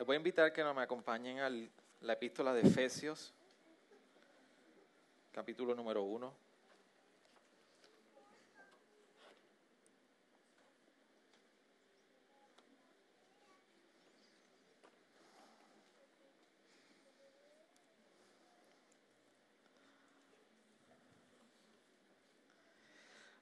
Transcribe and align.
Les 0.00 0.06
voy 0.06 0.14
a 0.14 0.16
invitar 0.16 0.50
que 0.50 0.64
me 0.64 0.80
acompañen 0.80 1.40
a 1.40 1.50
la 1.50 2.14
epístola 2.14 2.54
de 2.54 2.62
Efesios, 2.62 3.34
capítulo 5.30 5.74
número 5.74 6.04
1. 6.04 6.34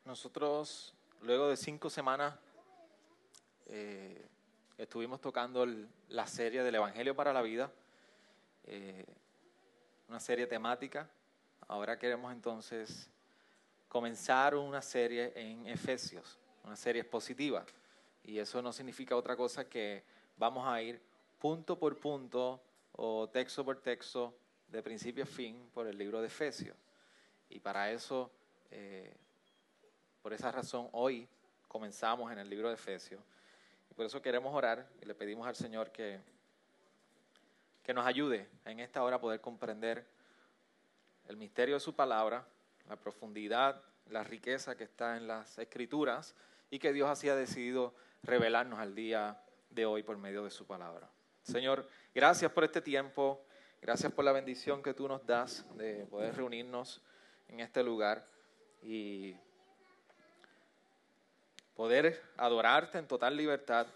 Nosotros, 0.06 0.92
luego 1.22 1.50
de 1.50 1.56
cinco 1.56 1.88
semanas, 1.88 2.34
eh, 3.66 4.26
estuvimos 4.78 5.20
tocando 5.20 5.66
la 6.08 6.26
serie 6.26 6.62
del 6.62 6.76
Evangelio 6.76 7.14
para 7.14 7.32
la 7.32 7.42
Vida, 7.42 7.70
eh, 8.64 9.04
una 10.08 10.20
serie 10.20 10.46
temática. 10.46 11.10
Ahora 11.66 11.98
queremos 11.98 12.32
entonces 12.32 13.10
comenzar 13.88 14.54
una 14.54 14.80
serie 14.80 15.32
en 15.34 15.66
Efesios, 15.66 16.38
una 16.64 16.76
serie 16.76 17.02
expositiva. 17.02 17.66
Y 18.22 18.38
eso 18.38 18.62
no 18.62 18.72
significa 18.72 19.16
otra 19.16 19.36
cosa 19.36 19.68
que 19.68 20.04
vamos 20.36 20.66
a 20.66 20.80
ir 20.80 21.00
punto 21.38 21.78
por 21.78 21.98
punto 21.98 22.62
o 22.92 23.28
texto 23.28 23.64
por 23.64 23.80
texto, 23.80 24.34
de 24.68 24.82
principio 24.82 25.24
a 25.24 25.26
fin, 25.26 25.68
por 25.74 25.86
el 25.86 25.98
libro 25.98 26.20
de 26.20 26.28
Efesios. 26.28 26.76
Y 27.50 27.58
para 27.58 27.90
eso 27.90 28.30
eh, 28.70 29.14
por 30.22 30.32
esa 30.32 30.52
razón, 30.52 30.88
hoy 30.92 31.26
comenzamos 31.68 32.30
en 32.30 32.38
el 32.38 32.50
libro 32.50 32.68
de 32.68 32.74
Efesios. 32.74 33.20
Por 33.98 34.06
eso 34.06 34.22
queremos 34.22 34.54
orar 34.54 34.88
y 35.02 35.06
le 35.06 35.14
pedimos 35.16 35.48
al 35.48 35.56
Señor 35.56 35.90
que, 35.90 36.20
que 37.82 37.92
nos 37.92 38.06
ayude 38.06 38.48
en 38.64 38.78
esta 38.78 39.02
hora 39.02 39.16
a 39.16 39.20
poder 39.20 39.40
comprender 39.40 40.06
el 41.26 41.36
misterio 41.36 41.74
de 41.74 41.80
su 41.80 41.96
palabra, 41.96 42.46
la 42.88 42.94
profundidad, 42.94 43.82
la 44.06 44.22
riqueza 44.22 44.76
que 44.76 44.84
está 44.84 45.16
en 45.16 45.26
las 45.26 45.58
escrituras 45.58 46.36
y 46.70 46.78
que 46.78 46.92
Dios 46.92 47.10
así 47.10 47.28
ha 47.28 47.34
decidido 47.34 47.92
revelarnos 48.22 48.78
al 48.78 48.94
día 48.94 49.42
de 49.68 49.84
hoy 49.84 50.04
por 50.04 50.16
medio 50.16 50.44
de 50.44 50.52
su 50.52 50.64
palabra. 50.64 51.10
Señor, 51.42 51.88
gracias 52.14 52.52
por 52.52 52.62
este 52.62 52.80
tiempo, 52.80 53.44
gracias 53.82 54.12
por 54.12 54.24
la 54.24 54.30
bendición 54.30 54.80
que 54.80 54.94
tú 54.94 55.08
nos 55.08 55.26
das 55.26 55.66
de 55.76 56.06
poder 56.06 56.36
reunirnos 56.36 57.02
en 57.48 57.58
este 57.58 57.82
lugar 57.82 58.28
y 58.80 59.34
poder 61.78 62.20
adorarte 62.36 62.98
en 62.98 63.06
total 63.06 63.36
libertad, 63.36 63.86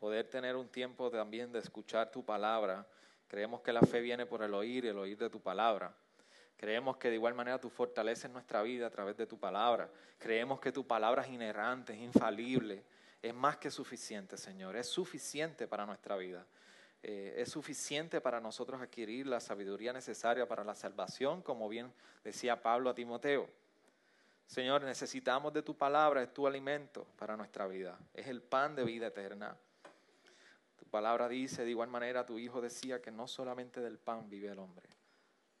poder 0.00 0.30
tener 0.30 0.56
un 0.56 0.66
tiempo 0.66 1.10
también 1.10 1.52
de 1.52 1.58
escuchar 1.58 2.10
tu 2.10 2.24
palabra. 2.24 2.86
Creemos 3.26 3.60
que 3.60 3.70
la 3.70 3.82
fe 3.82 4.00
viene 4.00 4.24
por 4.24 4.42
el 4.42 4.54
oír 4.54 4.86
y 4.86 4.88
el 4.88 4.96
oír 4.96 5.18
de 5.18 5.28
tu 5.28 5.38
palabra. 5.38 5.92
Creemos 6.56 6.96
que 6.96 7.10
de 7.10 7.16
igual 7.16 7.34
manera 7.34 7.60
tú 7.60 7.68
fortaleces 7.68 8.30
nuestra 8.30 8.62
vida 8.62 8.86
a 8.86 8.90
través 8.90 9.14
de 9.18 9.26
tu 9.26 9.38
palabra. 9.38 9.90
Creemos 10.16 10.58
que 10.58 10.72
tu 10.72 10.86
palabra 10.86 11.20
es 11.20 11.28
inerrante, 11.28 11.92
es 11.92 12.00
infalible, 12.00 12.82
es 13.20 13.34
más 13.34 13.58
que 13.58 13.70
suficiente, 13.70 14.38
Señor. 14.38 14.74
Es 14.74 14.86
suficiente 14.86 15.68
para 15.68 15.84
nuestra 15.84 16.16
vida. 16.16 16.46
Eh, 17.02 17.34
es 17.36 17.50
suficiente 17.50 18.22
para 18.22 18.40
nosotros 18.40 18.80
adquirir 18.80 19.26
la 19.26 19.40
sabiduría 19.40 19.92
necesaria 19.92 20.48
para 20.48 20.64
la 20.64 20.74
salvación, 20.74 21.42
como 21.42 21.68
bien 21.68 21.92
decía 22.24 22.62
Pablo 22.62 22.88
a 22.88 22.94
Timoteo. 22.94 23.50
Señor, 24.48 24.82
necesitamos 24.82 25.52
de 25.52 25.62
tu 25.62 25.76
palabra, 25.76 26.22
es 26.22 26.32
tu 26.32 26.46
alimento 26.46 27.06
para 27.18 27.36
nuestra 27.36 27.66
vida, 27.66 27.98
es 28.14 28.28
el 28.28 28.40
pan 28.40 28.74
de 28.74 28.82
vida 28.82 29.08
eterna. 29.08 29.54
Tu 30.74 30.86
palabra 30.86 31.28
dice, 31.28 31.66
de 31.66 31.70
igual 31.70 31.90
manera 31.90 32.24
tu 32.24 32.38
Hijo 32.38 32.62
decía 32.62 33.02
que 33.02 33.10
no 33.10 33.28
solamente 33.28 33.82
del 33.82 33.98
pan 33.98 34.26
vive 34.30 34.48
el 34.48 34.58
hombre, 34.58 34.88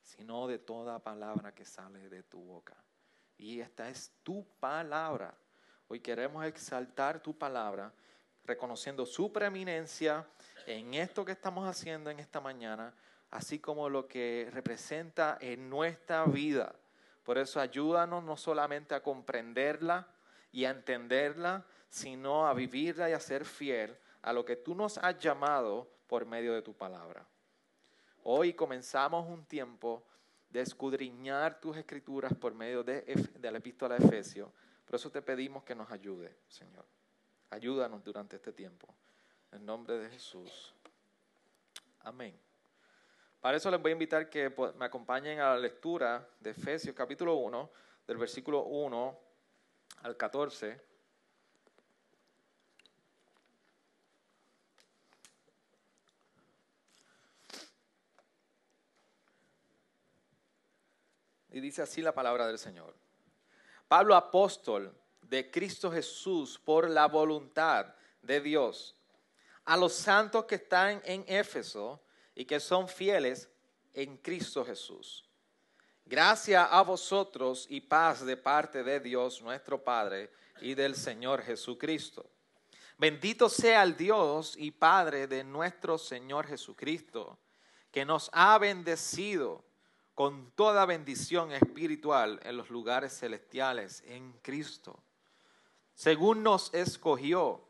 sino 0.00 0.46
de 0.46 0.58
toda 0.58 1.00
palabra 1.00 1.54
que 1.54 1.66
sale 1.66 2.08
de 2.08 2.22
tu 2.22 2.42
boca. 2.42 2.82
Y 3.36 3.60
esta 3.60 3.90
es 3.90 4.10
tu 4.22 4.46
palabra. 4.58 5.34
Hoy 5.88 6.00
queremos 6.00 6.46
exaltar 6.46 7.20
tu 7.20 7.36
palabra, 7.36 7.92
reconociendo 8.44 9.04
su 9.04 9.30
preeminencia 9.30 10.26
en 10.64 10.94
esto 10.94 11.26
que 11.26 11.32
estamos 11.32 11.68
haciendo 11.68 12.08
en 12.08 12.20
esta 12.20 12.40
mañana, 12.40 12.94
así 13.30 13.58
como 13.58 13.90
lo 13.90 14.08
que 14.08 14.48
representa 14.50 15.36
en 15.42 15.68
nuestra 15.68 16.24
vida 16.24 16.74
por 17.28 17.36
eso 17.36 17.60
ayúdanos 17.60 18.24
no 18.24 18.38
solamente 18.38 18.94
a 18.94 19.02
comprenderla 19.02 20.08
y 20.50 20.64
a 20.64 20.70
entenderla, 20.70 21.62
sino 21.90 22.48
a 22.48 22.54
vivirla 22.54 23.10
y 23.10 23.12
a 23.12 23.20
ser 23.20 23.44
fiel 23.44 23.94
a 24.22 24.32
lo 24.32 24.46
que 24.46 24.56
tú 24.56 24.74
nos 24.74 24.96
has 24.96 25.18
llamado 25.18 25.90
por 26.06 26.24
medio 26.24 26.54
de 26.54 26.62
tu 26.62 26.72
palabra. 26.72 27.26
Hoy 28.22 28.54
comenzamos 28.54 29.28
un 29.28 29.44
tiempo 29.44 30.02
de 30.48 30.62
escudriñar 30.62 31.60
tus 31.60 31.76
escrituras 31.76 32.32
por 32.32 32.54
medio 32.54 32.82
de, 32.82 33.04
la 33.42 33.58
epístola 33.58 33.98
de 33.98 34.06
Efesios. 34.06 34.50
Por 34.86 34.94
eso 34.94 35.10
te 35.10 35.20
pedimos 35.20 35.64
que 35.64 35.74
nos 35.74 35.90
ayude, 35.90 36.34
Señor. 36.48 36.86
Ayúdanos 37.50 38.02
durante 38.02 38.36
este 38.36 38.54
tiempo. 38.54 38.88
En 39.52 39.66
nombre 39.66 39.98
de 39.98 40.08
Jesús. 40.08 40.74
Amén. 42.00 42.47
Para 43.40 43.56
eso 43.56 43.70
les 43.70 43.80
voy 43.80 43.90
a 43.90 43.92
invitar 43.92 44.28
que 44.28 44.52
me 44.76 44.84
acompañen 44.84 45.38
a 45.38 45.50
la 45.50 45.58
lectura 45.58 46.28
de 46.40 46.50
Efesios 46.50 46.94
capítulo 46.94 47.36
1, 47.36 47.70
del 48.06 48.16
versículo 48.16 48.64
1 48.64 49.20
al 50.02 50.16
14. 50.16 50.80
Y 61.50 61.60
dice 61.60 61.82
así 61.82 62.02
la 62.02 62.12
palabra 62.12 62.46
del 62.48 62.58
Señor. 62.58 62.96
Pablo 63.86 64.16
apóstol 64.16 64.92
de 65.22 65.48
Cristo 65.48 65.92
Jesús 65.92 66.58
por 66.58 66.90
la 66.90 67.06
voluntad 67.06 67.94
de 68.20 68.40
Dios, 68.40 68.96
a 69.64 69.76
los 69.76 69.92
santos 69.92 70.44
que 70.46 70.56
están 70.56 71.00
en 71.04 71.24
Éfeso, 71.28 72.02
y 72.38 72.44
que 72.44 72.60
son 72.60 72.86
fieles 72.86 73.50
en 73.92 74.16
Cristo 74.16 74.64
Jesús. 74.64 75.28
Gracias 76.06 76.68
a 76.70 76.82
vosotros 76.82 77.66
y 77.68 77.80
paz 77.80 78.24
de 78.24 78.36
parte 78.36 78.84
de 78.84 79.00
Dios 79.00 79.42
nuestro 79.42 79.82
Padre 79.82 80.30
y 80.60 80.74
del 80.74 80.94
Señor 80.94 81.42
Jesucristo. 81.42 82.30
Bendito 82.96 83.48
sea 83.48 83.82
el 83.82 83.96
Dios 83.96 84.54
y 84.56 84.70
Padre 84.70 85.26
de 85.26 85.42
nuestro 85.42 85.98
Señor 85.98 86.46
Jesucristo, 86.46 87.40
que 87.90 88.04
nos 88.04 88.30
ha 88.32 88.56
bendecido 88.58 89.64
con 90.14 90.52
toda 90.52 90.86
bendición 90.86 91.50
espiritual 91.50 92.38
en 92.44 92.56
los 92.56 92.70
lugares 92.70 93.18
celestiales 93.18 94.04
en 94.06 94.32
Cristo, 94.42 95.02
según 95.92 96.44
nos 96.44 96.72
escogió 96.72 97.64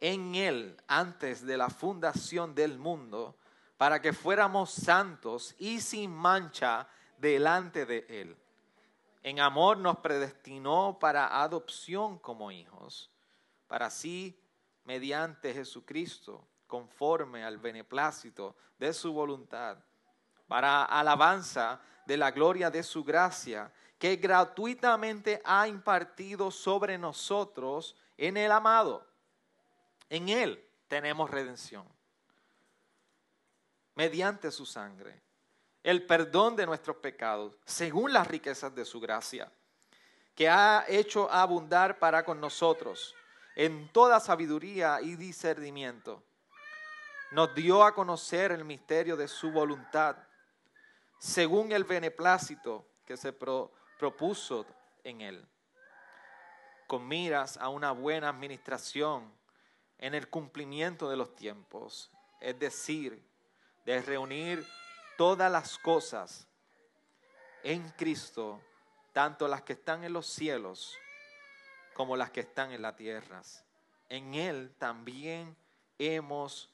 en 0.00 0.34
Él 0.34 0.76
antes 0.88 1.46
de 1.46 1.56
la 1.56 1.70
fundación 1.70 2.56
del 2.56 2.76
mundo, 2.76 3.36
para 3.76 4.00
que 4.00 4.12
fuéramos 4.12 4.70
santos 4.70 5.54
y 5.58 5.80
sin 5.80 6.12
mancha 6.12 6.88
delante 7.18 7.86
de 7.86 8.06
Él. 8.08 8.36
En 9.22 9.40
amor 9.40 9.78
nos 9.78 9.98
predestinó 9.98 10.98
para 11.00 11.42
adopción 11.42 12.18
como 12.18 12.50
hijos, 12.50 13.10
para 13.66 13.86
así, 13.86 14.38
mediante 14.84 15.54
Jesucristo, 15.54 16.46
conforme 16.66 17.42
al 17.42 17.58
beneplácito 17.58 18.54
de 18.78 18.92
su 18.92 19.12
voluntad, 19.12 19.78
para 20.46 20.84
alabanza 20.84 21.80
de 22.06 22.16
la 22.16 22.30
gloria 22.30 22.70
de 22.70 22.82
su 22.82 23.02
gracia, 23.02 23.72
que 23.98 24.16
gratuitamente 24.16 25.40
ha 25.44 25.66
impartido 25.66 26.50
sobre 26.50 26.98
nosotros 26.98 27.96
en 28.18 28.36
el 28.36 28.52
amado. 28.52 29.06
En 30.10 30.28
Él 30.28 30.62
tenemos 30.88 31.30
redención 31.30 31.94
mediante 33.94 34.50
su 34.50 34.66
sangre, 34.66 35.22
el 35.82 36.06
perdón 36.06 36.56
de 36.56 36.66
nuestros 36.66 36.96
pecados, 36.96 37.56
según 37.64 38.12
las 38.12 38.26
riquezas 38.26 38.74
de 38.74 38.84
su 38.84 39.00
gracia, 39.00 39.52
que 40.34 40.48
ha 40.48 40.84
hecho 40.88 41.30
abundar 41.30 41.98
para 41.98 42.24
con 42.24 42.40
nosotros 42.40 43.14
en 43.54 43.88
toda 43.92 44.18
sabiduría 44.18 45.00
y 45.00 45.14
discernimiento. 45.14 46.22
Nos 47.30 47.54
dio 47.54 47.84
a 47.84 47.94
conocer 47.94 48.52
el 48.52 48.64
misterio 48.64 49.16
de 49.16 49.28
su 49.28 49.50
voluntad, 49.52 50.16
según 51.18 51.72
el 51.72 51.84
beneplácito 51.84 52.86
que 53.04 53.16
se 53.16 53.32
propuso 53.32 54.66
en 55.04 55.20
él, 55.20 55.46
con 56.86 57.06
miras 57.06 57.56
a 57.56 57.68
una 57.68 57.92
buena 57.92 58.28
administración 58.28 59.32
en 59.98 60.14
el 60.14 60.28
cumplimiento 60.28 61.08
de 61.08 61.16
los 61.16 61.34
tiempos, 61.34 62.10
es 62.40 62.58
decir, 62.58 63.24
de 63.84 64.00
reunir 64.02 64.66
todas 65.16 65.50
las 65.50 65.78
cosas 65.78 66.46
en 67.62 67.88
Cristo, 67.90 68.60
tanto 69.12 69.48
las 69.48 69.62
que 69.62 69.74
están 69.74 70.04
en 70.04 70.12
los 70.12 70.26
cielos 70.26 70.96
como 71.94 72.16
las 72.16 72.30
que 72.30 72.40
están 72.40 72.72
en 72.72 72.82
las 72.82 72.96
tierras. 72.96 73.64
En 74.08 74.34
Él 74.34 74.74
también 74.78 75.56
hemos 75.98 76.70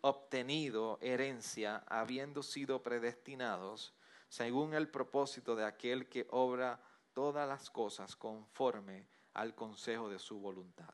obtenido 0.00 0.98
herencia 1.00 1.82
habiendo 1.86 2.42
sido 2.42 2.82
predestinados 2.82 3.94
según 4.28 4.74
el 4.74 4.88
propósito 4.88 5.56
de 5.56 5.64
aquel 5.64 6.08
que 6.08 6.26
obra 6.30 6.80
todas 7.14 7.48
las 7.48 7.70
cosas 7.70 8.14
conforme 8.14 9.06
al 9.34 9.54
consejo 9.54 10.08
de 10.08 10.18
su 10.18 10.38
voluntad, 10.38 10.92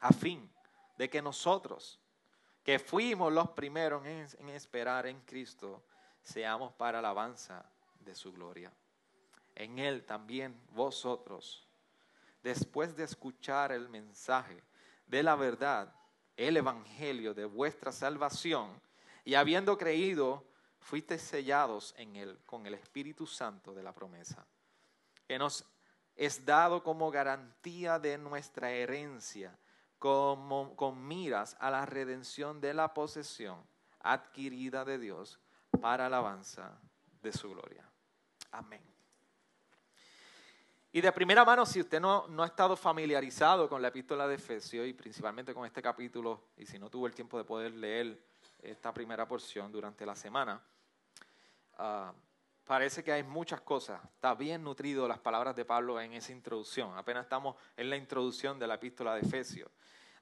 a 0.00 0.12
fin 0.12 0.50
de 0.96 1.10
que 1.10 1.20
nosotros, 1.20 2.00
que 2.64 2.78
fuimos 2.78 3.32
los 3.32 3.50
primeros 3.50 4.04
en, 4.06 4.48
esperar 4.48 5.06
en 5.06 5.20
Cristo, 5.20 5.82
seamos 6.22 6.72
para 6.72 6.98
alabanza 6.98 7.64
de 8.00 8.14
su 8.14 8.32
gloria. 8.32 8.72
En 9.54 9.78
Él 9.78 10.04
también 10.04 10.58
vosotros, 10.72 11.66
después 12.42 12.96
de 12.96 13.04
escuchar 13.04 13.70
el 13.70 13.88
mensaje 13.90 14.62
de 15.06 15.22
la 15.22 15.36
verdad, 15.36 15.94
el 16.36 16.56
Evangelio 16.56 17.34
de 17.34 17.44
vuestra 17.44 17.92
salvación, 17.92 18.80
y 19.26 19.34
habiendo 19.34 19.76
creído, 19.76 20.42
fuiste 20.80 21.18
sellados 21.18 21.94
en 21.98 22.16
Él 22.16 22.38
con 22.46 22.66
el 22.66 22.74
Espíritu 22.74 23.26
Santo 23.26 23.74
de 23.74 23.82
la 23.82 23.92
promesa, 23.92 24.46
que 25.28 25.38
nos 25.38 25.66
es 26.16 26.44
dado 26.46 26.82
como 26.82 27.10
garantía 27.10 27.98
de 27.98 28.16
nuestra 28.16 28.70
herencia, 28.70 29.56
como, 30.04 30.76
con 30.76 31.08
miras 31.08 31.56
a 31.60 31.70
la 31.70 31.86
redención 31.86 32.60
de 32.60 32.74
la 32.74 32.92
posesión 32.92 33.66
adquirida 34.00 34.84
de 34.84 34.98
Dios 34.98 35.40
para 35.80 36.04
alabanza 36.04 36.78
de 37.22 37.32
su 37.32 37.48
gloria. 37.48 37.90
Amén. 38.50 38.82
Y 40.92 41.00
de 41.00 41.10
primera 41.10 41.42
mano, 41.42 41.64
si 41.64 41.80
usted 41.80 42.02
no, 42.02 42.28
no, 42.28 42.42
ha 42.42 42.46
estado 42.46 42.76
familiarizado 42.76 43.66
con 43.66 43.80
la 43.80 43.88
epístola 43.88 44.28
de 44.28 44.34
Efesios 44.34 44.86
y 44.86 44.92
principalmente 44.92 45.54
con 45.54 45.64
este 45.64 45.80
capítulo, 45.80 46.48
y 46.58 46.66
si 46.66 46.78
no 46.78 46.90
tuvo 46.90 47.06
el 47.06 47.14
tiempo 47.14 47.38
de 47.38 47.44
poder 47.44 47.72
leer 47.72 48.22
esta 48.60 48.92
primera 48.92 49.26
porción 49.26 49.72
durante 49.72 50.04
la 50.04 50.14
semana, 50.14 50.62
uh, 51.78 52.12
parece 52.66 53.04
que 53.04 53.12
hay 53.12 53.22
muchas 53.22 53.60
cosas. 53.60 54.02
Está 54.04 54.34
bien 54.34 54.62
nutrido 54.62 55.06
las 55.06 55.18
palabras 55.18 55.54
de 55.54 55.64
Pablo 55.64 56.00
en 56.00 56.12
esa 56.14 56.32
introducción. 56.32 56.96
Apenas 56.96 57.24
estamos 57.24 57.56
en 57.76 57.90
la 57.90 57.96
introducción 57.96 58.58
de 58.58 58.66
la 58.66 58.74
epístola 58.74 59.14
de 59.14 59.20
Efesios. 59.20 59.70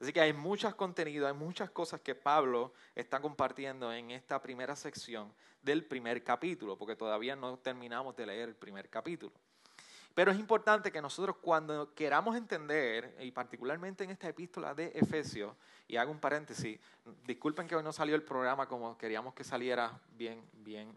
Así 0.00 0.12
que 0.12 0.20
hay 0.20 0.32
muchos 0.32 0.74
contenidos, 0.74 1.28
hay 1.28 1.38
muchas 1.38 1.70
cosas 1.70 2.00
que 2.00 2.16
Pablo 2.16 2.72
está 2.94 3.20
compartiendo 3.20 3.92
en 3.92 4.10
esta 4.10 4.42
primera 4.42 4.74
sección 4.74 5.32
del 5.62 5.84
primer 5.84 6.24
capítulo, 6.24 6.76
porque 6.76 6.96
todavía 6.96 7.36
no 7.36 7.56
terminamos 7.58 8.16
de 8.16 8.26
leer 8.26 8.48
el 8.48 8.56
primer 8.56 8.88
capítulo. 8.88 9.32
Pero 10.12 10.32
es 10.32 10.38
importante 10.38 10.90
que 10.90 11.00
nosotros 11.00 11.36
cuando 11.40 11.94
queramos 11.94 12.36
entender, 12.36 13.16
y 13.20 13.30
particularmente 13.30 14.02
en 14.02 14.10
esta 14.10 14.28
epístola 14.28 14.74
de 14.74 14.88
Efesios, 14.94 15.54
y 15.86 15.96
hago 15.96 16.10
un 16.10 16.18
paréntesis, 16.18 16.80
disculpen 17.24 17.68
que 17.68 17.76
hoy 17.76 17.84
no 17.84 17.92
salió 17.92 18.16
el 18.16 18.24
programa 18.24 18.66
como 18.66 18.98
queríamos 18.98 19.34
que 19.34 19.44
saliera 19.44 20.00
bien, 20.16 20.44
bien 20.52 20.92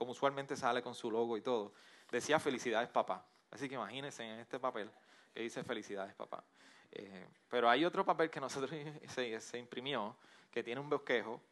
como 0.00 0.12
usualmente 0.12 0.56
sale 0.56 0.80
con 0.80 0.94
su 0.94 1.10
logo 1.10 1.36
y 1.36 1.42
todo, 1.42 1.74
decía 2.10 2.40
felicidades 2.40 2.88
papá. 2.88 3.22
Así 3.50 3.68
que 3.68 3.74
imagínense 3.74 4.24
en 4.24 4.40
este 4.40 4.58
papel 4.58 4.90
que 5.34 5.42
dice 5.42 5.62
felicidades 5.62 6.14
papá. 6.14 6.42
Eh, 6.90 7.28
pero 7.50 7.68
hay 7.68 7.84
otro 7.84 8.02
papel 8.02 8.30
que 8.30 8.40
nosotros 8.40 8.70
se, 9.08 9.58
imprimió 9.58 10.16
que 10.50 10.62
tiene 10.62 10.80
un 10.80 10.88
bosquejo, 10.88 11.42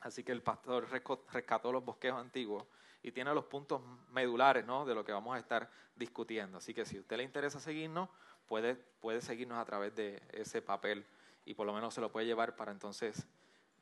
así 0.00 0.24
que 0.24 0.32
el 0.32 0.42
pastor 0.42 0.88
rescató 1.32 1.70
los 1.70 1.84
bosquejos 1.84 2.20
antiguos 2.20 2.64
y 3.04 3.12
tiene 3.12 3.32
los 3.32 3.44
puntos 3.44 3.80
medulares 4.10 4.66
¿no? 4.66 4.84
de 4.84 4.92
lo 4.92 5.04
que 5.04 5.12
vamos 5.12 5.36
a 5.36 5.38
estar 5.38 5.70
discutiendo. 5.94 6.58
Así 6.58 6.74
que 6.74 6.84
si 6.84 6.98
usted 6.98 7.18
le 7.18 7.22
interesa 7.22 7.60
seguirnos, 7.60 8.08
puede, 8.48 8.74
puede 8.74 9.20
seguirnos 9.20 9.58
a 9.58 9.64
través 9.64 9.94
de 9.94 10.20
ese 10.32 10.60
papel 10.60 11.06
y 11.44 11.54
por 11.54 11.68
lo 11.68 11.72
menos 11.72 11.94
se 11.94 12.00
lo 12.00 12.10
puede 12.10 12.26
llevar 12.26 12.56
para 12.56 12.72
entonces 12.72 13.28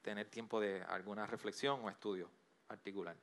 tener 0.03 0.29
tiempo 0.29 0.61
de 0.61 0.83
alguna 0.83 1.27
reflexión 1.27 1.81
o 1.83 1.89
estudio 1.89 2.29
particular. 2.67 3.17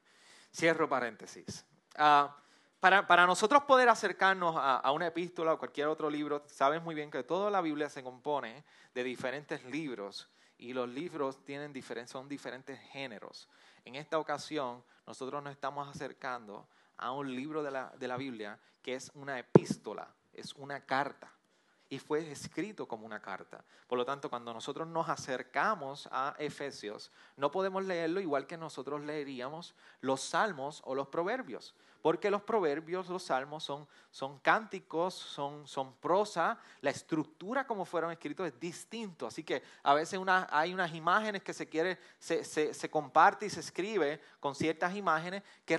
Cierro 0.53 0.87
paréntesis. 0.89 1.65
Ah, 1.95 2.35
para, 2.79 3.27
nosotros 3.27 3.63
poder 3.65 3.89
acercarnos 3.89 4.55
a, 4.57 4.91
una 4.91 5.07
epístola 5.07 5.53
o 5.53 5.59
cualquier 5.59 5.87
otro 5.87 6.09
libro, 6.09 6.43
sabes 6.47 6.81
muy 6.81 6.95
bien 6.95 7.11
que 7.11 7.23
toda 7.23 7.51
la 7.51 7.61
Biblia 7.61 7.89
se 7.89 8.03
compone 8.03 8.63
de 8.93 9.03
diferentes 9.03 9.63
libros 9.65 10.27
y 10.57 10.73
los 10.73 10.89
libros 10.89 11.45
tienen 11.45 11.73
son 12.07 12.27
diferentes 12.27 12.79
géneros. 12.91 13.47
En 13.85 13.95
esta 13.95 14.17
ocasión, 14.17 14.83
nosotros 15.05 15.43
nos 15.43 15.53
estamos 15.53 15.87
acercando 15.87 16.67
a 16.97 17.11
un 17.11 17.35
libro 17.35 17.61
de 17.61 17.71
la, 17.71 17.91
de 17.97 18.07
la 18.07 18.17
Biblia 18.17 18.59
que 18.81 18.95
es 18.95 19.11
una 19.13 19.37
epístola, 19.37 20.13
es 20.33 20.53
una 20.53 20.83
carta 20.83 21.31
y 21.91 21.99
fue 21.99 22.31
escrito 22.31 22.87
como 22.87 23.05
una 23.05 23.21
carta. 23.21 23.65
Por 23.85 23.97
lo 23.97 24.05
tanto, 24.05 24.29
cuando 24.29 24.53
nosotros 24.53 24.87
nos 24.87 25.09
acercamos 25.09 26.07
a 26.09 26.33
Efesios, 26.39 27.11
no 27.35 27.51
podemos 27.51 27.83
leerlo 27.83 28.21
igual 28.21 28.47
que 28.47 28.55
nosotros 28.55 29.01
leeríamos 29.01 29.75
los 29.99 30.21
salmos 30.21 30.81
o 30.85 30.95
los 30.95 31.09
proverbios, 31.09 31.75
porque 32.01 32.31
los 32.31 32.43
proverbios, 32.43 33.09
los 33.09 33.23
salmos 33.23 33.65
son, 33.65 33.85
son 34.09 34.39
cánticos, 34.39 35.13
son, 35.13 35.67
son 35.67 35.93
prosa, 35.95 36.57
la 36.79 36.91
estructura 36.91 37.67
como 37.67 37.83
fueron 37.83 38.13
escritos 38.13 38.47
es 38.47 38.57
distinto, 38.57 39.27
así 39.27 39.43
que 39.43 39.61
a 39.83 39.93
veces 39.93 40.17
hay 40.49 40.73
unas 40.73 40.95
imágenes 40.95 41.43
que 41.43 41.53
se 41.53 41.67
quiere, 41.67 41.99
se, 42.19 42.45
se, 42.45 42.73
se 42.73 42.89
comparte 42.89 43.47
y 43.47 43.49
se 43.49 43.59
escribe 43.59 44.21
con 44.39 44.55
ciertas 44.55 44.95
imágenes 44.95 45.43
que, 45.65 45.77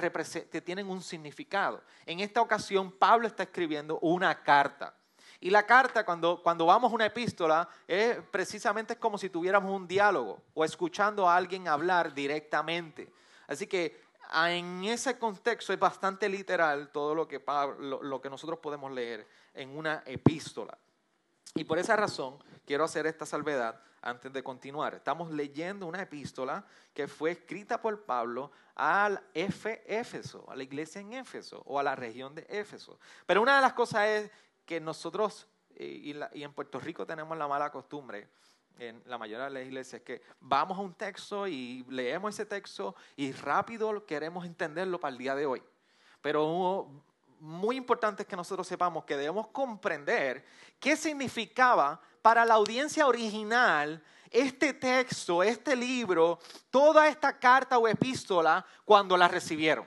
que 0.51 0.61
tienen 0.61 0.91
un 0.91 1.01
significado. 1.01 1.83
En 2.05 2.21
esta 2.21 2.43
ocasión, 2.43 2.93
Pablo 2.93 3.27
está 3.27 3.45
escribiendo 3.45 3.99
una 4.01 4.43
carta. 4.43 4.95
Y 5.43 5.51
la 5.51 5.67
carta, 5.67 6.05
cuando, 6.05 6.41
cuando 6.41 6.67
vamos 6.67 6.93
a 6.93 6.95
una 6.95 7.07
epístola, 7.07 7.69
es 7.89 8.17
precisamente 8.31 8.95
como 8.95 9.19
si 9.19 9.29
tuviéramos 9.29 9.73
un 9.73 9.89
diálogo 9.89 10.41
o 10.55 10.65
escuchando 10.65 11.29
a 11.29 11.35
alguien 11.35 11.67
hablar 11.67 12.15
directamente. 12.15 13.13
Así 13.49 13.67
que 13.67 14.05
ah, 14.31 14.53
en 14.53 14.85
ese 14.85 15.19
contexto 15.19 15.73
es 15.73 15.81
bastante 15.81 16.29
literal 16.29 16.93
todo 16.93 17.13
lo 17.13 17.27
que, 17.27 17.43
lo 17.81 18.21
que 18.21 18.31
nosotros 18.31 18.61
podemos 18.61 18.93
leer 18.93 19.27
en 19.53 19.77
una 19.77 20.05
epístola. 20.07 20.79
Y 21.57 21.65
por 21.65 21.77
esa 21.81 21.97
razón 21.97 22.39
quiero 22.65 22.85
hacer 22.85 23.09
esta 23.09 23.27
salvedad 23.27 23.81
antes 24.01 24.33
de 24.33 24.45
continuar. 24.45 24.95
Estamos 24.95 25.33
leyendo 25.33 25.89
una 25.89 26.03
epístola 26.03 26.65
que 26.95 27.09
fue 27.09 27.33
escrita 27.33 27.83
por 27.83 28.05
Pablo 28.05 28.53
al 28.77 29.21
Éfeso, 29.35 30.45
a 30.49 30.55
la 30.55 30.63
iglesia 30.63 31.01
en 31.01 31.15
Éfeso 31.15 31.65
o 31.67 31.81
a 31.81 31.83
la 31.83 31.97
región 31.97 32.33
de 32.33 32.47
Éfeso. 32.49 33.01
Pero 33.27 33.43
una 33.43 33.57
de 33.57 33.63
las 33.63 33.73
cosas 33.73 34.07
es 34.07 34.31
que 34.65 34.81
nosotros, 34.81 35.49
y, 35.77 36.15
en 36.33 36.53
Puerto 36.53 36.79
Rico 36.79 37.07
tenemos 37.07 37.37
la 37.37 37.49
mala 37.49 37.71
costumbre, 37.71 38.29
en 38.79 39.03
la 39.07 39.19
mayoría 39.19 39.45
de 39.45 39.51
las 39.51 39.65
iglesias, 39.65 40.03
que 40.03 40.23
vamos 40.41 40.79
a 40.79 40.81
un 40.81 40.95
texto 40.95 41.47
y 41.47 41.85
leemos 41.89 42.35
ese 42.35 42.47
texto 42.47 42.95
y 43.17 43.33
rápido 43.33 44.05
queremos 44.07 44.47
entenderlo 44.47 44.99
para 44.99 45.13
el 45.13 45.19
día 45.19 45.35
de 45.35 45.47
hoy. 45.47 45.63
Pero 46.21 46.89
muy 47.39 47.77
importante 47.77 48.23
es 48.23 48.29
que 48.29 48.37
nosotros 48.37 48.67
sepamos 48.67 49.05
que 49.05 49.17
debemos 49.17 49.49
comprender 49.49 50.45
qué 50.81 50.97
significaba 50.97 52.01
para 52.23 52.45
la 52.45 52.55
audiencia 52.55 53.07
original 53.07 54.03
este 54.31 54.73
texto, 54.73 55.43
este 55.43 55.77
libro, 55.77 56.39
toda 56.71 57.09
esta 57.09 57.39
carta 57.39 57.77
o 57.79 57.87
epístola 57.87 58.65
cuando 58.85 59.17
la 59.17 59.29
recibieron 59.29 59.87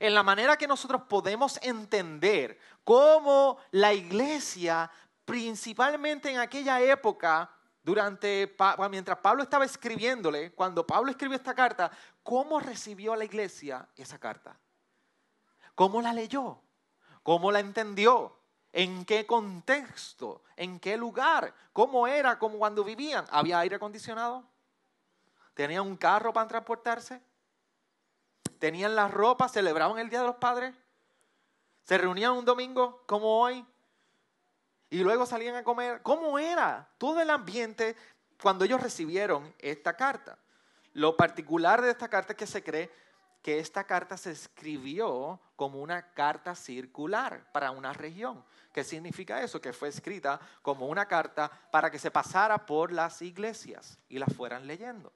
en 0.00 0.14
la 0.14 0.22
manera 0.22 0.56
que 0.56 0.66
nosotros 0.66 1.02
podemos 1.08 1.58
entender 1.62 2.58
cómo 2.84 3.58
la 3.70 3.92
iglesia, 3.92 4.90
principalmente 5.24 6.30
en 6.30 6.38
aquella 6.38 6.80
época, 6.80 7.50
durante, 7.82 8.54
mientras 8.90 9.18
Pablo 9.18 9.42
estaba 9.42 9.64
escribiéndole, 9.64 10.52
cuando 10.52 10.86
Pablo 10.86 11.10
escribió 11.10 11.36
esta 11.36 11.54
carta, 11.54 11.90
¿cómo 12.22 12.60
recibió 12.60 13.16
la 13.16 13.24
iglesia 13.24 13.88
esa 13.96 14.18
carta? 14.18 14.58
¿Cómo 15.74 16.02
la 16.02 16.12
leyó? 16.12 16.60
¿Cómo 17.22 17.50
la 17.50 17.60
entendió? 17.60 18.36
¿En 18.72 19.04
qué 19.04 19.26
contexto? 19.26 20.42
¿En 20.56 20.78
qué 20.78 20.96
lugar? 20.96 21.54
¿Cómo 21.72 22.06
era 22.06 22.38
como 22.38 22.58
cuando 22.58 22.84
vivían? 22.84 23.24
¿Había 23.30 23.58
aire 23.58 23.76
acondicionado? 23.76 24.44
¿Tenían 25.54 25.86
un 25.86 25.96
carro 25.96 26.32
para 26.32 26.48
transportarse? 26.48 27.22
tenían 28.60 28.94
la 28.94 29.08
ropa, 29.08 29.48
celebraban 29.48 29.98
el 29.98 30.10
Día 30.10 30.20
de 30.20 30.26
los 30.26 30.36
Padres, 30.36 30.74
se 31.90 31.98
reunían 31.98 32.34
un 32.34 32.44
domingo 32.44 33.02
como 33.04 33.40
hoy 33.40 33.66
y 34.90 35.00
luego 35.00 35.26
salían 35.26 35.56
a 35.56 35.64
comer. 35.64 36.02
¿Cómo 36.02 36.38
era 36.38 36.88
todo 36.98 37.20
el 37.20 37.28
ambiente 37.28 37.96
cuando 38.40 38.64
ellos 38.64 38.80
recibieron 38.80 39.52
esta 39.58 39.96
carta? 39.96 40.38
Lo 40.92 41.16
particular 41.16 41.82
de 41.82 41.90
esta 41.90 42.06
carta 42.06 42.32
es 42.32 42.38
que 42.38 42.46
se 42.46 42.62
cree 42.62 42.92
que 43.42 43.58
esta 43.58 43.82
carta 43.82 44.16
se 44.16 44.30
escribió 44.30 45.40
como 45.56 45.80
una 45.80 46.12
carta 46.12 46.54
circular 46.54 47.50
para 47.50 47.72
una 47.72 47.92
región. 47.92 48.44
¿Qué 48.72 48.84
significa 48.84 49.42
eso? 49.42 49.60
Que 49.60 49.72
fue 49.72 49.88
escrita 49.88 50.38
como 50.62 50.86
una 50.86 51.06
carta 51.06 51.50
para 51.72 51.90
que 51.90 51.98
se 51.98 52.12
pasara 52.12 52.66
por 52.66 52.92
las 52.92 53.20
iglesias 53.20 53.98
y 54.08 54.20
la 54.20 54.26
fueran 54.26 54.68
leyendo. 54.68 55.12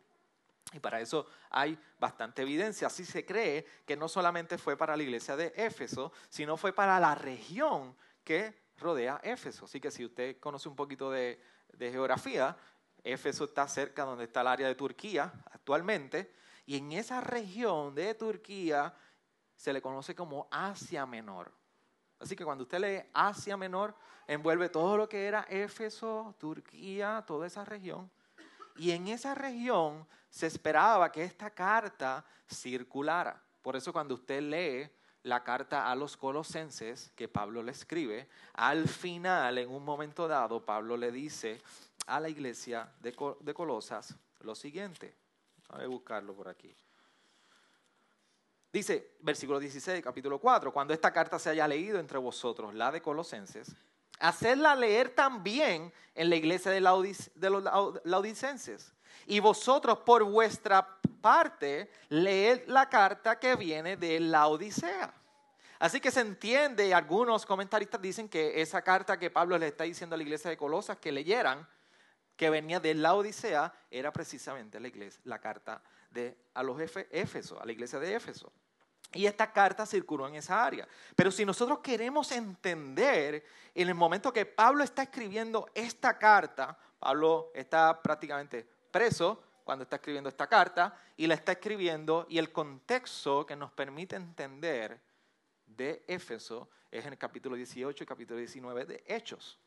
Y 0.73 0.81
para 0.81 1.01
eso 1.01 1.27
hay 1.51 1.79
bastante 1.99 2.43
evidencia. 2.43 2.87
Así 2.87 3.05
se 3.05 3.25
cree 3.25 3.65
que 3.87 3.97
no 3.97 4.09
solamente 4.09 4.59
fue 4.59 4.77
para 4.77 4.97
la 4.97 5.03
iglesia 5.03 5.37
de 5.37 5.53
Éfeso, 5.57 6.13
sino 6.29 6.57
fue 6.57 6.73
para 6.73 6.99
la 6.99 7.15
región 7.15 7.97
que 8.25 8.55
rodea 8.79 9.21
Éfeso. 9.23 9.67
Así 9.67 9.81
que 9.81 9.91
si 9.91 10.05
usted 10.05 10.39
conoce 10.41 10.69
un 10.69 10.77
poquito 10.77 11.11
de, 11.11 11.41
geografía, 11.79 12.57
Éfeso 13.03 13.45
está 13.45 13.69
cerca 13.69 14.05
donde 14.05 14.25
está 14.25 14.41
el 14.41 14.49
área 14.49 14.67
de 14.67 14.75
Turquía 14.75 15.33
actualmente. 15.53 16.33
Y 16.67 16.79
en 16.79 16.93
esa 16.93 17.21
región 17.21 17.95
de 17.95 18.15
Turquía 18.15 18.95
se 19.55 19.73
le 19.73 19.83
conoce 19.83 20.15
como 20.15 20.49
Asia 20.51 21.07
Menor. 21.07 21.53
Así 22.19 22.35
que 22.35 22.45
cuando 22.45 22.65
usted 22.65 22.79
lee 22.79 23.11
Asia 23.13 23.57
Menor, 23.57 23.95
envuelve 24.27 24.71
todo 24.71 24.97
lo 24.97 25.09
que 25.09 25.27
era 25.27 25.43
Éfeso, 25.51 26.35
Turquía, 26.39 27.23
toda 27.27 27.47
esa 27.47 27.65
región. 27.65 28.11
Y 28.77 28.91
en 28.91 29.09
esa 29.09 29.35
región 29.35 30.07
se 30.31 30.47
esperaba 30.47 31.13
que 31.13 31.25
esta 31.25 31.51
carta 31.51 32.25
circulara. 32.51 33.41
Por 33.63 33.77
eso 33.77 33.93
cuando 33.93 34.15
usted 34.15 34.43
lee 34.43 34.91
la 35.23 35.43
carta 35.43 35.91
a 35.91 35.95
los 35.95 36.17
colosenses 36.17 37.13
que 37.15 37.29
Pablo 37.29 37.63
le 37.63 37.73
escribe, 37.73 38.29
al 38.55 38.89
final, 38.89 39.59
en 39.59 39.71
un 39.71 39.85
momento 39.85 40.29
dado, 40.29 40.65
Pablo 40.65 40.97
le 40.97 41.11
dice 41.11 41.61
a 42.07 42.21
la 42.21 42.29
iglesia 42.29 42.93
de, 43.01 43.15
Colosas 43.55 44.15
lo 44.41 44.55
siguiente. 44.55 45.15
Voy 45.71 45.85
a 45.85 45.89
buscarlo 45.89 46.35
por 46.35 46.49
aquí. 46.49 46.75
Dice, 48.71 49.13
versículo 49.21 49.61
16, 49.61 50.03
capítulo 50.03 50.39
4, 50.39 50.73
cuando 50.73 50.93
esta 50.93 51.13
carta 51.13 51.39
se 51.39 51.51
haya 51.51 51.67
leído 51.69 51.99
entre 51.99 52.19
vosotros, 52.19 52.75
la 52.75 52.91
de 52.91 53.01
Colosenses, 53.01 53.75
hacedla 54.21 54.77
leer 54.77 55.11
también 55.11 55.93
en 56.15 56.31
la 56.31 56.37
iglesia 56.37 56.71
de, 56.71 56.81
los 56.81 57.65
laodicenses. 58.05 58.93
Y 59.27 59.41
vosotros 59.41 59.99
por 59.99 60.25
vuestra 60.25 60.99
parte 61.21 61.91
leed 62.09 62.67
la 62.67 62.89
carta 62.89 63.39
que 63.39 63.57
viene 63.57 63.97
de 63.97 64.21
la 64.21 64.47
Odisea. 64.49 65.13
Así 65.79 66.01
que 66.01 66.11
se 66.11 66.21
entiende, 66.21 66.95
algunos 66.95 67.45
comentaristas 67.45 68.01
dicen 68.01 68.29
que 68.29 68.61
esa 68.61 68.83
carta 68.83 69.19
que 69.19 69.31
Pablo 69.31 69.59
le 69.59 69.69
está 69.69 69.85
diciendo 69.85 70.15
a 70.15 70.17
la 70.17 70.23
iglesia 70.23 70.51
de 70.51 70.57
Colosas 70.57 70.99
que 70.99 71.13
leyeran, 71.13 71.67
que 72.37 72.51
venía 72.51 72.81
de 72.81 72.95
la 72.95 73.15
Odisea, 73.15 73.73
era 73.91 74.13
precisamente 74.13 74.81
la, 74.81 74.89
iglesia, 74.89 75.21
la 75.25 75.39
carta 75.41 75.83
de, 76.11 76.37
a 76.55 76.63
los 76.63 76.79
Éfeso, 76.81 77.61
a 77.61 77.67
la 77.67 77.73
iglesia 77.73 77.99
de 77.99 78.15
Éfeso. 78.15 78.53
Y 79.15 79.27
esta 79.27 79.53
carta 79.53 79.87
circuló 79.87 80.29
en 80.29 80.35
esa 80.35 80.65
área. 80.65 80.87
Pero 81.15 81.31
si 81.31 81.45
nosotros 81.45 81.79
queremos 81.79 82.31
entender 82.33 83.45
en 83.75 83.89
el 83.89 83.95
momento 83.95 84.33
que 84.33 84.45
Pablo 84.45 84.85
está 84.85 85.05
escribiendo 85.05 85.71
esta 85.75 86.19
carta, 86.19 86.77
Pablo 86.99 87.51
está 87.55 88.03
prácticamente 88.03 88.67
preso 88.91 89.43
cuando 89.65 89.85
está 89.85 89.97
escribiendo 89.97 90.29
esta 90.29 90.47
carta 90.47 90.97
y 91.17 91.27
la 91.27 91.35
está 91.35 91.53
escribiendo 91.53 92.27
y 92.29 92.39
el 92.39 92.53
contexto 92.53 93.47
que 93.47 93.57
nos 93.57 93.73
permite 93.73 94.17
entender 94.17 95.01
de 95.67 96.05
Éfeso 96.07 96.69
es 96.91 97.05
en 97.07 97.13
el 97.13 97.19
capítulo 97.19 97.57
18 97.57 98.05
y 98.05 98.07
capítulo 98.07 98.39
19 98.39 98.85
de 98.85 99.05
Hechos. 99.07 99.59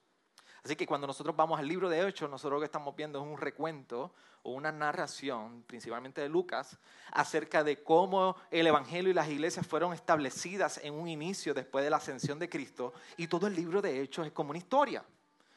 Así 0.68 0.76
que 0.76 0.86
cuando 0.86 1.08
nosotros 1.08 1.34
vamos 1.34 1.58
al 1.58 1.66
libro 1.66 1.88
de 1.88 2.06
Hechos, 2.06 2.30
nosotros 2.30 2.58
lo 2.58 2.60
que 2.60 2.66
estamos 2.66 2.94
viendo 2.94 3.20
es 3.20 3.26
un 3.26 3.38
recuento 3.38 4.12
o 4.44 4.52
una 4.52 4.70
narración, 4.70 5.64
principalmente 5.66 6.20
de 6.20 6.28
Lucas, 6.28 6.78
acerca 7.14 7.64
de 7.64 7.82
cómo 7.82 8.36
el 8.52 8.68
Evangelio 8.68 9.10
y 9.10 9.14
las 9.14 9.30
iglesias 9.30 9.66
fueron 9.66 9.94
establecidas 9.94 10.82
en 10.84 10.94
un 10.94 11.08
inicio 11.08 11.54
después 11.54 11.86
de 11.86 11.90
la 11.90 11.96
ascensión 11.96 12.38
de 12.38 12.50
Cristo. 12.50 12.94
Y 13.16 13.28
todo 13.28 13.48
el 13.48 13.56
libro 13.56 13.82
de 13.82 14.02
Hechos 14.02 14.28
es 14.28 14.34
como 14.34 14.50
una 14.50 14.58
historia. 14.58 15.06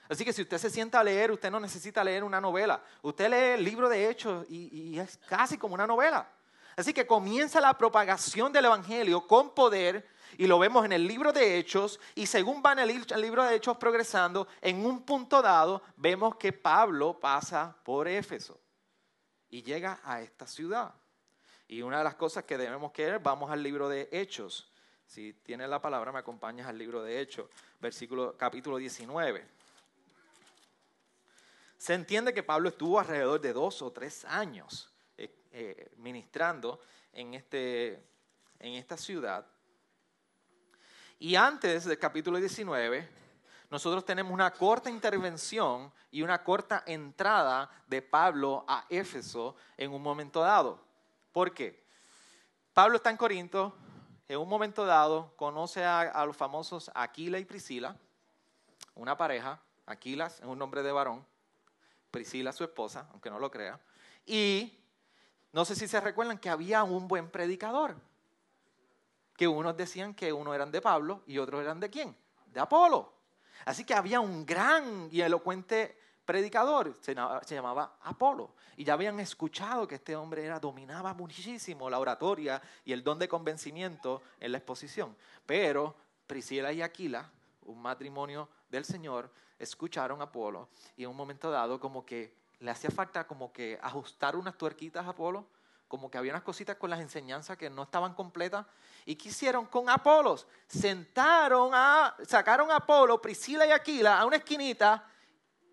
Así 0.09 0.25
que 0.25 0.33
si 0.33 0.43
usted 0.43 0.59
se 0.59 0.71
sienta 0.71 1.01
a 1.01 1.03
leer, 1.03 1.33
usted 1.33 1.51
no 1.51 1.59
necesita 1.59 2.05
leer 2.05 2.23
una 2.23 2.41
novela. 2.41 2.81
Usted 3.03 3.29
lee 3.29 3.59
el 3.59 3.65
libro 3.65 3.89
de 3.89 4.09
Hechos 4.09 4.47
y, 4.49 4.93
y 4.93 5.01
es 5.01 5.17
casi 5.29 5.59
como 5.59 5.75
una 5.75 5.89
novela. 5.89 6.31
Así 6.77 6.95
que 6.95 7.05
comienza 7.05 7.61
la 7.61 7.77
propagación 7.77 8.53
del 8.53 8.67
Evangelio 8.67 9.27
con 9.27 9.57
poder 9.57 10.07
y 10.39 10.47
lo 10.47 10.59
vemos 10.59 10.85
en 10.85 10.93
el 10.93 11.07
libro 11.07 11.33
de 11.33 11.59
Hechos, 11.59 12.01
y 12.15 12.27
según 12.27 12.63
van 12.63 12.79
el, 12.79 12.91
el 12.91 13.21
libro 13.21 13.45
de 13.45 13.57
Hechos 13.57 13.77
progresando, 13.77 14.49
en 14.61 14.85
un 14.85 15.03
punto 15.03 15.43
dado 15.43 15.83
vemos 15.97 16.37
que 16.37 16.53
Pablo 16.53 17.19
pasa 17.19 17.77
por 17.85 18.09
Éfeso 18.09 18.61
y 19.51 19.63
llega 19.63 20.01
a 20.05 20.21
esta 20.23 20.47
ciudad. 20.47 20.95
Y 21.69 21.83
una 21.83 21.99
de 21.99 22.05
las 22.05 22.15
cosas 22.17 22.45
que 22.45 22.59
debemos 22.59 22.93
querer, 22.93 23.21
vamos 23.21 23.51
al 23.51 23.63
libro 23.63 23.89
de 23.89 24.09
Hechos. 24.11 24.71
Si 25.07 25.35
tienes 25.35 25.69
la 25.69 25.81
palabra, 25.81 26.13
me 26.13 26.19
acompañas 26.19 26.67
al 26.67 26.79
libro 26.79 27.03
de 27.03 27.21
Hechos, 27.21 27.49
versículo, 27.81 28.37
capítulo 28.37 28.77
19. 28.77 29.47
Se 31.77 31.95
entiende 31.95 32.35
que 32.35 32.43
Pablo 32.43 32.69
estuvo 32.69 33.01
alrededor 33.01 33.41
de 33.41 33.53
dos 33.53 33.83
o 33.83 33.91
tres 33.91 34.25
años 34.25 34.93
eh, 35.17 35.35
eh, 35.53 35.91
ministrando 35.97 36.81
en, 37.13 37.35
este, 37.35 38.05
en 38.59 38.75
esta 38.75 38.97
ciudad. 38.97 39.47
Y 41.23 41.37
antes 41.37 41.85
del 41.85 41.99
capítulo 41.99 42.39
19, 42.39 43.07
nosotros 43.69 44.07
tenemos 44.07 44.33
una 44.33 44.51
corta 44.51 44.89
intervención 44.89 45.93
y 46.11 46.23
una 46.23 46.43
corta 46.43 46.83
entrada 46.87 47.71
de 47.87 48.01
Pablo 48.01 48.65
a 48.67 48.87
Éfeso 48.89 49.55
en 49.77 49.93
un 49.93 50.03
momento 50.03 50.41
dado. 50.41 50.83
¿Por 51.31 51.53
qué? 51.53 51.85
Pablo 52.73 52.97
está 52.97 53.11
en 53.11 53.19
Corinto, 53.19 53.77
en 54.29 54.39
un 54.39 54.49
momento 54.49 54.87
dado 54.87 55.35
conoce 55.37 55.85
a, 55.85 56.25
los 56.25 56.39
famosos 56.39 56.91
Aquila 56.95 57.39
y 57.39 57.45
Priscila, 57.45 57.95
una 58.95 59.15
pareja, 59.15 59.61
Aquila 59.85 60.29
es 60.29 60.41
un 60.43 60.59
nombre 60.59 60.83
de 60.83 60.91
varón, 60.91 61.27
Priscila 62.11 62.51
su 62.51 62.65
esposa, 62.65 63.09
aunque 63.13 63.29
no 63.29 63.39
lo 63.39 63.51
crea, 63.51 63.79
y 64.25 64.73
no 65.53 65.67
sé 65.67 65.77
si 65.77 65.87
se 65.87 66.01
recuerdan 66.01 66.39
que 66.39 66.49
había 66.49 66.83
un 66.83 67.09
buen 67.09 67.29
predicador 67.29 67.95
que 69.41 69.49
unos 69.49 69.75
decían 69.75 70.13
que 70.13 70.35
uno 70.35 70.53
eran 70.53 70.71
de 70.71 70.83
Pablo 70.83 71.23
y 71.27 71.39
otros 71.39 71.63
eran 71.63 71.81
de 71.81 71.89
quién? 71.89 72.15
De 72.53 72.61
Apolo. 72.61 73.11
Así 73.65 73.85
que 73.85 73.95
había 73.95 74.21
un 74.21 74.45
gran 74.45 75.09
y 75.11 75.23
elocuente 75.23 75.97
predicador, 76.27 76.95
se, 77.01 77.15
llamaba 77.15 77.97
Apolo. 78.03 78.55
Y 78.77 78.85
ya 78.85 78.93
habían 78.93 79.19
escuchado 79.19 79.89
que 79.89 79.95
este 79.95 80.15
hombre 80.15 80.45
era, 80.45 80.61
dominaba 80.61 81.15
muchísimo 81.15 81.89
la 81.89 81.99
oratoria 81.99 82.61
y 82.85 82.93
el 82.93 83.03
don 83.03 83.19
de 83.19 83.29
convencimiento 83.29 84.21
en 84.41 84.53
la 84.53 84.59
exposición. 84.59 85.17
Pero 85.47 85.97
Priscila 86.27 86.71
y 86.75 86.83
Aquila, 86.83 87.31
un 87.63 87.81
matrimonio 87.81 88.47
del 88.69 88.85
Señor, 88.85 89.33
escucharon 89.59 90.21
a 90.21 90.25
Apolo 90.25 90.69
y 90.99 91.05
en 91.05 91.09
un 91.09 91.17
momento 91.17 91.51
dado 91.51 91.81
como 91.81 92.05
que 92.05 92.35
le 92.59 92.71
hacía 92.71 92.91
falta 92.91 93.27
como 93.27 93.55
que 93.55 93.79
ajustar 93.81 94.37
unas 94.37 94.59
tuerquitas 94.59 95.07
a 95.07 95.11
Apolo 95.11 95.47
como 95.91 96.09
que 96.09 96.17
había 96.17 96.31
unas 96.31 96.45
cositas 96.45 96.77
con 96.77 96.89
las 96.89 97.01
enseñanzas 97.01 97.59
que 97.59 97.69
no 97.69 97.83
estaban 97.83 98.15
completas. 98.15 98.65
¿Y 99.05 99.17
qué 99.17 99.29
hicieron 99.29 99.67
con 99.67 99.91
Apolos? 99.91 100.47
Sentaron 100.69 101.73
a, 101.75 102.15
sacaron 102.29 102.71
a 102.71 102.77
Apolo, 102.77 103.21
Priscila 103.21 103.67
y 103.67 103.73
Aquila 103.73 104.21
a 104.21 104.25
una 104.25 104.37
esquinita 104.37 105.05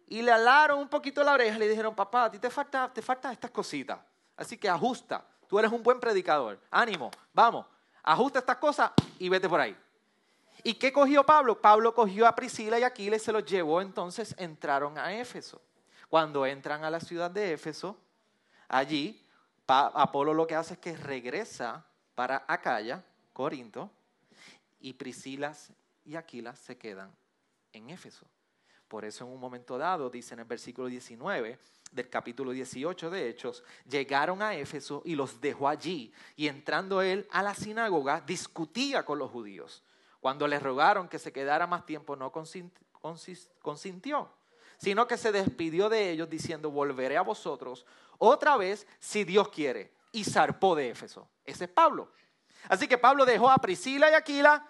y 0.07 0.23
le 0.23 0.31
alaron 0.31 0.79
un 0.79 0.87
poquito 0.89 1.23
la 1.23 1.33
oreja 1.33 1.55
y 1.55 1.59
le 1.59 1.67
dijeron, 1.67 1.93
papá, 1.93 2.25
a 2.25 2.31
ti 2.31 2.39
te 2.39 2.49
falta, 2.49 2.91
te 2.91 3.03
faltan 3.03 3.31
estas 3.31 3.51
cositas. 3.51 3.99
Así 4.35 4.57
que 4.57 4.67
ajusta, 4.67 5.23
tú 5.47 5.59
eres 5.59 5.71
un 5.71 5.83
buen 5.83 5.99
predicador. 5.99 6.59
Ánimo, 6.71 7.11
vamos, 7.31 7.67
ajusta 8.01 8.39
estas 8.39 8.57
cosas 8.57 8.89
y 9.19 9.29
vete 9.29 9.47
por 9.47 9.59
ahí. 9.59 9.77
¿Y 10.63 10.73
qué 10.73 10.91
cogió 10.91 11.23
Pablo? 11.23 11.61
Pablo 11.61 11.93
cogió 11.93 12.25
a 12.25 12.33
Priscila 12.33 12.79
y 12.79 12.83
Aquila 12.83 13.17
y 13.17 13.19
se 13.19 13.31
los 13.31 13.45
llevó, 13.45 13.81
entonces 13.83 14.33
entraron 14.39 14.97
a 14.97 15.13
Éfeso. 15.13 15.61
Cuando 16.09 16.43
entran 16.47 16.83
a 16.83 16.89
la 16.89 16.99
ciudad 16.99 17.29
de 17.29 17.53
Éfeso, 17.53 17.95
allí 18.67 19.23
Apolo 19.67 20.33
lo 20.33 20.47
que 20.47 20.55
hace 20.55 20.75
es 20.75 20.79
que 20.79 20.95
regresa 20.95 21.85
para 22.15 22.45
Acaya, 22.47 23.03
Corinto, 23.33 23.91
y 24.79 24.93
Priscila 24.93 25.53
y 26.05 26.15
Aquila 26.15 26.55
se 26.55 26.77
quedan 26.77 27.13
en 27.73 27.89
Éfeso. 27.89 28.25
Por 28.87 29.03
eso 29.03 29.25
en 29.25 29.31
un 29.31 29.39
momento 29.39 29.77
dado, 29.77 30.09
dice 30.09 30.33
en 30.33 30.39
el 30.39 30.45
versículo 30.45 30.87
19 30.87 31.59
del 31.91 32.09
capítulo 32.09 32.51
18 32.51 33.09
de 33.09 33.29
Hechos, 33.29 33.63
llegaron 33.89 34.41
a 34.41 34.55
Éfeso 34.55 35.01
y 35.03 35.15
los 35.15 35.41
dejó 35.41 35.67
allí. 35.67 36.13
Y 36.37 36.47
entrando 36.47 37.01
él 37.01 37.27
a 37.31 37.43
la 37.43 37.53
sinagoga, 37.53 38.21
discutía 38.21 39.03
con 39.03 39.19
los 39.19 39.29
judíos. 39.29 39.83
Cuando 40.21 40.47
le 40.47 40.59
rogaron 40.59 41.09
que 41.09 41.19
se 41.19 41.33
quedara 41.33 41.67
más 41.67 41.85
tiempo, 41.85 42.15
no 42.15 42.31
consintió, 42.31 44.31
sino 44.77 45.07
que 45.07 45.17
se 45.17 45.33
despidió 45.33 45.89
de 45.89 46.11
ellos 46.11 46.29
diciendo, 46.29 46.71
volveré 46.71 47.17
a 47.17 47.21
vosotros 47.21 47.85
otra 48.17 48.57
vez 48.57 48.87
si 48.99 49.23
Dios 49.23 49.49
quiere. 49.49 49.93
Y 50.11 50.23
zarpó 50.23 50.75
de 50.75 50.89
Éfeso. 50.89 51.29
Ese 51.43 51.65
es 51.65 51.69
Pablo. 51.69 52.11
Así 52.69 52.87
que 52.87 52.97
Pablo 52.97 53.25
dejó 53.25 53.49
a 53.49 53.57
Priscila 53.57 54.09
y 54.09 54.13
Aquila, 54.13 54.65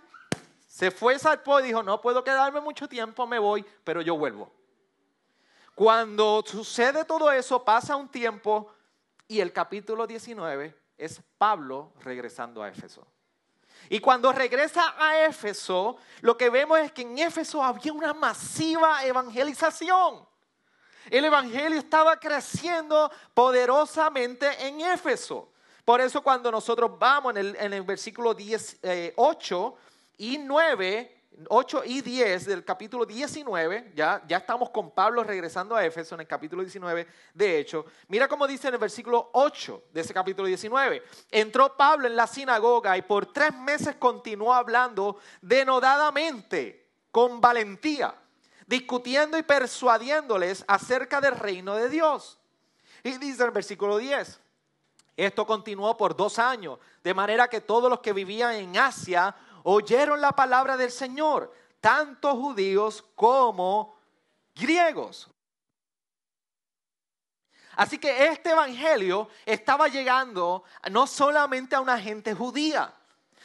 se 0.68 0.92
fue, 0.92 1.18
zarpó 1.18 1.60
y 1.60 1.64
dijo, 1.64 1.82
no 1.82 2.02
puedo 2.02 2.24
quedarme 2.24 2.62
mucho 2.62 2.88
tiempo, 2.88 3.26
me 3.26 3.40
voy, 3.40 3.66
pero 3.84 4.02
yo 4.02 4.18
vuelvo. 4.18 4.52
Cuando 5.74 6.44
sucede 6.46 7.06
todo 7.06 7.32
eso, 7.32 7.64
pasa 7.64 7.96
un 7.96 8.10
tiempo 8.10 8.72
y 9.28 9.40
el 9.40 9.54
capítulo 9.54 10.08
19 10.08 10.76
es 10.98 11.22
Pablo 11.38 11.94
regresando 12.04 12.64
a 12.64 12.70
Éfeso. 12.70 13.08
Y 13.90 14.00
cuando 14.00 14.32
regresa 14.34 14.96
a 14.98 15.26
Éfeso, 15.26 15.98
lo 16.22 16.38
que 16.38 16.50
vemos 16.50 16.80
es 16.80 16.92
que 16.92 17.04
en 17.04 17.18
Éfeso 17.20 17.64
había 17.64 17.94
una 17.94 18.14
masiva 18.14 19.04
evangelización. 19.06 20.28
El 21.10 21.26
Evangelio 21.26 21.80
estaba 21.80 22.20
creciendo 22.20 23.12
poderosamente 23.34 24.48
en 24.68 24.82
Éfeso. 24.82 25.50
Por 25.86 26.02
eso 26.02 26.22
cuando 26.22 26.52
nosotros 26.52 27.00
vamos 27.00 27.36
en 27.38 27.74
el, 27.74 27.84
versículo 27.84 28.34
10, 28.34 28.80
8 29.16 29.78
eh, 29.78 29.82
y 30.18 30.38
9, 30.38 31.18
8 31.48 31.84
y 31.86 32.02
10 32.02 32.46
del 32.46 32.66
capítulo 32.66 33.06
19, 33.06 33.94
ya, 33.96 34.22
ya 34.28 34.38
estamos 34.38 34.70
con 34.72 34.92
Pablo 34.92 35.24
regresando 35.24 35.76
a 35.76 35.86
Éfeso 35.86 36.16
en 36.16 36.22
el 36.22 36.28
capítulo 36.28 36.62
19 36.62 37.08
de 37.34 37.60
hecho. 37.60 37.86
Mira 38.10 38.28
cómo 38.28 38.46
dice 38.48 38.68
en 38.68 38.74
el 38.74 38.80
versículo 38.80 39.30
8 39.32 39.84
de 39.94 40.02
ese 40.02 40.14
capítulo 40.14 40.48
19. 40.48 41.04
Entró 41.32 41.78
Pablo 41.78 42.08
en 42.08 42.18
la 42.18 42.28
sinagoga 42.28 42.98
y 42.98 43.04
por 43.04 43.32
tres 43.32 43.54
meses 43.54 43.96
continuó 43.96 44.54
hablando 44.54 45.20
denodadamente, 45.42 46.88
con 47.12 47.40
valentía, 47.40 48.14
discutiendo 48.68 49.38
y 49.38 49.44
persuadiéndoles 49.44 50.64
acerca 50.68 51.20
del 51.20 51.36
reino 51.36 51.76
de 51.76 51.90
Dios. 51.90 52.38
Y 53.04 53.18
dice 53.18 53.44
el 53.44 53.52
versículo 53.52 53.98
10, 53.98 54.40
esto 55.16 55.48
continuó 55.48 55.98
por 55.98 56.16
dos 56.16 56.38
años, 56.38 56.78
de 57.04 57.14
manera 57.14 57.48
que 57.48 57.62
todos 57.62 57.90
los 57.90 58.02
que 58.02 58.14
vivían 58.14 58.54
en 58.54 58.78
Asia 58.78 59.36
oyeron 59.64 60.22
la 60.22 60.34
palabra 60.34 60.78
del 60.78 60.92
Señor, 60.92 61.52
tanto 61.80 62.36
judíos 62.36 63.04
como 63.16 63.98
griegos. 64.54 65.30
Así 67.78 67.98
que 68.00 68.28
este 68.28 68.52
evangelio 68.52 69.30
estaba 69.46 69.88
llegando 69.88 70.64
no 70.92 71.08
solamente 71.08 71.76
a 71.76 71.82
una 71.82 72.00
gente 72.00 72.34
judía. 72.34 72.94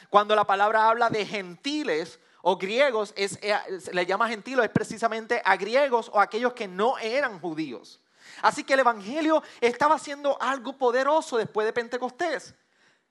Cuando 0.09 0.35
la 0.35 0.43
palabra 0.43 0.89
habla 0.89 1.09
de 1.09 1.25
gentiles 1.25 2.19
o 2.45 2.57
griegos, 2.57 3.13
es, 3.15 3.39
eh, 3.41 3.57
le 3.93 4.05
llama 4.05 4.27
gentiles, 4.27 4.65
es 4.65 4.71
precisamente 4.71 5.41
a 5.45 5.55
griegos 5.55 6.11
o 6.13 6.19
aquellos 6.19 6.51
que 6.51 6.67
no 6.67 6.97
eran 6.97 7.39
judíos. 7.39 8.01
Así 8.41 8.65
que 8.65 8.73
el 8.73 8.81
evangelio 8.81 9.41
estaba 9.61 9.95
haciendo 9.95 10.37
algo 10.41 10.77
poderoso 10.77 11.37
después 11.37 11.65
de 11.65 11.71
Pentecostés. 11.71 12.53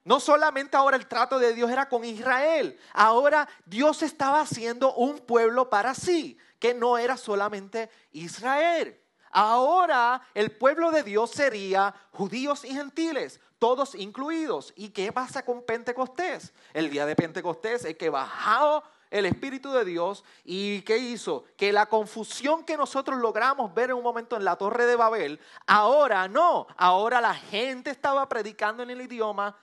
No 0.05 0.21
solamente 0.21 0.77
ahora 0.77 0.99
el 0.99 1.07
trato 1.07 1.39
de 1.39 1.55
Dios 1.55 1.71
era 1.71 1.89
con 1.89 2.05
Israel, 2.05 2.79
ahora 2.93 3.49
Dios 3.65 4.03
estaba 4.03 4.41
haciendo 4.41 4.93
un 4.95 5.19
pueblo 5.21 5.71
para 5.71 5.95
sí, 5.95 6.37
que 6.59 6.75
no 6.75 6.99
era 6.99 7.17
solamente 7.17 7.89
Israel. 8.13 9.01
Ahora 9.31 10.21
el 10.35 10.51
pueblo 10.51 10.91
de 10.91 11.05
Dios 11.05 11.31
sería 11.31 11.95
judíos 12.11 12.67
y 12.67 12.75
gentiles, 12.75 13.41
todos 13.59 13.95
incluidos. 13.95 14.75
¿Y 14.77 14.91
qué 14.91 15.11
pasa 15.11 15.43
con 15.43 15.65
Pentecostés? 15.65 16.53
El 16.75 16.91
día 16.91 17.07
de 17.07 17.17
Pentecostés 17.17 17.87
es 17.87 17.97
que 17.97 18.11
bajado 18.11 18.83
el 19.13 19.27
Espíritu 19.27 19.71
de 19.73 19.85
Dios 19.85 20.25
y 20.43 20.81
¿qué 20.83 20.97
hizo? 20.97 21.45
Que 21.57 21.71
la 21.71 21.85
confusión 21.87 22.65
que 22.65 22.79
nosotros 22.79 23.21
logramos 23.21 23.73
ver 23.75 23.91
en 23.91 23.97
un 23.97 24.03
momento 24.03 24.37
en 24.37 24.45
la 24.45 24.57
Torre 24.57 24.87
de 24.87 24.97
Babel, 24.97 25.39
ahora 25.67 26.27
no, 26.29 26.67
ahora 26.79 27.21
la 27.21 27.35
gente 27.35 27.91
estaba 27.91 28.27
predicando 28.27 28.83
en 28.83 28.89
el 28.89 29.03
idioma 29.03 29.55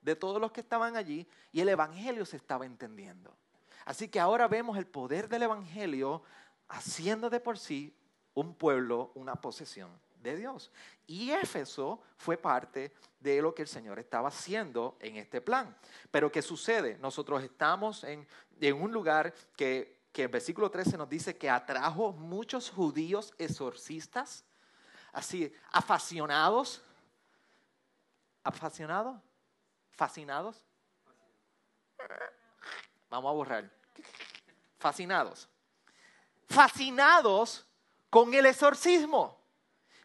de 0.00 0.16
todos 0.16 0.40
los 0.40 0.52
que 0.52 0.62
estaban 0.62 0.96
allí 0.96 1.28
y 1.52 1.60
el 1.60 1.68
Evangelio 1.68 2.24
se 2.24 2.38
estaba 2.38 2.64
entendiendo. 2.64 3.36
Así 3.84 4.08
que 4.08 4.20
ahora 4.20 4.48
vemos 4.48 4.78
el 4.78 4.86
poder 4.86 5.28
del 5.28 5.42
Evangelio 5.42 6.22
haciendo 6.68 7.28
de 7.28 7.40
por 7.40 7.58
sí 7.58 7.94
un 8.32 8.54
pueblo, 8.54 9.12
una 9.14 9.34
posesión 9.36 9.90
de 10.22 10.36
Dios. 10.36 10.70
Y 11.06 11.30
Éfeso 11.30 12.02
fue 12.16 12.36
parte 12.36 12.92
de 13.20 13.42
lo 13.42 13.54
que 13.54 13.62
el 13.62 13.68
Señor 13.68 13.98
estaba 13.98 14.28
haciendo 14.28 14.96
en 15.00 15.16
este 15.16 15.40
plan. 15.40 15.74
Pero 16.10 16.30
¿qué 16.30 16.42
sucede? 16.42 16.98
Nosotros 16.98 17.42
estamos 17.42 18.04
en, 18.04 18.26
un 18.72 18.92
lugar 18.92 19.32
que, 19.56 20.02
que 20.12 20.22
el 20.22 20.28
versículo 20.28 20.70
13 20.70 20.96
nos 20.96 21.08
dice 21.08 21.36
que 21.36 21.48
atrajo 21.48 22.12
muchos 22.12 22.70
judíos 22.70 23.32
exorcistas, 23.38 24.44
así, 25.12 25.52
afasionados. 25.72 26.82
¿Afasionados? 28.42 29.16
fascinados. 29.98 30.64
Vamos 33.10 33.30
a 33.30 33.32
borrar. 33.32 33.70
Fascinados. 34.78 35.48
Fascinados 36.46 37.66
con 38.08 38.32
el 38.32 38.46
exorcismo. 38.46 39.37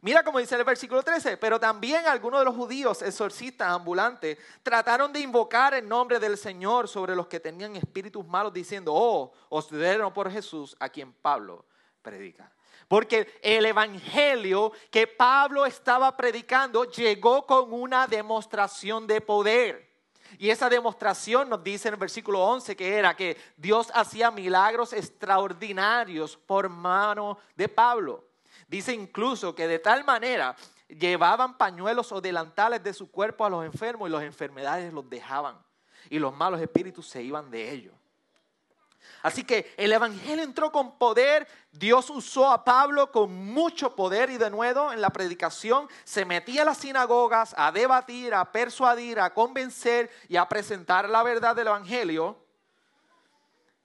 Mira 0.04 0.22
cómo 0.22 0.40
dice 0.40 0.56
el 0.56 0.66
versículo 0.66 1.02
13, 1.02 1.38
pero 1.38 1.58
también 1.58 2.06
algunos 2.08 2.42
de 2.42 2.44
los 2.44 2.56
judíos 2.58 3.02
exorcistas 3.02 3.70
ambulantes 3.70 4.38
trataron 4.62 5.14
de 5.14 5.22
invocar 5.22 5.74
el 5.76 5.88
nombre 5.88 6.20
del 6.20 6.38
Señor 6.38 6.90
sobre 6.90 7.16
los 7.16 7.28
que 7.28 7.40
tenían 7.40 7.78
espíritus 7.78 8.28
malos 8.28 8.52
diciendo, 8.52 8.92
oh, 8.94 9.32
os 9.48 9.70
dieron 9.70 10.12
por 10.12 10.30
Jesús 10.30 10.76
a 10.78 10.90
quien 10.90 11.14
Pablo 11.14 11.64
predica. 12.02 12.52
Porque 12.90 13.40
el 13.42 13.66
evangelio 13.66 14.74
que 14.92 15.08
Pablo 15.08 15.66
estaba 15.66 16.18
predicando 16.18 16.84
llegó 16.84 17.46
con 17.46 17.72
una 17.72 18.06
demostración 18.06 19.08
de 19.08 19.22
poder. 19.22 19.90
Y 20.38 20.50
esa 20.50 20.68
demostración 20.68 21.48
nos 21.48 21.64
dice 21.64 21.88
en 21.88 21.94
el 21.94 22.00
versículo 22.02 22.44
11 22.44 22.76
que 22.76 22.98
era 22.98 23.16
que 23.16 23.38
Dios 23.56 23.90
hacía 23.94 24.32
milagros 24.32 24.92
extraordinarios 24.92 26.36
por 26.36 26.68
mano 26.68 27.38
de 27.56 27.70
Pablo. 27.70 28.33
Dice 28.68 28.94
incluso 28.94 29.54
que 29.56 29.68
de 29.68 29.80
tal 29.80 30.04
manera 30.04 30.56
llevaban 30.88 31.58
pañuelos 31.58 32.12
o 32.12 32.22
delantales 32.22 32.84
de 32.84 32.94
su 32.94 33.10
cuerpo 33.12 33.46
a 33.46 33.50
los 33.50 33.66
enfermos 33.66 34.10
y 34.10 34.12
las 34.12 34.24
enfermedades 34.24 34.94
los 34.94 35.10
dejaban. 35.10 35.58
Y 36.10 36.20
los 36.20 36.36
malos 36.36 36.62
espíritus 36.62 37.08
se 37.08 37.22
iban 37.22 37.50
de 37.50 37.72
ellos. 37.72 37.94
Así 39.22 39.44
que 39.44 39.74
el 39.78 39.92
Evangelio 39.94 40.44
entró 40.44 40.72
con 40.72 40.98
poder, 40.98 41.48
Dios 41.72 42.10
usó 42.10 42.52
a 42.52 42.64
Pablo 42.64 43.12
con 43.12 43.34
mucho 43.34 43.96
poder 43.96 44.30
y 44.30 44.38
de 44.38 44.50
nuevo 44.50 44.92
en 44.92 45.02
la 45.02 45.12
predicación 45.12 45.88
se 46.04 46.26
metía 46.26 46.64
a 46.64 46.66
las 46.66 46.78
sinagogas 46.78 47.56
a 47.58 47.72
debatir, 47.72 48.34
a 48.34 48.52
persuadir, 48.52 49.20
a 49.20 49.34
convencer 49.34 50.10
y 50.28 50.36
a 50.36 50.48
presentar 50.48 51.10
la 51.10 51.24
verdad 51.24 51.56
del 51.56 51.68
Evangelio. 51.68 52.43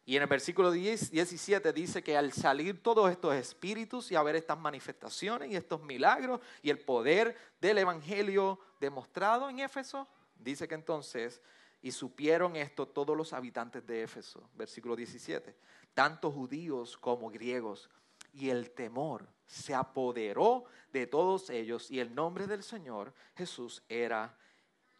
Y 0.09 0.17
en 0.17 0.23
el 0.23 0.29
versículo 0.29 0.71
10, 0.71 1.11
17 1.11 1.71
dice 1.75 2.03
que 2.03 2.17
al 2.17 2.33
salir 2.33 2.83
todos 2.83 3.11
estos 3.11 3.35
espíritus 3.35 4.11
y 4.11 4.15
a 4.15 4.23
ver 4.23 4.37
estas 4.37 4.59
manifestaciones 4.59 5.51
y 5.51 5.57
estos 5.57 5.83
milagros 5.83 6.41
y 6.63 6.71
el 6.71 6.79
poder 6.79 7.37
del 7.61 7.77
Evangelio 7.77 8.59
demostrado 8.81 9.51
en 9.51 9.59
Éfeso, 9.59 10.09
dice 10.39 10.67
que 10.67 10.77
entonces 10.77 11.43
y 11.83 11.93
supieron 11.93 12.57
esto 12.57 12.89
todos 12.89 13.15
los 13.15 13.35
habitantes 13.35 13.87
de 13.87 14.03
Éfeso, 14.03 14.49
versículo 14.55 14.97
17, 14.97 15.55
tanto 15.93 16.31
judíos 16.33 16.97
como 16.97 17.29
griegos, 17.29 17.91
y 18.33 18.49
el 18.49 18.71
temor 18.71 19.29
se 19.45 19.75
apoderó 19.75 20.65
de 20.91 21.07
todos 21.07 21.51
ellos 21.51 21.91
y 21.91 22.01
el 22.01 22.15
nombre 22.15 22.47
del 22.47 22.63
Señor 22.63 23.13
Jesús 23.37 23.83
era 23.91 24.35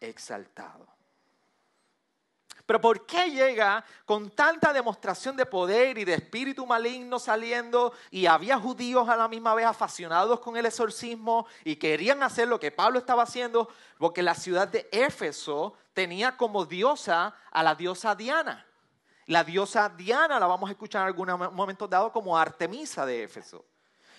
exaltado. 0.01 0.98
Pero 2.69 2.83
¿por 2.83 3.07
qué 3.07 3.31
llega 3.31 3.83
con 4.05 4.29
tanta 4.29 4.75
demostración 4.75 5.35
de 5.39 5.47
poder 5.47 5.97
y 5.97 6.05
de 6.05 6.13
espíritu 6.13 6.67
maligno 6.67 7.19
saliendo 7.19 7.95
y 8.11 8.27
había 8.27 8.59
judíos 8.59 9.09
a 9.09 9.17
la 9.17 9.27
misma 9.27 9.55
vez 9.55 9.65
aficionados 9.65 10.41
con 10.41 10.55
el 10.55 10.67
exorcismo 10.67 11.47
y 11.65 11.77
querían 11.77 12.23
hacer 12.23 12.47
lo 12.47 12.61
que 12.61 12.71
Pablo 12.71 12.99
estaba 12.99 13.23
haciendo? 13.23 13.71
Porque 13.97 14.23
la 14.23 14.35
ciudad 14.35 14.69
de 14.69 14.87
Éfeso 14.93 15.79
tenía 15.95 16.37
como 16.37 16.67
diosa 16.67 17.35
a 17.51 17.63
la 17.63 17.75
diosa 17.75 18.15
Diana. 18.15 18.67
La 19.25 19.45
diosa 19.45 19.89
Diana 19.89 20.39
la 20.39 20.47
vamos 20.47 20.69
a 20.69 20.73
escuchar 20.73 21.01
en 21.01 21.07
algún 21.07 21.55
momento 21.55 21.89
dado 21.89 22.13
como 22.13 22.37
Artemisa 22.37 23.07
de 23.07 23.23
Éfeso. 23.23 23.65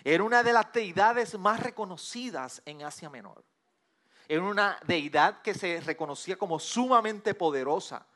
Era 0.04 0.24
una 0.24 0.42
de 0.42 0.54
las 0.54 0.74
deidades 0.74 1.38
más 1.38 1.60
reconocidas 1.60 2.64
en 2.66 2.82
Asia 2.82 3.12
Menor. 3.12 3.44
Era 4.28 4.42
una 4.42 4.80
deidad 4.88 5.44
que 5.44 5.54
se 5.54 5.82
reconocía 5.82 6.36
como 6.36 6.58
sumamente 6.58 7.36
poderosa 7.36 8.08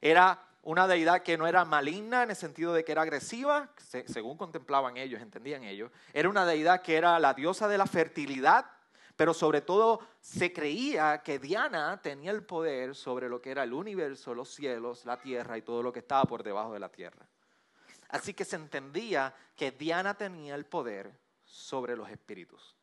era 0.00 0.42
una 0.62 0.86
deidad 0.86 1.22
que 1.22 1.38
no 1.38 1.46
era 1.46 1.64
maligna 1.64 2.22
en 2.22 2.30
el 2.30 2.36
sentido 2.36 2.72
de 2.72 2.84
que 2.84 2.92
era 2.92 3.02
agresiva, 3.02 3.70
según 4.06 4.36
contemplaban 4.36 4.96
ellos, 4.96 5.20
entendían 5.20 5.64
ellos. 5.64 5.90
Era 6.12 6.28
una 6.28 6.44
deidad 6.44 6.82
que 6.82 6.96
era 6.96 7.18
la 7.18 7.34
diosa 7.34 7.68
de 7.68 7.78
la 7.78 7.86
fertilidad, 7.86 8.66
pero 9.16 9.34
sobre 9.34 9.62
todo 9.62 10.00
se 10.20 10.52
creía 10.52 11.22
que 11.22 11.38
Diana 11.38 12.00
tenía 12.02 12.30
el 12.30 12.44
poder 12.44 12.94
sobre 12.94 13.28
lo 13.28 13.40
que 13.40 13.50
era 13.50 13.64
el 13.64 13.72
universo, 13.72 14.34
los 14.34 14.50
cielos, 14.50 15.04
la 15.06 15.20
tierra 15.20 15.58
y 15.58 15.62
todo 15.62 15.82
lo 15.82 15.92
que 15.92 16.00
estaba 16.00 16.24
por 16.24 16.42
debajo 16.42 16.72
de 16.72 16.80
la 16.80 16.88
tierra. 16.88 17.26
Así 18.10 18.32
que 18.34 18.44
se 18.44 18.56
entendía 18.56 19.34
que 19.56 19.72
Diana 19.72 20.14
tenía 20.14 20.54
el 20.54 20.66
poder 20.66 21.18
sobre 21.44 21.96
los 21.96 22.08
espíritus. 22.10 22.77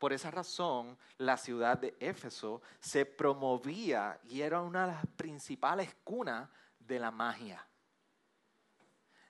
Por 0.00 0.14
esa 0.14 0.30
razón, 0.30 0.96
la 1.18 1.36
ciudad 1.36 1.76
de 1.76 1.94
Éfeso 2.00 2.62
se 2.80 3.04
promovía 3.04 4.18
y 4.24 4.40
era 4.40 4.62
una 4.62 4.86
de 4.86 4.92
las 4.94 5.06
principales 5.08 5.94
cunas 6.02 6.48
de 6.78 6.98
la 6.98 7.10
magia. 7.10 7.68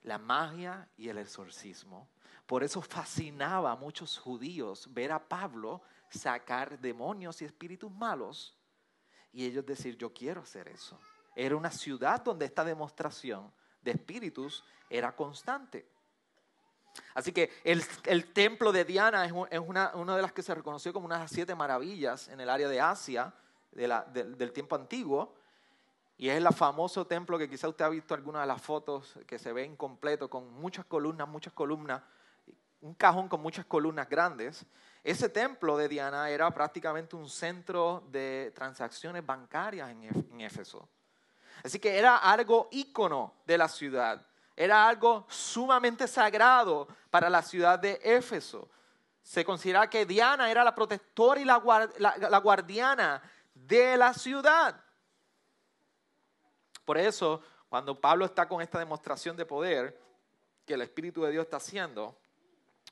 La 0.02 0.16
magia 0.16 0.88
y 0.96 1.08
el 1.08 1.18
exorcismo. 1.18 2.08
Por 2.46 2.62
eso 2.62 2.80
fascinaba 2.80 3.72
a 3.72 3.76
muchos 3.76 4.16
judíos 4.16 4.88
ver 4.94 5.10
a 5.10 5.28
Pablo 5.28 5.82
sacar 6.08 6.78
demonios 6.78 7.42
y 7.42 7.46
espíritus 7.46 7.90
malos 7.90 8.56
y 9.32 9.46
ellos 9.46 9.66
decir, 9.66 9.96
yo 9.96 10.14
quiero 10.14 10.40
hacer 10.40 10.68
eso. 10.68 10.96
Era 11.34 11.56
una 11.56 11.72
ciudad 11.72 12.22
donde 12.22 12.44
esta 12.44 12.62
demostración 12.62 13.52
de 13.82 13.90
espíritus 13.90 14.62
era 14.88 15.16
constante. 15.16 15.90
Así 17.14 17.32
que 17.32 17.50
el, 17.64 18.32
templo 18.32 18.72
de 18.72 18.84
Diana 18.84 19.24
es, 19.24 19.32
una, 19.32 20.16
de 20.16 20.22
las 20.22 20.32
que 20.32 20.42
se 20.42 20.54
reconoció 20.54 20.92
como 20.92 21.06
una 21.06 21.16
de 21.16 21.22
las 21.22 21.30
siete 21.30 21.54
maravillas 21.54 22.28
en 22.28 22.40
el 22.40 22.48
área 22.48 22.68
de 22.68 22.80
Asia 22.80 23.32
del, 23.72 24.52
tiempo 24.52 24.76
antiguo. 24.76 25.34
Y 26.16 26.28
es 26.28 26.36
el 26.36 26.46
famoso 26.52 27.06
templo 27.06 27.38
que 27.38 27.48
quizá 27.48 27.68
usted 27.68 27.84
ha 27.84 27.88
visto 27.88 28.14
algunas 28.14 28.42
de 28.42 28.46
las 28.46 28.60
fotos 28.60 29.18
que 29.26 29.38
se 29.38 29.52
ve 29.52 29.64
incompleto, 29.64 30.28
con 30.28 30.52
muchas 30.52 30.84
columnas, 30.84 31.26
muchas 31.26 31.52
columnas, 31.52 32.02
un 32.82 32.94
cajón 32.94 33.28
con 33.28 33.40
muchas 33.40 33.64
columnas 33.64 34.08
grandes. 34.08 34.66
Ese 35.02 35.30
templo 35.30 35.78
de 35.78 35.88
Diana 35.88 36.28
era 36.28 36.50
prácticamente 36.50 37.16
un 37.16 37.28
centro 37.28 38.04
de 38.10 38.52
transacciones 38.54 39.24
bancarias 39.24 39.90
en 39.90 40.40
Éfeso. 40.40 40.88
Así 41.62 41.78
que 41.78 41.98
era 41.98 42.16
algo 42.16 42.68
ícono 42.70 43.34
de 43.46 43.58
la 43.58 43.68
ciudad. 43.68 44.26
Era 44.60 44.86
algo 44.86 45.24
sumamente 45.30 46.06
sagrado 46.06 46.86
para 47.08 47.30
la 47.30 47.40
ciudad 47.40 47.78
de 47.78 47.98
Éfeso. 48.04 48.68
Se 49.22 49.42
considera 49.42 49.88
que 49.88 50.04
Diana 50.04 50.50
era 50.50 50.62
la 50.62 50.74
protectora 50.74 51.40
y 51.40 51.46
la, 51.46 51.56
guardiana 51.56 53.22
de 53.54 53.96
la 53.96 54.12
ciudad. 54.12 54.78
Por 56.84 56.98
eso, 56.98 57.40
cuando 57.70 57.98
Pablo 57.98 58.26
está 58.26 58.46
con 58.46 58.60
esta 58.60 58.78
demostración 58.78 59.34
de 59.34 59.46
poder 59.46 59.98
que 60.66 60.74
el 60.74 60.82
Espíritu 60.82 61.22
de 61.22 61.30
Dios 61.30 61.44
está 61.44 61.56
haciendo, 61.56 62.14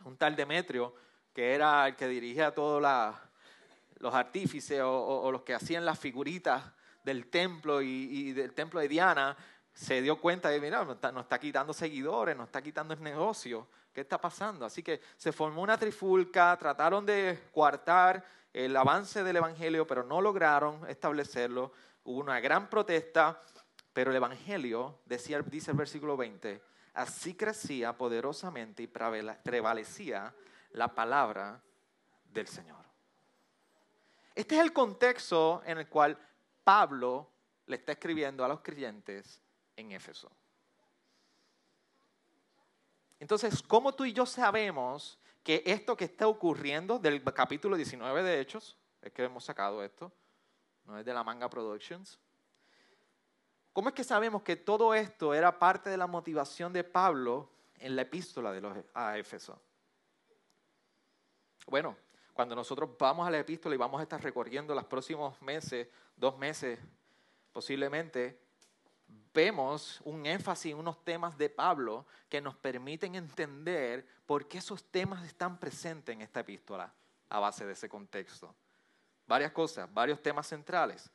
un 0.07 0.16
tal 0.16 0.37
Demetrio, 0.37 0.94
que 1.35 1.54
era 1.54 1.87
el 1.87 1.96
que 1.96 2.09
dirigía 2.09 2.46
a 2.46 2.54
todos 2.54 2.83
los 3.98 4.14
artífices 4.14 4.81
o, 4.83 5.31
los 5.31 5.42
que 5.42 5.52
hacían 5.52 5.85
las 5.85 5.98
figuritas 5.98 6.64
del 7.04 7.28
templo 7.28 7.83
y, 7.83 8.33
del 8.33 8.54
templo 8.54 8.81
de 8.81 8.88
Diana, 8.88 9.37
se 9.78 10.02
dio 10.02 10.20
cuenta 10.20 10.48
de, 10.48 10.60
mira, 10.60 10.84
nos 10.84 10.96
está, 11.22 11.38
quitando 11.38 11.72
seguidores, 11.72 12.36
nos 12.36 12.46
está 12.46 12.60
quitando 12.60 12.94
el 12.94 13.00
negocio, 13.00 13.68
¿qué 13.92 14.00
está 14.00 14.20
pasando? 14.20 14.66
Así 14.66 14.82
que 14.82 15.00
se 15.16 15.30
formó 15.30 15.62
una 15.62 15.78
trifulca, 15.78 16.56
trataron 16.58 17.06
de 17.06 17.38
coartar 17.52 18.24
el 18.52 18.76
avance 18.76 19.22
del 19.22 19.36
Evangelio, 19.36 19.86
pero 19.86 20.02
no 20.02 20.20
lograron 20.20 20.84
establecerlo. 20.88 21.70
Hubo 22.02 22.18
una 22.18 22.40
gran 22.40 22.68
protesta, 22.68 23.40
pero 23.92 24.10
el 24.10 24.16
Evangelio, 24.16 24.98
decía, 25.04 25.40
dice 25.42 25.70
el 25.70 25.76
versículo 25.76 26.16
20, 26.16 26.60
así 26.94 27.34
crecía 27.34 27.96
poderosamente 27.96 28.82
y 28.82 28.88
prevalecía 28.88 30.34
la 30.72 30.92
palabra 30.92 31.62
del 32.24 32.48
Señor. 32.48 32.84
Este 34.34 34.56
es 34.56 34.60
el 34.60 34.72
contexto 34.72 35.62
en 35.64 35.78
el 35.78 35.88
cual 35.88 36.18
Pablo 36.64 37.30
le 37.66 37.76
está 37.76 37.92
escribiendo 37.92 38.44
a 38.44 38.48
los 38.48 38.60
creyentes 38.60 39.40
en 39.78 39.92
Éfeso. 39.92 40.30
Entonces, 43.20 43.62
¿cómo 43.62 43.94
tú 43.94 44.04
y 44.04 44.12
yo 44.12 44.26
sabemos 44.26 45.18
que 45.42 45.62
esto 45.64 45.96
que 45.96 46.04
está 46.04 46.26
ocurriendo 46.26 46.98
del 46.98 47.22
capítulo 47.22 47.76
19 47.76 48.22
de 48.22 48.40
Hechos, 48.40 48.76
es 49.00 49.12
que 49.12 49.24
hemos 49.24 49.44
sacado 49.44 49.82
esto, 49.82 50.12
no 50.84 50.98
es 50.98 51.04
de 51.04 51.14
la 51.14 51.24
Manga 51.24 51.48
Productions, 51.48 52.18
¿cómo 53.72 53.88
es 53.88 53.94
que 53.94 54.04
sabemos 54.04 54.42
que 54.42 54.56
todo 54.56 54.94
esto 54.94 55.32
era 55.32 55.58
parte 55.58 55.90
de 55.90 55.96
la 55.96 56.06
motivación 56.06 56.72
de 56.72 56.84
Pablo 56.84 57.48
en 57.78 57.94
la 57.94 58.02
epístola 58.02 58.52
de 58.52 58.60
los, 58.60 58.76
a 58.94 59.16
Éfeso? 59.16 59.60
Bueno, 61.66 61.96
cuando 62.32 62.54
nosotros 62.56 62.90
vamos 62.98 63.26
a 63.26 63.30
la 63.30 63.38
epístola 63.38 63.74
y 63.74 63.78
vamos 63.78 64.00
a 64.00 64.02
estar 64.02 64.22
recorriendo 64.22 64.74
los 64.74 64.84
próximos 64.84 65.40
meses, 65.42 65.88
dos 66.16 66.36
meses 66.36 66.78
posiblemente, 67.52 68.47
vemos 69.32 70.00
un 70.04 70.26
énfasis 70.26 70.72
en 70.72 70.78
unos 70.78 71.04
temas 71.04 71.36
de 71.38 71.48
Pablo 71.48 72.06
que 72.28 72.40
nos 72.40 72.56
permiten 72.56 73.14
entender 73.14 74.06
por 74.26 74.48
qué 74.48 74.58
esos 74.58 74.84
temas 74.84 75.24
están 75.26 75.58
presentes 75.58 76.12
en 76.12 76.22
esta 76.22 76.40
epístola 76.40 76.92
a 77.28 77.38
base 77.38 77.66
de 77.66 77.72
ese 77.72 77.88
contexto. 77.88 78.54
Varias 79.26 79.52
cosas, 79.52 79.92
varios 79.92 80.22
temas 80.22 80.46
centrales. 80.46 81.10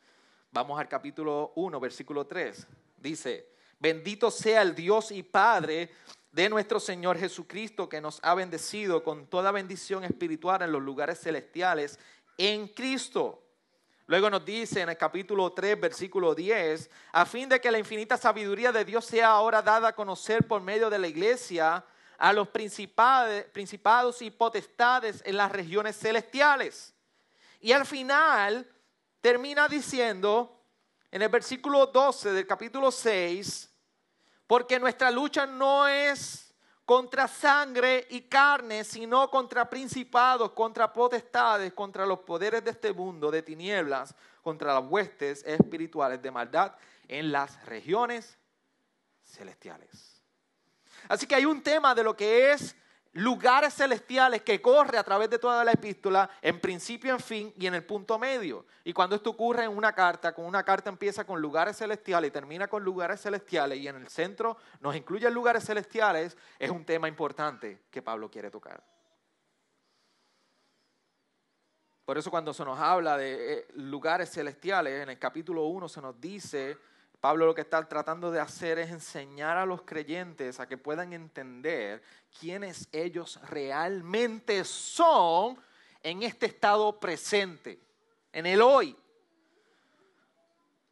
Vamos 0.50 0.78
al 0.78 0.88
capítulo 0.88 1.52
1, 1.56 1.80
versículo 1.80 2.26
3. 2.26 2.66
Dice, 2.96 3.48
bendito 3.78 4.30
sea 4.30 4.62
el 4.62 4.74
Dios 4.74 5.10
y 5.10 5.22
Padre 5.22 5.90
de 6.30 6.48
nuestro 6.48 6.80
Señor 6.80 7.18
Jesucristo, 7.18 7.88
que 7.88 8.00
nos 8.00 8.20
ha 8.22 8.34
bendecido 8.34 9.04
con 9.04 9.26
toda 9.26 9.52
bendición 9.52 10.04
espiritual 10.04 10.62
en 10.62 10.72
los 10.72 10.82
lugares 10.82 11.20
celestiales 11.20 11.98
en 12.38 12.68
Cristo. 12.68 13.43
Luego 14.06 14.28
nos 14.28 14.44
dice 14.44 14.82
en 14.82 14.90
el 14.90 14.98
capítulo 14.98 15.52
3, 15.52 15.80
versículo 15.80 16.34
10, 16.34 16.90
a 17.12 17.24
fin 17.24 17.48
de 17.48 17.58
que 17.58 17.70
la 17.70 17.78
infinita 17.78 18.18
sabiduría 18.18 18.70
de 18.70 18.84
Dios 18.84 19.06
sea 19.06 19.30
ahora 19.30 19.62
dada 19.62 19.88
a 19.88 19.94
conocer 19.94 20.46
por 20.46 20.60
medio 20.60 20.90
de 20.90 20.98
la 20.98 21.08
iglesia 21.08 21.82
a 22.18 22.32
los 22.32 22.48
principados 22.48 24.20
y 24.20 24.30
potestades 24.30 25.22
en 25.24 25.38
las 25.38 25.50
regiones 25.50 25.98
celestiales. 25.98 26.94
Y 27.60 27.72
al 27.72 27.86
final 27.86 28.70
termina 29.22 29.68
diciendo 29.68 30.62
en 31.10 31.22
el 31.22 31.30
versículo 31.30 31.86
12 31.86 32.32
del 32.32 32.46
capítulo 32.46 32.90
6, 32.90 33.70
porque 34.46 34.78
nuestra 34.78 35.10
lucha 35.10 35.46
no 35.46 35.88
es 35.88 36.43
contra 36.84 37.26
sangre 37.26 38.06
y 38.10 38.22
carne, 38.22 38.84
sino 38.84 39.30
contra 39.30 39.68
principados, 39.68 40.52
contra 40.52 40.92
potestades, 40.92 41.72
contra 41.72 42.04
los 42.04 42.20
poderes 42.20 42.62
de 42.62 42.72
este 42.72 42.92
mundo 42.92 43.30
de 43.30 43.42
tinieblas, 43.42 44.14
contra 44.42 44.74
las 44.74 44.84
huestes 44.84 45.42
espirituales 45.46 46.20
de 46.20 46.30
maldad 46.30 46.74
en 47.08 47.32
las 47.32 47.64
regiones 47.66 48.38
celestiales. 49.24 50.22
Así 51.08 51.26
que 51.26 51.34
hay 51.34 51.44
un 51.44 51.62
tema 51.62 51.94
de 51.94 52.04
lo 52.04 52.16
que 52.16 52.52
es 52.52 52.76
lugares 53.14 53.74
celestiales 53.74 54.42
que 54.42 54.60
corre 54.60 54.98
a 54.98 55.04
través 55.04 55.30
de 55.30 55.38
toda 55.38 55.64
la 55.64 55.72
epístola, 55.72 56.28
en 56.42 56.60
principio, 56.60 57.12
en 57.14 57.20
fin 57.20 57.52
y 57.56 57.66
en 57.66 57.74
el 57.74 57.84
punto 57.84 58.18
medio. 58.18 58.66
Y 58.84 58.92
cuando 58.92 59.16
esto 59.16 59.30
ocurre 59.30 59.64
en 59.64 59.76
una 59.76 59.92
carta, 59.94 60.34
con 60.34 60.44
una 60.44 60.64
carta 60.64 60.90
empieza 60.90 61.24
con 61.24 61.40
lugares 61.40 61.76
celestiales 61.76 62.28
y 62.28 62.32
termina 62.32 62.68
con 62.68 62.82
lugares 62.84 63.20
celestiales 63.20 63.78
y 63.78 63.88
en 63.88 63.96
el 63.96 64.08
centro 64.08 64.56
nos 64.80 64.94
incluye 64.96 65.30
lugares 65.30 65.64
celestiales, 65.64 66.36
es 66.58 66.70
un 66.70 66.84
tema 66.84 67.08
importante 67.08 67.84
que 67.90 68.02
Pablo 68.02 68.30
quiere 68.30 68.50
tocar. 68.50 68.82
Por 72.04 72.18
eso 72.18 72.30
cuando 72.30 72.52
se 72.52 72.64
nos 72.64 72.78
habla 72.78 73.16
de 73.16 73.60
eh, 73.60 73.66
lugares 73.76 74.30
celestiales, 74.30 75.02
en 75.02 75.08
el 75.08 75.18
capítulo 75.18 75.64
1 75.64 75.88
se 75.88 76.02
nos 76.02 76.20
dice 76.20 76.76
Pablo 77.24 77.46
lo 77.46 77.54
que 77.54 77.62
está 77.62 77.82
tratando 77.88 78.30
de 78.30 78.38
hacer 78.38 78.78
es 78.78 78.90
enseñar 78.90 79.56
a 79.56 79.64
los 79.64 79.80
creyentes 79.80 80.60
a 80.60 80.68
que 80.68 80.76
puedan 80.76 81.14
entender 81.14 82.02
quiénes 82.38 82.86
ellos 82.92 83.40
realmente 83.48 84.62
son 84.62 85.58
en 86.02 86.22
este 86.22 86.44
estado 86.44 87.00
presente, 87.00 87.80
en 88.30 88.44
el 88.44 88.60
hoy, 88.60 88.94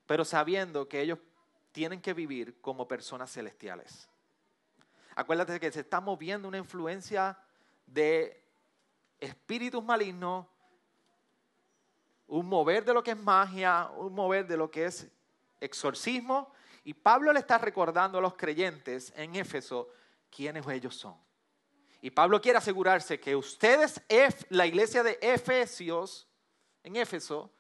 pero 0.07 0.25
sabiendo 0.25 0.89
que 0.89 1.03
ellos 1.03 1.19
tienen 1.71 2.01
que 2.01 2.15
vivir 2.15 2.59
como 2.63 2.89
personas 2.89 3.31
celestiales. 3.31 4.09
Acuérdate 5.15 5.61
que 5.61 5.71
se 5.71 5.81
está 5.81 6.01
moviendo 6.01 6.49
una 6.49 6.57
influencia 6.57 7.39
de 7.85 8.43
espíritus 9.21 9.85
malignos, 9.85 10.47
un 12.27 12.47
mover 12.47 12.87
de 12.87 12.95
lo 12.95 13.03
que 13.03 13.11
es 13.11 13.19
magia, 13.19 13.91
un 13.99 14.15
mover 14.15 14.47
de 14.47 14.57
lo 14.57 14.71
que 14.71 14.87
es 14.87 15.13
exorcismo, 15.65 16.53
y 16.85 16.95
Pablo 16.95 17.33
le 17.33 17.41
está 17.41 17.59
recordando 17.59 18.19
a 18.19 18.21
los 18.21 18.35
creyentes 18.35 19.13
en 19.17 19.37
Éfeso 19.37 19.89
quiénes 20.31 20.67
ellos 20.67 20.97
son. 20.97 21.17
Y 22.01 22.11
Pablo 22.11 22.41
quiere 22.41 22.59
asegurarse 22.59 23.21
que 23.21 23.37
ustedes, 23.37 24.01
la 24.49 24.67
iglesia 24.67 25.05
de 25.05 25.19
Efesios, 25.23 26.29
en 26.83 26.97
Éfeso, 26.97 27.53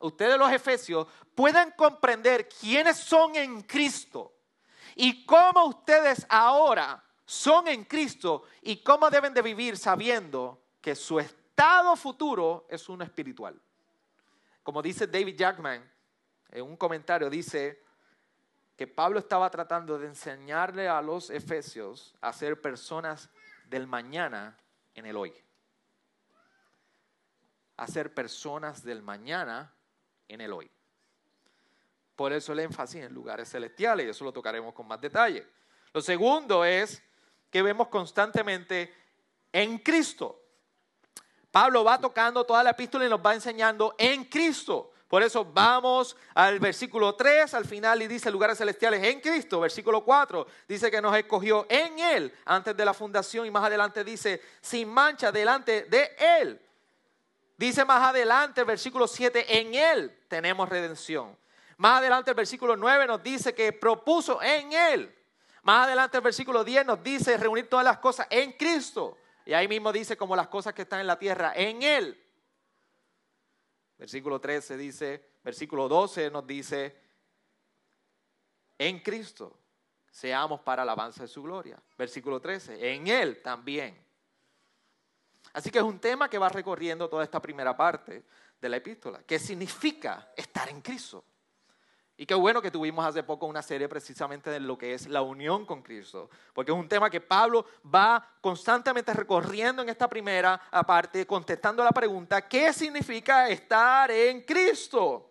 ustedes 0.00 0.38
los 0.38 0.50
Efesios, 0.50 1.06
puedan 1.34 1.72
comprender 1.72 2.48
quiénes 2.48 2.96
son 2.96 3.36
en 3.36 3.60
Cristo 3.62 4.32
y 4.96 5.26
cómo 5.26 5.66
ustedes 5.66 6.26
ahora 6.30 7.04
son 7.26 7.68
en 7.68 7.84
Cristo 7.84 8.44
y 8.62 8.82
cómo 8.82 9.10
deben 9.10 9.34
de 9.34 9.42
vivir 9.42 9.76
sabiendo 9.76 10.64
que 10.80 10.94
su 10.94 11.20
estado 11.20 11.94
futuro 11.94 12.66
es 12.70 12.88
uno 12.88 13.04
espiritual. 13.04 13.60
Como 14.62 14.80
dice 14.80 15.06
David 15.06 15.36
Jackman, 15.36 15.90
en 16.52 16.64
un 16.64 16.76
comentario 16.76 17.30
dice 17.30 17.82
que 18.76 18.86
Pablo 18.86 19.18
estaba 19.18 19.50
tratando 19.50 19.98
de 19.98 20.06
enseñarle 20.06 20.88
a 20.88 21.02
los 21.02 21.30
efesios 21.30 22.14
a 22.20 22.32
ser 22.32 22.60
personas 22.60 23.28
del 23.66 23.86
mañana 23.86 24.56
en 24.94 25.06
el 25.06 25.16
hoy. 25.16 25.34
A 27.76 27.86
ser 27.86 28.12
personas 28.14 28.82
del 28.82 29.02
mañana 29.02 29.72
en 30.28 30.40
el 30.40 30.52
hoy. 30.52 30.70
Por 32.16 32.32
eso 32.32 32.52
el 32.52 32.60
énfasis 32.60 33.02
en 33.04 33.14
lugares 33.14 33.50
celestiales, 33.50 34.06
y 34.06 34.10
eso 34.10 34.24
lo 34.24 34.32
tocaremos 34.32 34.74
con 34.74 34.86
más 34.86 35.00
detalle. 35.00 35.46
Lo 35.92 36.00
segundo 36.00 36.64
es 36.64 37.02
que 37.50 37.62
vemos 37.62 37.88
constantemente 37.88 38.94
en 39.52 39.78
Cristo. 39.78 40.42
Pablo 41.50 41.82
va 41.82 41.98
tocando 41.98 42.44
toda 42.44 42.62
la 42.62 42.70
epístola 42.70 43.06
y 43.06 43.08
nos 43.08 43.24
va 43.24 43.34
enseñando 43.34 43.94
en 43.98 44.24
Cristo. 44.24 44.92
Por 45.10 45.24
eso 45.24 45.44
vamos 45.44 46.16
al 46.34 46.60
versículo 46.60 47.16
3 47.16 47.52
al 47.54 47.64
final 47.64 48.00
y 48.00 48.06
dice 48.06 48.30
lugares 48.30 48.58
celestiales 48.58 49.02
en 49.02 49.20
Cristo. 49.20 49.58
Versículo 49.58 50.04
4 50.04 50.46
dice 50.68 50.88
que 50.88 51.02
nos 51.02 51.16
escogió 51.16 51.66
en 51.68 51.98
Él 51.98 52.32
antes 52.44 52.76
de 52.76 52.84
la 52.84 52.94
fundación 52.94 53.44
y 53.44 53.50
más 53.50 53.64
adelante 53.64 54.04
dice 54.04 54.40
sin 54.60 54.88
mancha 54.88 55.32
delante 55.32 55.82
de 55.86 56.12
Él. 56.16 56.60
Dice 57.56 57.84
más 57.84 58.08
adelante, 58.08 58.62
versículo 58.62 59.08
7, 59.08 59.58
en 59.58 59.74
Él 59.74 60.16
tenemos 60.28 60.68
redención 60.68 61.36
Más 61.78 61.98
adelante 61.98 62.30
el 62.30 62.36
versículo 62.36 62.76
9 62.76 63.08
nos 63.08 63.20
dice 63.20 63.52
que 63.52 63.72
propuso 63.72 64.40
en 64.40 64.72
Él. 64.72 65.12
Más 65.64 65.88
adelante 65.88 66.18
el 66.18 66.22
versículo 66.22 66.62
10 66.62 66.86
nos 66.86 67.02
dice 67.02 67.36
reunir 67.36 67.68
todas 67.68 67.84
las 67.84 67.98
cosas 67.98 68.28
en 68.30 68.52
Cristo. 68.52 69.18
Y 69.44 69.54
ahí 69.54 69.66
mismo 69.66 69.92
dice 69.92 70.16
como 70.16 70.36
las 70.36 70.46
cosas 70.46 70.72
que 70.72 70.82
están 70.82 71.00
en 71.00 71.08
la 71.08 71.18
tierra, 71.18 71.52
en 71.56 71.82
Él. 71.82 72.19
Versículo 74.00 74.40
13 74.40 74.78
dice, 74.78 75.32
versículo 75.44 75.86
12 75.86 76.30
nos 76.30 76.46
dice, 76.46 76.96
en 78.78 79.00
Cristo 79.00 79.58
seamos 80.10 80.60
para 80.60 80.86
la 80.86 80.92
alabanza 80.92 81.24
de 81.24 81.28
su 81.28 81.42
gloria. 81.42 81.78
Versículo 81.98 82.40
13, 82.40 82.94
en 82.94 83.08
Él 83.08 83.42
también. 83.42 84.02
Así 85.52 85.70
que 85.70 85.80
es 85.80 85.84
un 85.84 85.98
tema 85.98 86.30
que 86.30 86.38
va 86.38 86.48
recorriendo 86.48 87.10
toda 87.10 87.24
esta 87.24 87.42
primera 87.42 87.76
parte 87.76 88.24
de 88.58 88.68
la 88.70 88.78
epístola. 88.78 89.22
¿Qué 89.22 89.38
significa 89.38 90.32
estar 90.34 90.70
en 90.70 90.80
Cristo? 90.80 91.22
Y 92.20 92.26
qué 92.26 92.34
bueno 92.34 92.60
que 92.60 92.70
tuvimos 92.70 93.06
hace 93.06 93.22
poco 93.22 93.46
una 93.46 93.62
serie 93.62 93.88
precisamente 93.88 94.50
de 94.50 94.60
lo 94.60 94.76
que 94.76 94.92
es 94.92 95.08
la 95.08 95.22
unión 95.22 95.64
con 95.64 95.80
Cristo, 95.80 96.28
porque 96.52 96.70
es 96.70 96.76
un 96.76 96.86
tema 96.86 97.08
que 97.08 97.22
Pablo 97.22 97.64
va 97.82 98.22
constantemente 98.42 99.14
recorriendo 99.14 99.80
en 99.80 99.88
esta 99.88 100.06
primera 100.06 100.60
parte, 100.86 101.26
contestando 101.26 101.82
la 101.82 101.92
pregunta, 101.92 102.46
¿qué 102.46 102.74
significa 102.74 103.48
estar 103.48 104.10
en 104.10 104.42
Cristo? 104.42 105.30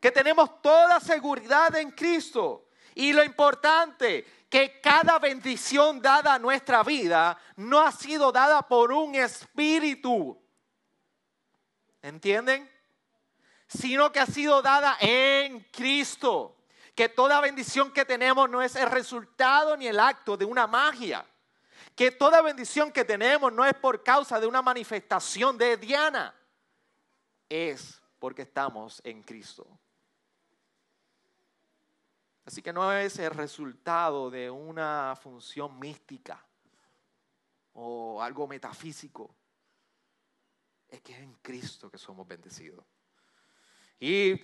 Que 0.00 0.10
tenemos 0.10 0.60
toda 0.60 0.98
seguridad 0.98 1.76
en 1.76 1.92
Cristo. 1.92 2.66
Y 2.96 3.12
lo 3.12 3.22
importante, 3.22 4.26
que 4.50 4.80
cada 4.80 5.20
bendición 5.20 6.02
dada 6.02 6.34
a 6.34 6.38
nuestra 6.40 6.82
vida 6.82 7.38
no 7.54 7.80
ha 7.80 7.92
sido 7.92 8.32
dada 8.32 8.60
por 8.62 8.90
un 8.90 9.14
espíritu. 9.14 10.36
¿Entienden? 12.02 12.75
Sino 13.66 14.12
que 14.12 14.20
ha 14.20 14.26
sido 14.26 14.62
dada 14.62 14.96
en 15.00 15.60
Cristo. 15.72 16.56
Que 16.94 17.08
toda 17.08 17.40
bendición 17.40 17.92
que 17.92 18.04
tenemos 18.04 18.48
no 18.48 18.62
es 18.62 18.74
el 18.76 18.90
resultado 18.90 19.76
ni 19.76 19.86
el 19.86 20.00
acto 20.00 20.36
de 20.36 20.44
una 20.44 20.66
magia. 20.66 21.26
Que 21.94 22.10
toda 22.10 22.42
bendición 22.42 22.92
que 22.92 23.04
tenemos 23.04 23.52
no 23.52 23.64
es 23.64 23.74
por 23.74 24.02
causa 24.02 24.40
de 24.40 24.46
una 24.46 24.62
manifestación 24.62 25.58
de 25.58 25.76
Diana. 25.76 26.34
Es 27.48 28.00
porque 28.18 28.42
estamos 28.42 29.00
en 29.04 29.22
Cristo. 29.22 29.66
Así 32.46 32.62
que 32.62 32.72
no 32.72 32.92
es 32.92 33.18
el 33.18 33.30
resultado 33.30 34.30
de 34.30 34.48
una 34.48 35.14
función 35.20 35.78
mística 35.78 36.46
o 37.72 38.22
algo 38.22 38.46
metafísico. 38.46 39.34
Es 40.88 41.00
que 41.02 41.12
es 41.12 41.18
en 41.18 41.34
Cristo 41.42 41.90
que 41.90 41.98
somos 41.98 42.26
bendecidos. 42.26 42.84
Y 43.98 44.36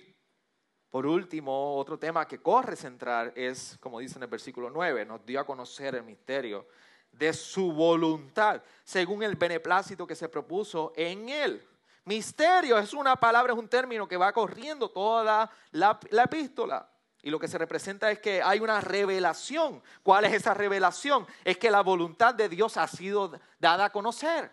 por 0.89 1.07
último, 1.07 1.75
otro 1.75 1.97
tema 1.97 2.27
que 2.27 2.39
corre 2.39 2.75
centrar 2.75 3.33
es, 3.35 3.77
como 3.79 3.99
dice 3.99 4.17
en 4.17 4.23
el 4.23 4.29
versículo 4.29 4.69
9, 4.69 5.05
nos 5.05 5.25
dio 5.25 5.39
a 5.39 5.45
conocer 5.45 5.95
el 5.95 6.03
misterio 6.03 6.67
de 7.11 7.33
su 7.33 7.71
voluntad, 7.71 8.61
según 8.83 9.23
el 9.23 9.35
beneplácito 9.35 10.05
que 10.05 10.15
se 10.15 10.29
propuso 10.29 10.93
en 10.95 11.29
él. 11.29 11.67
Misterio 12.05 12.77
es 12.77 12.93
una 12.93 13.15
palabra, 13.15 13.53
es 13.53 13.59
un 13.59 13.69
término 13.69 14.07
que 14.07 14.17
va 14.17 14.33
corriendo 14.33 14.89
toda 14.89 15.49
la, 15.71 15.99
la 16.11 16.23
epístola. 16.23 16.87
Y 17.23 17.29
lo 17.29 17.39
que 17.39 17.47
se 17.47 17.57
representa 17.57 18.11
es 18.11 18.19
que 18.19 18.43
hay 18.43 18.59
una 18.59 18.81
revelación. 18.81 19.81
¿Cuál 20.03 20.25
es 20.25 20.33
esa 20.33 20.53
revelación? 20.53 21.25
Es 21.45 21.57
que 21.57 21.71
la 21.71 21.81
voluntad 21.81 22.35
de 22.35 22.49
Dios 22.49 22.75
ha 22.77 22.87
sido 22.87 23.31
dada 23.59 23.85
a 23.85 23.91
conocer. 23.91 24.51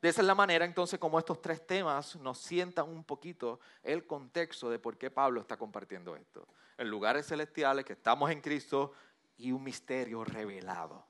De 0.00 0.08
esa 0.08 0.22
es 0.22 0.26
la 0.26 0.34
manera 0.34 0.64
entonces 0.64 0.98
como 0.98 1.18
estos 1.18 1.42
tres 1.42 1.66
temas 1.66 2.16
nos 2.16 2.38
sientan 2.38 2.88
un 2.88 3.04
poquito 3.04 3.60
el 3.82 4.06
contexto 4.06 4.70
de 4.70 4.78
por 4.78 4.96
qué 4.96 5.10
Pablo 5.10 5.40
está 5.42 5.58
compartiendo 5.58 6.16
esto. 6.16 6.48
En 6.78 6.88
lugares 6.88 7.26
celestiales, 7.26 7.84
que 7.84 7.92
estamos 7.92 8.30
en 8.30 8.40
Cristo 8.40 8.92
y 9.36 9.52
un 9.52 9.62
misterio 9.62 10.24
revelado. 10.24 11.04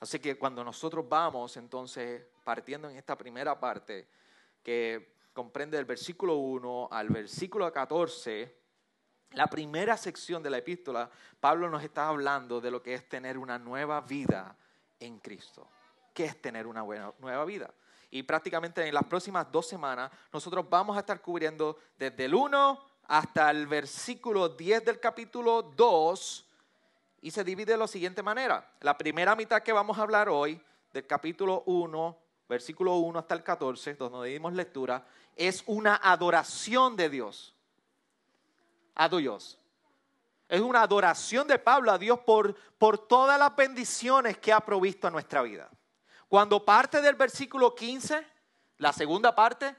Así 0.00 0.18
que 0.18 0.38
cuando 0.38 0.62
nosotros 0.62 1.08
vamos 1.08 1.56
entonces 1.56 2.22
partiendo 2.44 2.90
en 2.90 2.96
esta 2.96 3.16
primera 3.16 3.58
parte, 3.58 4.08
que 4.62 5.14
comprende 5.32 5.78
del 5.78 5.86
versículo 5.86 6.36
1 6.36 6.88
al 6.90 7.08
versículo 7.08 7.70
14, 7.72 8.60
la 9.32 9.46
primera 9.46 9.96
sección 9.96 10.42
de 10.42 10.50
la 10.50 10.58
epístola, 10.58 11.10
Pablo 11.38 11.70
nos 11.70 11.82
está 11.82 12.08
hablando 12.08 12.60
de 12.60 12.70
lo 12.70 12.82
que 12.82 12.94
es 12.94 13.08
tener 13.08 13.38
una 13.38 13.58
nueva 13.58 14.00
vida 14.02 14.56
en 14.98 15.18
Cristo. 15.18 15.68
¿Qué 16.12 16.24
es 16.24 16.40
tener 16.40 16.66
una 16.66 16.82
buena, 16.82 17.12
nueva 17.18 17.44
vida? 17.44 17.72
Y 18.10 18.22
prácticamente 18.22 18.86
en 18.86 18.94
las 18.94 19.04
próximas 19.04 19.50
dos 19.50 19.66
semanas 19.66 20.10
nosotros 20.32 20.68
vamos 20.68 20.96
a 20.96 21.00
estar 21.00 21.20
cubriendo 21.20 21.78
desde 21.96 22.24
el 22.24 22.34
1 22.34 22.80
hasta 23.04 23.50
el 23.50 23.66
versículo 23.66 24.48
10 24.48 24.84
del 24.84 25.00
capítulo 25.00 25.62
2 25.62 26.46
y 27.22 27.30
se 27.30 27.44
divide 27.44 27.72
de 27.72 27.78
la 27.78 27.86
siguiente 27.86 28.22
manera. 28.22 28.72
La 28.80 28.96
primera 28.96 29.36
mitad 29.36 29.62
que 29.62 29.72
vamos 29.72 29.98
a 29.98 30.02
hablar 30.02 30.28
hoy, 30.28 30.60
del 30.92 31.06
capítulo 31.06 31.62
1, 31.66 32.18
versículo 32.48 32.96
1 32.96 33.18
hasta 33.18 33.34
el 33.34 33.42
14, 33.42 33.94
donde 33.94 34.28
dimos 34.28 34.52
lectura, 34.52 35.06
es 35.36 35.62
una 35.66 35.96
adoración 36.02 36.96
de 36.96 37.08
Dios. 37.08 37.54
A 38.94 39.08
Dios. 39.08 39.58
Es 40.48 40.60
una 40.60 40.82
adoración 40.82 41.46
de 41.46 41.58
Pablo 41.58 41.92
a 41.92 41.98
Dios 41.98 42.18
por, 42.20 42.56
por 42.76 43.06
todas 43.06 43.38
las 43.38 43.54
bendiciones 43.54 44.38
que 44.38 44.52
ha 44.52 44.60
provisto 44.60 45.06
a 45.06 45.10
nuestra 45.10 45.42
vida. 45.42 45.70
Cuando 46.30 46.64
parte 46.64 47.02
del 47.02 47.16
versículo 47.16 47.74
15, 47.74 48.24
la 48.78 48.92
segunda 48.92 49.34
parte, 49.34 49.74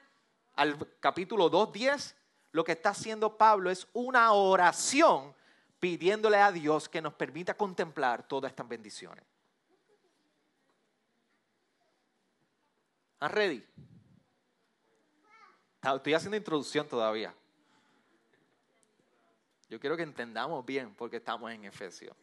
al 0.55 0.77
capítulo 0.99 1.49
2, 1.49 1.71
10, 1.71 2.15
lo 2.51 2.65
que 2.65 2.73
está 2.73 2.89
haciendo 2.89 3.37
Pablo 3.37 3.69
es 3.69 3.87
una 3.93 4.33
oración 4.33 5.33
pidiéndole 5.79 6.35
a 6.35 6.51
Dios 6.51 6.89
que 6.89 7.01
nos 7.01 7.13
permita 7.13 7.53
contemplar 7.53 8.27
todas 8.27 8.51
estas 8.51 8.67
bendiciones. 8.67 9.23
¿Están 13.13 13.31
ready? 13.31 13.65
Estoy 15.81 16.13
haciendo 16.13 16.35
introducción 16.35 16.85
todavía. 16.85 17.33
Yo 19.69 19.79
quiero 19.79 19.95
que 19.95 20.03
entendamos 20.03 20.65
bien 20.65 20.93
porque 20.95 21.15
estamos 21.15 21.49
en 21.49 21.63
Efesios. 21.63 22.17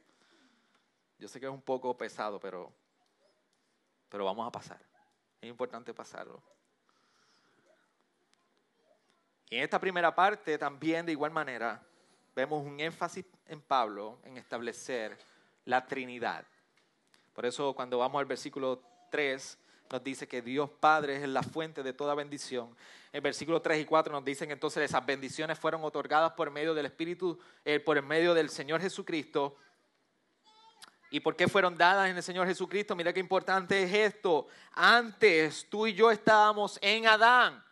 Yo 1.19 1.29
sé 1.29 1.41
que 1.41 1.47
es 1.47 1.53
un 1.53 1.63
poco 1.63 1.97
pesado, 1.97 2.39
pero, 2.39 2.71
pero 4.09 4.25
vamos 4.25 4.47
a 4.47 4.53
pasar. 4.53 4.81
Es 5.41 5.49
importante 5.49 5.95
pasarlo. 5.95 6.43
Y 9.51 9.57
en 9.57 9.65
esta 9.65 9.79
primera 9.79 10.15
parte 10.15 10.59
también 10.59 11.07
de 11.07 11.13
igual 11.13 11.31
manera 11.31 11.83
vemos 12.35 12.65
un 12.65 12.79
énfasis 12.81 13.25
en 13.47 13.61
Pablo 13.61 14.19
en 14.25 14.37
establecer 14.37 15.17
la 15.65 15.87
Trinidad. 15.87 16.45
Por 17.33 17.47
eso 17.47 17.75
cuando 17.75 17.99
vamos 17.99 18.19
al 18.19 18.27
versículo 18.27 18.83
3 19.11 19.59
nos 19.91 20.05
dice 20.05 20.29
que 20.29 20.43
Dios 20.43 20.69
Padre 20.69 21.17
es 21.17 21.29
la 21.29 21.43
fuente 21.43 21.83
de 21.83 21.93
toda 21.93 22.15
bendición. 22.15 22.77
En 23.13 23.23
versículos 23.23 23.63
3 23.63 23.81
y 23.81 23.85
4 23.87 24.13
nos 24.13 24.25
dicen 24.25 24.49
que 24.49 24.53
entonces 24.53 24.85
esas 24.85 25.05
bendiciones 25.05 25.59
fueron 25.59 25.83
otorgadas 25.83 26.33
por 26.33 26.51
medio 26.51 26.75
del 26.75 26.87
Espíritu, 26.87 27.39
eh, 27.65 27.81
por 27.81 28.01
medio 28.03 28.35
del 28.35 28.51
Señor 28.51 28.81
Jesucristo. 28.81 29.57
¿Y 31.11 31.21
por 31.21 31.37
qué 31.37 31.49
fueron 31.49 31.77
dadas 31.77 32.11
en 32.11 32.17
el 32.17 32.23
Señor 32.23 32.47
Jesucristo? 32.47 32.95
Mira 32.95 33.13
qué 33.13 33.21
importante 33.21 33.83
es 33.83 34.15
esto. 34.15 34.47
Antes 34.73 35.69
tú 35.71 35.87
y 35.87 35.95
yo 35.95 36.11
estábamos 36.11 36.79
en 36.83 37.07
Adán. 37.07 37.65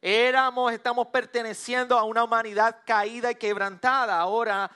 Éramos, 0.00 0.72
estamos 0.72 1.08
perteneciendo 1.08 1.98
a 1.98 2.04
una 2.04 2.24
humanidad 2.24 2.82
caída 2.84 3.30
y 3.30 3.36
quebrantada. 3.36 4.18
Ahora 4.18 4.70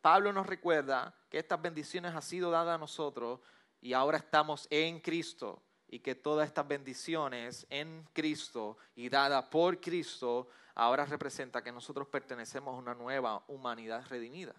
Pablo 0.00 0.32
nos 0.32 0.46
recuerda 0.46 1.14
que 1.30 1.38
estas 1.38 1.60
bendiciones 1.60 2.14
han 2.14 2.22
sido 2.22 2.50
dadas 2.50 2.74
a 2.74 2.78
nosotros 2.78 3.40
y 3.80 3.92
ahora 3.92 4.18
estamos 4.18 4.66
en 4.70 5.00
Cristo 5.00 5.62
y 5.88 6.00
que 6.00 6.14
todas 6.14 6.46
estas 6.46 6.66
bendiciones 6.66 7.66
en 7.70 8.06
Cristo 8.12 8.76
y 8.94 9.08
dadas 9.08 9.44
por 9.46 9.80
Cristo 9.80 10.48
ahora 10.74 11.04
representa 11.04 11.62
que 11.62 11.72
nosotros 11.72 12.08
pertenecemos 12.08 12.74
a 12.74 12.78
una 12.78 12.94
nueva 12.94 13.44
humanidad 13.48 14.04
redimida. 14.08 14.54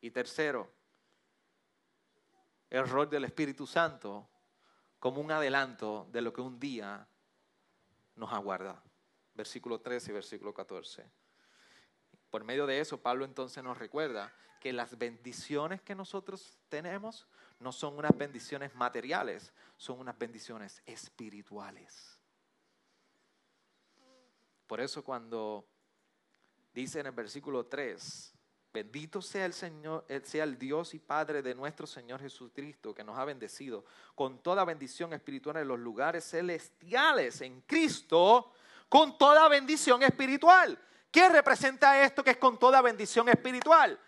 Y 0.00 0.10
tercero, 0.10 0.70
el 2.70 2.88
rol 2.88 3.08
del 3.08 3.24
Espíritu 3.24 3.66
Santo 3.66 4.28
como 4.98 5.20
un 5.20 5.30
adelanto 5.30 6.08
de 6.10 6.20
lo 6.20 6.32
que 6.32 6.40
un 6.40 6.58
día 6.58 7.06
nos 8.16 8.32
aguarda. 8.32 8.82
Versículo 9.34 9.80
13 9.80 10.10
y 10.10 10.14
versículo 10.14 10.54
14. 10.54 11.10
Por 12.30 12.44
medio 12.44 12.66
de 12.66 12.80
eso, 12.80 13.00
Pablo 13.00 13.24
entonces 13.24 13.62
nos 13.62 13.78
recuerda 13.78 14.32
que 14.60 14.72
las 14.72 14.98
bendiciones 14.98 15.80
que 15.82 15.94
nosotros 15.94 16.58
tenemos 16.68 17.28
no 17.60 17.72
son 17.72 17.96
unas 17.96 18.16
bendiciones 18.16 18.74
materiales, 18.74 19.52
son 19.76 20.00
unas 20.00 20.18
bendiciones 20.18 20.82
espirituales. 20.86 22.18
Por 24.66 24.80
eso 24.80 25.04
cuando 25.04 25.68
dice 26.74 27.00
en 27.00 27.06
el 27.06 27.12
versículo 27.12 27.66
3, 27.66 28.35
bendito 28.72 29.22
sea 29.22 29.46
el 29.46 29.52
Señor, 29.52 30.04
eh, 30.08 30.20
sea 30.24 30.44
el 30.44 30.58
Dios 30.58 30.94
y 30.94 30.98
Padre 30.98 31.42
de 31.42 31.54
nuestro 31.54 31.86
Señor 31.86 32.20
Jesucristo, 32.20 32.94
que 32.94 33.04
nos 33.04 33.18
ha 33.18 33.24
bendecido 33.24 33.84
con 34.14 34.42
toda 34.42 34.64
bendición 34.64 35.12
espiritual 35.12 35.56
en 35.56 35.68
los 35.68 35.78
lugares 35.78 36.28
celestiales 36.28 37.40
en 37.40 37.62
Cristo, 37.62 38.52
con 38.88 39.16
toda 39.16 39.48
bendición 39.48 40.02
espiritual. 40.02 40.78
¿Qué 41.10 41.28
representa 41.28 42.02
esto 42.02 42.22
que 42.22 42.32
es 42.32 42.36
con 42.36 42.58
toda 42.58 42.82
bendición 42.82 43.28
espiritual? 43.28 43.98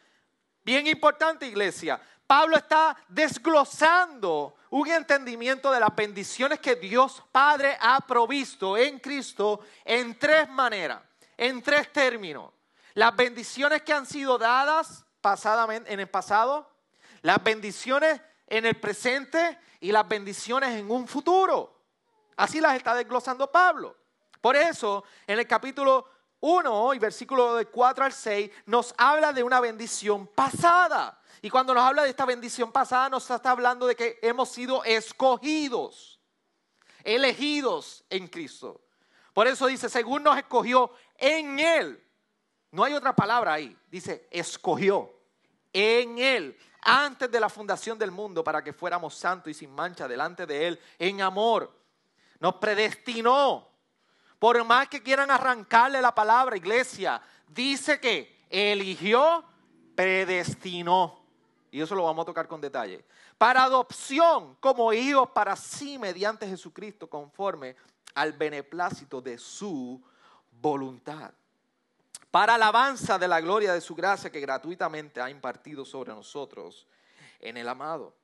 Bien 0.62 0.87
importante, 0.87 1.47
iglesia. 1.47 2.01
Pablo 2.27 2.59
está 2.59 2.94
desglosando 3.09 4.57
un 4.68 4.87
entendimiento 4.88 5.73
de 5.73 5.81
las 5.81 5.97
bendiciones 5.97 6.61
que 6.61 6.77
Dios 6.77 7.25
Padre 7.33 7.77
ha 7.81 7.99
provisto 8.01 8.77
en 8.77 8.99
Cristo 8.99 9.61
en 9.83 10.18
tres 10.18 10.47
maneras, 10.51 11.01
en 11.38 11.62
tres 11.62 11.90
términos. 11.90 12.53
Las 12.99 13.15
bendiciones 13.15 13.83
que 13.83 13.93
han 13.93 14.07
sido 14.07 14.39
dadas 14.39 15.05
pasadamente, 15.21 15.93
en 15.93 16.01
el 16.01 16.09
pasado, 16.09 16.69
las 17.23 17.41
bendiciones 17.45 18.21
en 18.49 18.67
el 18.67 18.75
presente 18.75 19.57
y 19.79 19.93
las 19.93 20.09
bendiciones 20.09 20.71
en 20.71 20.91
un 20.91 21.07
futuro. 21.07 21.81
Así 22.35 22.61
las 22.61 22.75
está 22.75 22.97
desglosando 22.97 23.53
Pablo. 23.53 23.97
Por 24.41 24.57
eso, 24.57 25.05
en 25.29 25.39
el 25.39 25.47
capítulo 25.47 26.09
1 26.41 26.95
y 26.95 26.99
versículo 26.99 27.55
de 27.55 27.67
4 27.67 28.05
al 28.05 28.13
6 28.13 28.51
nos 28.67 28.93
habla 28.99 29.33
de 29.33 29.45
una 29.45 29.61
bendición 29.61 30.27
pasada. 30.27 31.21
Y 31.41 31.51
cuando 31.51 31.75
nos 31.75 31.85
habla 31.85 32.03
de 32.03 32.11
esta 32.11 32.25
bendición 32.25 32.73
pasada, 32.73 33.09
nos 33.09 33.31
está 33.31 33.53
hablando 33.53 33.87
de 33.87 33.95
que 33.95 34.19
hemos 34.23 34.49
sido 34.49 34.83
escogidos, 34.83 36.19
elegidos 37.05 38.05
en 38.11 38.27
Cristo. 38.27 38.81
Por 39.33 39.47
eso 39.47 39.69
dice, 39.69 39.89
según 39.89 40.25
nos 40.25 40.37
escogió 40.37 40.91
en 41.17 41.61
Él. 41.61 42.05
No 42.70 42.85
hay 42.85 42.94
otra 42.94 43.14
palabra 43.14 43.54
ahí. 43.54 43.76
Dice, 43.90 44.26
escogió 44.31 45.11
en 45.72 46.18
Él 46.18 46.59
antes 46.83 47.31
de 47.31 47.40
la 47.40 47.48
fundación 47.48 47.98
del 47.98 48.11
mundo 48.11 48.44
para 48.44 48.62
que 48.62 48.72
fuéramos 48.72 49.14
santos 49.14 49.50
y 49.50 49.54
sin 49.54 49.70
mancha 49.70 50.07
delante 50.07 50.46
de 50.46 50.68
Él 50.68 50.81
en 50.98 51.20
amor. 51.20 51.72
Nos 52.40 52.54
predestinó. 52.57 53.66
Por 54.38 54.62
más 54.64 54.88
que 54.88 55.02
quieran 55.02 55.31
arrancarle 55.31 56.00
la 56.00 56.14
palabra, 56.14 56.57
iglesia, 56.57 57.20
dice 57.48 57.98
que 57.98 58.44
eligió, 58.48 59.44
predestinó. 59.96 61.18
Y 61.70 61.81
eso 61.81 61.94
lo 61.94 62.04
vamos 62.04 62.22
a 62.22 62.26
tocar 62.26 62.46
con 62.46 62.61
detalle. 62.61 63.04
Para 63.37 63.64
adopción 63.64 64.57
como 64.61 64.92
hijos 64.92 65.31
para 65.31 65.57
sí 65.57 65.98
mediante 65.98 66.46
Jesucristo 66.46 67.09
conforme 67.09 67.76
al 68.14 68.33
beneplácito 68.33 69.20
de 69.20 69.38
su 69.38 70.02
voluntad. 70.50 71.33
Para 72.31 72.55
alabanza 72.55 73.19
de 73.19 73.29
la 73.29 73.41
gloria 73.41 73.73
de 73.73 73.81
su 73.81 73.95
gracia 73.95 74.31
que 74.31 74.41
gratuitamente 74.41 75.21
ha 75.21 75.31
impartido 75.31 75.85
sobre 75.85 76.12
nosotros 76.12 76.87
en 77.41 77.57
el 77.57 77.69
amado. 77.69 78.14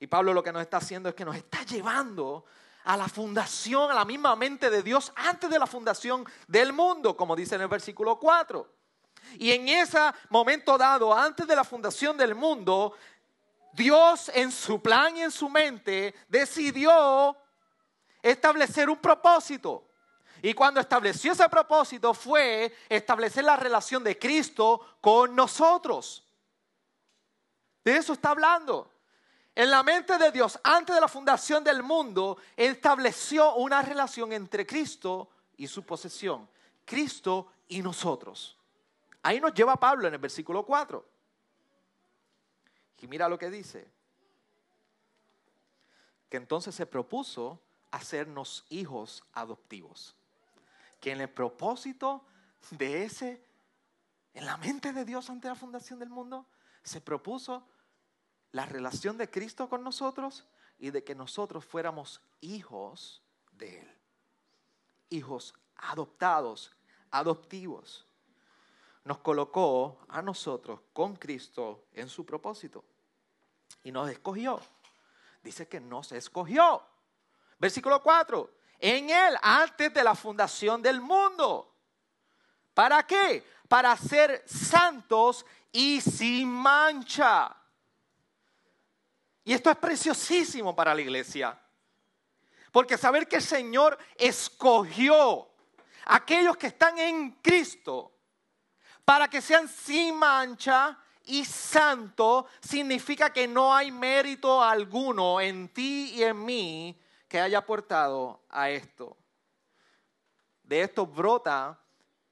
Y 0.00 0.06
Pablo 0.06 0.32
lo 0.32 0.42
que 0.42 0.52
nos 0.52 0.62
está 0.62 0.78
haciendo 0.78 1.08
es 1.08 1.14
que 1.14 1.24
nos 1.24 1.36
está 1.36 1.62
llevando 1.64 2.44
a 2.84 2.96
la 2.96 3.08
fundación, 3.08 3.90
a 3.90 3.94
la 3.94 4.04
misma 4.04 4.34
mente 4.34 4.70
de 4.70 4.82
Dios 4.82 5.12
antes 5.14 5.50
de 5.50 5.58
la 5.58 5.66
fundación 5.66 6.24
del 6.48 6.72
mundo, 6.72 7.16
como 7.16 7.36
dice 7.36 7.54
en 7.54 7.60
el 7.60 7.68
versículo 7.68 8.18
4. 8.18 8.66
Y 9.38 9.52
en 9.52 9.68
ese 9.68 9.98
momento 10.30 10.78
dado, 10.78 11.14
antes 11.14 11.46
de 11.46 11.54
la 11.54 11.64
fundación 11.64 12.16
del 12.16 12.34
mundo, 12.34 12.94
Dios 13.72 14.30
en 14.34 14.50
su 14.50 14.80
plan 14.80 15.16
y 15.16 15.22
en 15.22 15.30
su 15.30 15.48
mente 15.48 16.14
decidió 16.28 17.36
establecer 18.22 18.88
un 18.88 18.98
propósito. 18.98 19.89
Y 20.42 20.54
cuando 20.54 20.80
estableció 20.80 21.32
ese 21.32 21.48
propósito 21.48 22.14
fue 22.14 22.74
establecer 22.88 23.44
la 23.44 23.56
relación 23.56 24.02
de 24.02 24.18
Cristo 24.18 24.96
con 25.00 25.34
nosotros. 25.34 26.24
De 27.84 27.96
eso 27.96 28.12
está 28.12 28.30
hablando. 28.30 28.90
En 29.54 29.70
la 29.70 29.82
mente 29.82 30.16
de 30.16 30.30
Dios, 30.30 30.58
antes 30.62 30.94
de 30.94 31.00
la 31.00 31.08
fundación 31.08 31.64
del 31.64 31.82
mundo, 31.82 32.38
estableció 32.56 33.54
una 33.56 33.82
relación 33.82 34.32
entre 34.32 34.66
Cristo 34.66 35.28
y 35.56 35.66
su 35.66 35.82
posesión. 35.82 36.48
Cristo 36.84 37.52
y 37.68 37.82
nosotros. 37.82 38.56
Ahí 39.22 39.40
nos 39.40 39.52
lleva 39.52 39.76
Pablo 39.76 40.08
en 40.08 40.14
el 40.14 40.20
versículo 40.20 40.64
4. 40.64 41.04
Y 43.02 43.06
mira 43.06 43.28
lo 43.28 43.38
que 43.38 43.50
dice. 43.50 43.86
Que 46.28 46.36
entonces 46.36 46.74
se 46.74 46.86
propuso 46.86 47.60
hacernos 47.90 48.64
hijos 48.70 49.24
adoptivos. 49.32 50.14
Que 51.00 51.12
en 51.12 51.20
el 51.20 51.30
propósito 51.30 52.24
de 52.70 53.04
ese, 53.04 53.44
en 54.34 54.46
la 54.46 54.56
mente 54.58 54.92
de 54.92 55.04
Dios 55.04 55.30
ante 55.30 55.48
la 55.48 55.54
fundación 55.54 55.98
del 55.98 56.10
mundo, 56.10 56.46
se 56.82 57.00
propuso 57.00 57.66
la 58.52 58.66
relación 58.66 59.16
de 59.16 59.30
Cristo 59.30 59.68
con 59.68 59.82
nosotros 59.82 60.46
y 60.78 60.90
de 60.90 61.04
que 61.04 61.14
nosotros 61.14 61.64
fuéramos 61.64 62.20
hijos 62.40 63.22
de 63.52 63.80
Él. 63.80 63.98
Hijos 65.10 65.54
adoptados, 65.76 66.72
adoptivos 67.10 68.06
nos 69.04 69.18
colocó 69.18 69.98
a 70.08 70.22
nosotros 70.22 70.80
con 70.92 71.16
Cristo 71.16 71.86
en 71.92 72.08
su 72.08 72.24
propósito 72.24 72.84
y 73.82 73.92
nos 73.92 74.10
escogió. 74.10 74.60
Dice 75.42 75.68
que 75.68 75.80
nos 75.80 76.12
escogió. 76.12 76.82
Versículo 77.58 78.02
4. 78.02 78.50
En 78.80 79.10
Él, 79.10 79.36
antes 79.42 79.92
de 79.92 80.02
la 80.02 80.14
fundación 80.14 80.80
del 80.80 81.00
mundo. 81.00 81.76
¿Para 82.72 83.06
qué? 83.06 83.44
Para 83.68 83.96
ser 83.96 84.42
santos 84.46 85.44
y 85.70 86.00
sin 86.00 86.48
mancha. 86.48 87.54
Y 89.44 89.52
esto 89.52 89.70
es 89.70 89.76
preciosísimo 89.76 90.74
para 90.74 90.94
la 90.94 91.02
iglesia. 91.02 91.58
Porque 92.72 92.96
saber 92.96 93.28
que 93.28 93.36
el 93.36 93.42
Señor 93.42 93.98
escogió 94.16 95.50
a 96.06 96.16
aquellos 96.16 96.56
que 96.56 96.68
están 96.68 96.98
en 96.98 97.32
Cristo 97.42 98.12
para 99.04 99.28
que 99.28 99.42
sean 99.42 99.68
sin 99.68 100.16
mancha 100.16 100.96
y 101.24 101.44
santo, 101.44 102.46
significa 102.60 103.32
que 103.32 103.46
no 103.46 103.74
hay 103.74 103.90
mérito 103.90 104.62
alguno 104.62 105.40
en 105.40 105.68
ti 105.68 106.12
y 106.14 106.22
en 106.22 106.44
mí 106.44 107.00
que 107.30 107.40
haya 107.40 107.58
aportado 107.58 108.42
a 108.48 108.70
esto. 108.70 109.16
De 110.64 110.82
esto 110.82 111.06
brota 111.06 111.80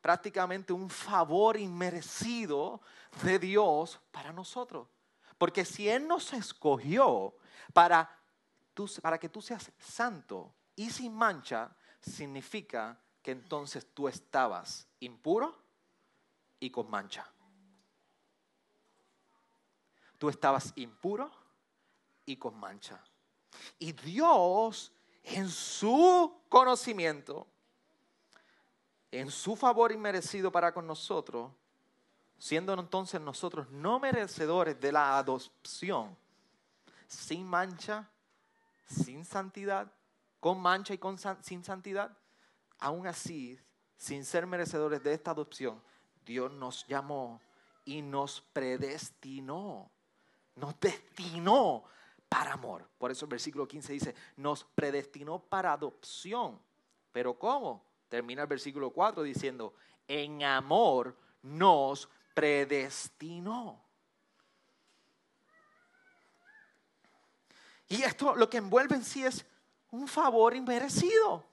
prácticamente 0.01 0.73
un 0.73 0.91
favor 0.91 1.57
inmerecido 1.57 2.81
de 3.23 3.39
Dios 3.39 4.01
para 4.11 4.33
nosotros. 4.33 4.89
Porque 5.39 5.65
si 5.65 5.89
Él 5.89 6.09
nos 6.09 6.33
escogió 6.33 7.33
para, 7.73 8.11
para 9.01 9.19
que 9.19 9.29
tú 9.29 9.41
seas 9.41 9.71
santo 9.79 10.53
y 10.75 10.91
sin 10.91 11.15
mancha, 11.15 11.71
significa 12.01 13.01
que 13.23 13.31
entonces 13.31 13.87
tú 13.95 14.09
estabas 14.09 14.89
impuro 14.99 15.57
y 16.59 16.71
con 16.71 16.91
mancha. 16.91 17.25
Tú 20.19 20.29
estabas 20.29 20.73
impuro 20.75 21.31
y 22.27 22.37
con 22.37 22.59
mancha. 22.59 23.01
Y 23.79 23.93
Dios, 23.93 24.93
en 25.25 25.49
su 25.49 26.41
conocimiento, 26.49 27.47
en 29.11 29.31
su 29.31 29.57
favor 29.57 29.93
inmerecido 29.93 30.53
para 30.53 30.73
con 30.73 30.87
nosotros, 30.87 31.53
siendo 32.39 32.73
entonces 32.75 33.21
nosotros 33.21 33.69
no 33.71 33.99
merecedores 33.99 34.81
de 34.81 34.93
la 34.93 35.19
adopción, 35.19 36.17
sin 37.07 37.47
mancha, 37.47 38.09
sin 38.87 39.25
santidad, 39.25 39.91
con 40.41 40.61
mancha 40.61 40.95
y 40.95 40.99
con, 40.99 41.19
sin 41.43 41.65
santidad, 41.65 42.17
aún 42.79 43.07
así, 43.07 43.59
sin 43.97 44.25
ser 44.25 44.47
merecedores 44.47 45.03
de 45.03 45.13
esta 45.13 45.33
adopción, 45.33 45.83
Dios 46.25 46.53
nos 46.53 46.87
llamó 46.87 47.41
y 47.85 48.03
nos 48.03 48.41
predestinó, 48.53 49.91
nos 50.55 50.79
destinó 50.79 51.85
para 52.29 52.53
amor. 52.53 52.89
Por 52.99 53.11
eso 53.11 53.25
el 53.25 53.31
versículo 53.31 53.67
15 53.67 53.93
dice, 53.93 54.15
nos 54.37 54.65
predestinó 54.65 55.39
para 55.39 55.73
adopción. 55.73 56.61
Pero 57.13 57.39
¿cómo? 57.39 57.85
Termina 58.09 58.43
el 58.43 58.49
versículo 58.49 58.91
4 58.91 59.23
diciendo, 59.23 59.75
en 60.07 60.43
amor 60.45 61.17
nos 61.43 62.09
predestinó. 62.35 63.83
Y 67.89 68.03
esto 68.03 68.37
lo 68.37 68.51
que 68.51 68.59
envuelve 68.59 68.97
en 68.97 69.05
sí 69.05 69.25
es 69.25 69.47
un 69.91 70.07
favor 70.07 70.55
inmerecido. 70.55 71.45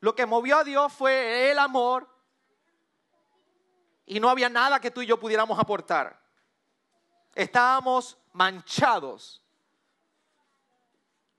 Lo 0.00 0.14
que 0.14 0.24
movió 0.26 0.58
a 0.58 0.64
Dios 0.64 0.92
fue 0.92 1.50
el 1.50 1.58
amor 1.58 2.08
y 4.06 4.18
no 4.18 4.28
había 4.28 4.48
nada 4.48 4.80
que 4.80 4.90
tú 4.90 5.02
y 5.02 5.06
yo 5.06 5.18
pudiéramos 5.18 5.58
aportar. 5.58 6.20
Estábamos 7.34 8.16
manchados 8.32 9.42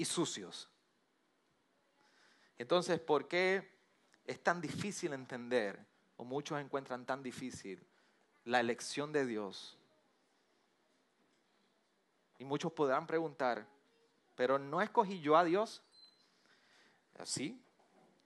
y 0.01 0.05
sucios. 0.05 0.67
Entonces, 2.57 2.99
¿por 2.99 3.27
qué 3.27 3.71
es 4.25 4.41
tan 4.41 4.59
difícil 4.59 5.13
entender, 5.13 5.85
o 6.17 6.23
muchos 6.23 6.59
encuentran 6.59 7.05
tan 7.05 7.21
difícil, 7.21 7.85
la 8.43 8.59
elección 8.59 9.11
de 9.11 9.27
Dios? 9.27 9.77
Y 12.39 12.45
muchos 12.45 12.71
podrán 12.71 13.05
preguntar, 13.05 13.67
¿pero 14.33 14.57
no 14.57 14.81
escogí 14.81 15.21
yo 15.21 15.37
a 15.37 15.43
Dios? 15.43 15.83
Sí, 17.23 17.63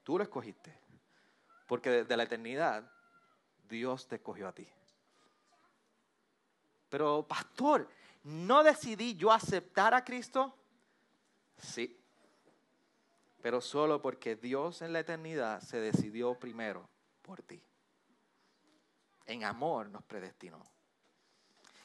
tú 0.03 0.17
lo 0.17 0.23
escogiste. 0.23 0.79
Porque 1.67 1.89
desde 1.89 2.15
la 2.15 2.23
eternidad 2.23 2.89
Dios 3.67 4.07
te 4.07 4.15
escogió 4.15 4.47
a 4.47 4.53
ti. 4.53 4.65
Pero 6.87 7.27
pastor, 7.27 7.89
¿no 8.23 8.63
decidí 8.63 9.15
yo 9.15 9.33
aceptar 9.33 9.93
a 9.93 10.05
Cristo? 10.05 10.57
Sí. 11.57 11.99
Pero 13.41 13.61
solo 13.61 14.01
porque 14.01 14.35
Dios 14.35 14.81
en 14.81 14.93
la 14.93 15.01
eternidad 15.01 15.61
se 15.61 15.79
decidió 15.79 16.33
primero 16.39 16.89
por 17.21 17.41
ti. 17.41 17.61
En 19.25 19.43
amor 19.43 19.89
nos 19.89 20.03
predestinó. 20.03 20.63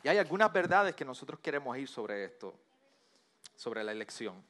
Y 0.03 0.09
hay 0.09 0.19
algunas 0.19 0.53
verdades 0.53 0.95
que 0.95 1.05
nosotros 1.05 1.41
queremos 1.41 1.77
ir 1.77 1.89
sobre 1.89 2.25
esto, 2.25 2.55
sobre 3.55 3.85
la 3.85 3.93
elección. 3.93 4.43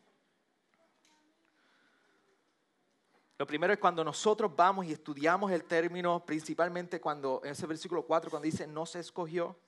Lo 3.41 3.47
primero 3.47 3.73
es 3.73 3.79
cuando 3.79 4.05
nosotros 4.05 4.55
vamos 4.55 4.85
y 4.85 4.93
estudiamos 4.93 5.51
el 5.51 5.65
término, 5.65 6.25
principalmente 6.25 7.01
cuando 7.01 7.41
en 7.43 7.53
ese 7.53 7.67
versículo 7.67 8.05
4, 8.05 8.31
cuando 8.31 8.45
dice 8.45 8.67
no 8.67 8.85
se 8.85 9.01
escogió, 9.01 9.59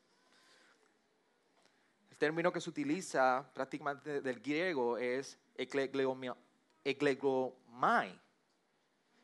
el 2.11 2.19
término 2.19 2.53
que 2.53 2.61
se 2.61 2.69
utiliza 2.69 3.51
prácticamente 3.55 4.21
del 4.21 4.41
griego 4.41 4.99
es 4.99 5.39
eklegomai, 5.57 6.49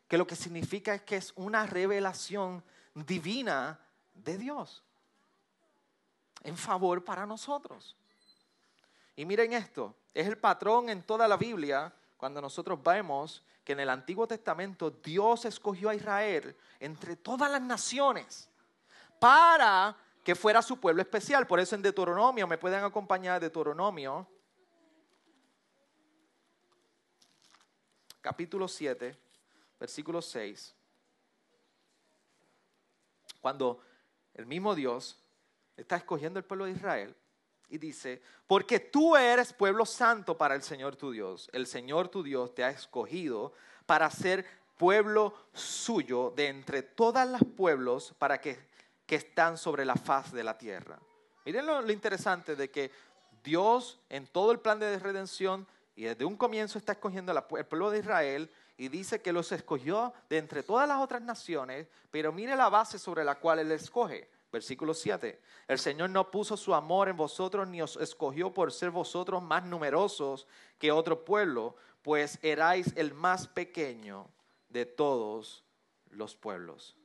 que 0.06 0.18
lo 0.18 0.26
que 0.26 0.36
significa 0.36 0.94
es 0.94 1.02
que 1.02 1.16
es 1.16 1.32
una 1.36 1.66
revelación 1.66 2.62
divina 2.94 3.78
de 4.14 4.38
Dios 4.38 4.82
en 6.42 6.56
favor 6.56 7.04
para 7.04 7.26
nosotros. 7.26 7.96
Y 9.16 9.24
miren 9.24 9.52
esto, 9.52 9.96
es 10.14 10.26
el 10.26 10.38
patrón 10.38 10.88
en 10.88 11.02
toda 11.02 11.26
la 11.26 11.36
Biblia 11.36 11.92
cuando 12.16 12.40
nosotros 12.40 12.82
vemos 12.82 13.44
que 13.64 13.72
en 13.72 13.80
el 13.80 13.90
Antiguo 13.90 14.26
Testamento 14.26 14.90
Dios 14.90 15.44
escogió 15.44 15.90
a 15.90 15.94
Israel 15.94 16.56
entre 16.80 17.16
todas 17.16 17.50
las 17.50 17.60
naciones 17.60 18.48
para 19.18 19.96
que 20.24 20.34
fuera 20.34 20.62
su 20.62 20.78
pueblo 20.78 21.02
especial. 21.02 21.46
Por 21.46 21.60
eso 21.60 21.74
en 21.74 21.82
Deuteronomio, 21.82 22.46
me 22.46 22.58
pueden 22.58 22.84
acompañar 22.84 23.40
Deuteronomio, 23.40 24.26
capítulo 28.20 28.68
7, 28.68 29.16
versículo 29.78 30.22
6. 30.22 30.74
Cuando 33.40 33.80
el 34.34 34.46
mismo 34.46 34.74
Dios 34.74 35.18
está 35.76 35.96
escogiendo 35.96 36.38
el 36.38 36.44
pueblo 36.44 36.64
de 36.64 36.72
Israel, 36.72 37.14
y 37.70 37.78
dice, 37.78 38.22
porque 38.46 38.80
tú 38.80 39.16
eres 39.16 39.52
pueblo 39.52 39.84
santo 39.84 40.36
para 40.36 40.54
el 40.54 40.62
Señor 40.62 40.96
tu 40.96 41.10
Dios. 41.10 41.50
El 41.52 41.66
Señor 41.66 42.08
tu 42.08 42.22
Dios 42.22 42.54
te 42.54 42.64
ha 42.64 42.70
escogido 42.70 43.52
para 43.84 44.10
ser 44.10 44.46
pueblo 44.78 45.34
suyo 45.52 46.32
de 46.34 46.48
entre 46.48 46.82
todas 46.82 47.28
los 47.28 47.42
pueblos 47.56 48.14
para 48.18 48.40
que, 48.40 48.58
que 49.06 49.16
están 49.16 49.58
sobre 49.58 49.84
la 49.84 49.96
faz 49.96 50.32
de 50.32 50.44
la 50.44 50.56
tierra. 50.56 50.98
Miren 51.44 51.66
lo 51.66 51.92
interesante 51.92 52.56
de 52.56 52.70
que 52.70 52.90
Dios 53.42 53.98
en 54.08 54.26
todo 54.26 54.52
el 54.52 54.60
plan 54.60 54.78
de 54.78 54.98
redención 54.98 55.66
y 55.98 56.04
desde 56.04 56.24
un 56.24 56.36
comienzo 56.36 56.78
está 56.78 56.92
escogiendo 56.92 57.32
al 57.32 57.44
pueblo 57.66 57.90
de 57.90 57.98
Israel 57.98 58.48
y 58.76 58.86
dice 58.86 59.20
que 59.20 59.32
los 59.32 59.50
escogió 59.50 60.14
de 60.30 60.38
entre 60.38 60.62
todas 60.62 60.86
las 60.86 60.98
otras 60.98 61.20
naciones, 61.20 61.88
pero 62.12 62.30
mire 62.30 62.54
la 62.54 62.68
base 62.68 63.00
sobre 63.00 63.24
la 63.24 63.34
cual 63.34 63.58
él 63.58 63.72
escoge 63.72 64.30
Versículo 64.52 64.94
7. 64.94 65.40
El 65.66 65.78
Señor 65.80 66.10
no 66.10 66.30
puso 66.30 66.56
su 66.56 66.72
amor 66.72 67.08
en 67.08 67.16
vosotros 67.16 67.66
ni 67.66 67.82
os 67.82 67.96
escogió 67.96 68.54
por 68.54 68.72
ser 68.72 68.92
vosotros 68.92 69.42
más 69.42 69.64
numerosos 69.64 70.46
que 70.78 70.92
otro 70.92 71.24
pueblo, 71.24 71.74
pues 72.02 72.38
erais 72.42 72.92
el 72.96 73.12
más 73.12 73.48
pequeño 73.48 74.30
de 74.68 74.86
todos 74.86 75.64
los 76.10 76.36
pueblos. 76.36 76.96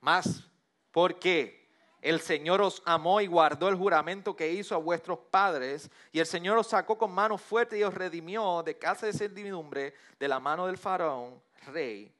Más 0.00 0.48
porque 0.90 1.65
el 2.06 2.20
Señor 2.20 2.60
os 2.60 2.84
amó 2.84 3.20
y 3.20 3.26
guardó 3.26 3.68
el 3.68 3.74
juramento 3.74 4.36
que 4.36 4.52
hizo 4.52 4.76
a 4.76 4.78
vuestros 4.78 5.18
padres, 5.28 5.90
y 6.12 6.20
el 6.20 6.26
Señor 6.26 6.56
os 6.56 6.68
sacó 6.68 6.96
con 6.96 7.10
mano 7.10 7.36
fuerte 7.36 7.76
y 7.76 7.82
os 7.82 7.92
redimió 7.92 8.62
de 8.62 8.78
casa 8.78 9.06
de 9.06 9.12
servidumbre 9.12 9.92
de 10.20 10.28
la 10.28 10.38
mano 10.38 10.68
del 10.68 10.78
faraón, 10.78 11.42
rey 11.66 12.14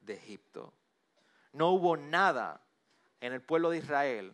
de 0.00 0.14
Egipto. 0.14 0.72
No 1.52 1.72
hubo 1.72 1.94
nada 1.94 2.62
en 3.20 3.34
el 3.34 3.42
pueblo 3.42 3.68
de 3.68 3.76
Israel 3.76 4.32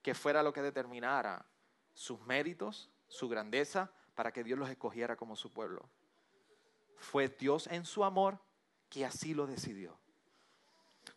que 0.00 0.14
fuera 0.14 0.42
lo 0.42 0.54
que 0.54 0.62
determinara 0.62 1.44
sus 1.92 2.18
méritos, 2.22 2.88
su 3.08 3.28
grandeza, 3.28 3.90
para 4.14 4.32
que 4.32 4.42
Dios 4.42 4.58
los 4.58 4.70
escogiera 4.70 5.16
como 5.16 5.36
su 5.36 5.52
pueblo. 5.52 5.90
Fue 6.96 7.28
Dios 7.28 7.66
en 7.66 7.84
su 7.84 8.02
amor 8.02 8.38
que 8.88 9.04
así 9.04 9.34
lo 9.34 9.46
decidió. 9.46 9.98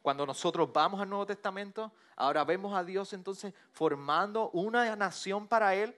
Cuando 0.01 0.25
nosotros 0.25 0.71
vamos 0.71 1.01
al 1.01 1.09
Nuevo 1.09 1.25
Testamento, 1.25 1.91
ahora 2.15 2.43
vemos 2.43 2.75
a 2.75 2.83
Dios 2.83 3.13
entonces 3.13 3.53
formando 3.71 4.49
una 4.51 4.95
nación 4.95 5.47
para 5.47 5.75
Él 5.75 5.95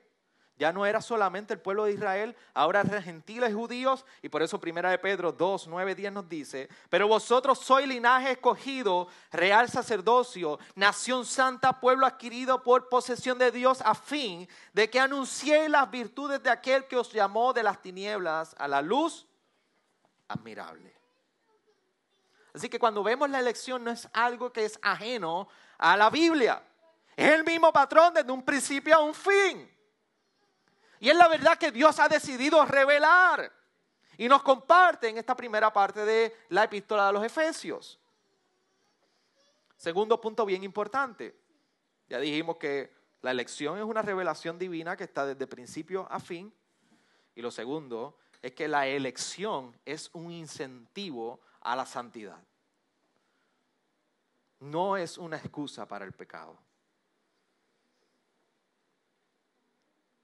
ya 0.61 0.71
no 0.71 0.85
era 0.85 1.01
solamente 1.01 1.55
el 1.55 1.59
pueblo 1.59 1.85
de 1.85 1.93
Israel, 1.93 2.35
ahora 2.53 2.83
gentiles 2.83 3.51
judíos, 3.51 4.05
y 4.21 4.29
por 4.29 4.43
eso 4.43 4.61
Primera 4.61 4.91
de 4.91 4.99
Pedro 4.99 5.31
2, 5.31 5.65
9, 5.65 5.95
10 5.95 6.13
nos 6.13 6.29
dice, 6.29 6.69
pero 6.87 7.07
vosotros 7.07 7.57
sois 7.57 7.87
linaje 7.87 8.33
escogido, 8.33 9.07
real 9.31 9.69
sacerdocio, 9.69 10.59
nación 10.75 11.25
santa, 11.25 11.79
pueblo 11.79 12.05
adquirido 12.05 12.61
por 12.61 12.89
posesión 12.89 13.39
de 13.39 13.49
Dios, 13.49 13.81
a 13.81 13.95
fin 13.95 14.47
de 14.71 14.87
que 14.87 14.99
anunciéis 14.99 15.67
las 15.67 15.89
virtudes 15.89 16.43
de 16.43 16.51
aquel 16.51 16.85
que 16.85 16.97
os 16.97 17.11
llamó 17.11 17.53
de 17.53 17.63
las 17.63 17.81
tinieblas 17.81 18.53
a 18.59 18.67
la 18.67 18.83
luz 18.83 19.25
admirable. 20.27 21.00
Así 22.53 22.69
que 22.69 22.79
cuando 22.79 23.03
vemos 23.03 23.29
la 23.29 23.39
elección 23.39 23.83
no 23.83 23.91
es 23.91 24.07
algo 24.13 24.51
que 24.51 24.65
es 24.65 24.79
ajeno 24.81 25.47
a 25.77 25.95
la 25.95 26.09
Biblia. 26.09 26.61
Es 27.15 27.31
el 27.31 27.43
mismo 27.43 27.71
patrón 27.71 28.13
desde 28.13 28.31
un 28.31 28.43
principio 28.43 28.95
a 28.95 28.99
un 28.99 29.13
fin. 29.13 29.69
Y 30.99 31.09
es 31.09 31.15
la 31.15 31.27
verdad 31.27 31.57
que 31.57 31.71
Dios 31.71 31.99
ha 31.99 32.07
decidido 32.07 32.63
revelar. 32.65 33.51
Y 34.17 34.27
nos 34.27 34.43
comparte 34.43 35.07
en 35.07 35.17
esta 35.17 35.35
primera 35.35 35.71
parte 35.71 36.05
de 36.05 36.35
la 36.49 36.65
epístola 36.65 37.07
de 37.07 37.13
los 37.13 37.23
Efesios. 37.23 37.99
Segundo 39.77 40.21
punto 40.21 40.45
bien 40.45 40.63
importante. 40.63 41.35
Ya 42.07 42.19
dijimos 42.19 42.57
que 42.57 42.93
la 43.21 43.31
elección 43.31 43.77
es 43.77 43.83
una 43.83 44.01
revelación 44.01 44.59
divina 44.59 44.95
que 44.95 45.05
está 45.05 45.25
desde 45.25 45.47
principio 45.47 46.07
a 46.11 46.19
fin. 46.19 46.53
Y 47.33 47.41
lo 47.41 47.49
segundo 47.49 48.17
es 48.41 48.51
que 48.51 48.67
la 48.67 48.87
elección 48.87 49.75
es 49.85 50.09
un 50.13 50.31
incentivo 50.31 51.39
a 51.61 51.75
la 51.75 51.85
santidad. 51.85 52.39
No 54.59 54.97
es 54.97 55.17
una 55.17 55.37
excusa 55.37 55.87
para 55.87 56.05
el 56.05 56.11
pecado. 56.11 56.57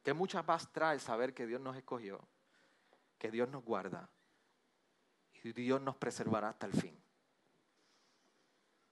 Que 0.04 0.14
mucha 0.14 0.44
paz 0.44 0.72
trae 0.72 1.00
saber 1.00 1.34
que 1.34 1.48
Dios 1.48 1.60
nos 1.60 1.76
escogió, 1.76 2.20
que 3.18 3.32
Dios 3.32 3.50
nos 3.50 3.64
guarda 3.64 4.10
y 5.44 5.52
Dios 5.54 5.82
nos 5.82 5.96
preservará 5.96 6.50
hasta 6.50 6.66
el 6.66 6.74
fin. 6.74 6.98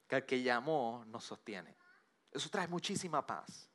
Que 0.07 0.17
el 0.17 0.25
que 0.25 0.41
llamó 0.41 1.03
nos 1.07 1.23
sostiene. 1.23 1.75
Eso 2.31 2.49
trae 2.49 2.67
muchísima 2.67 3.25
paz. 3.25 3.69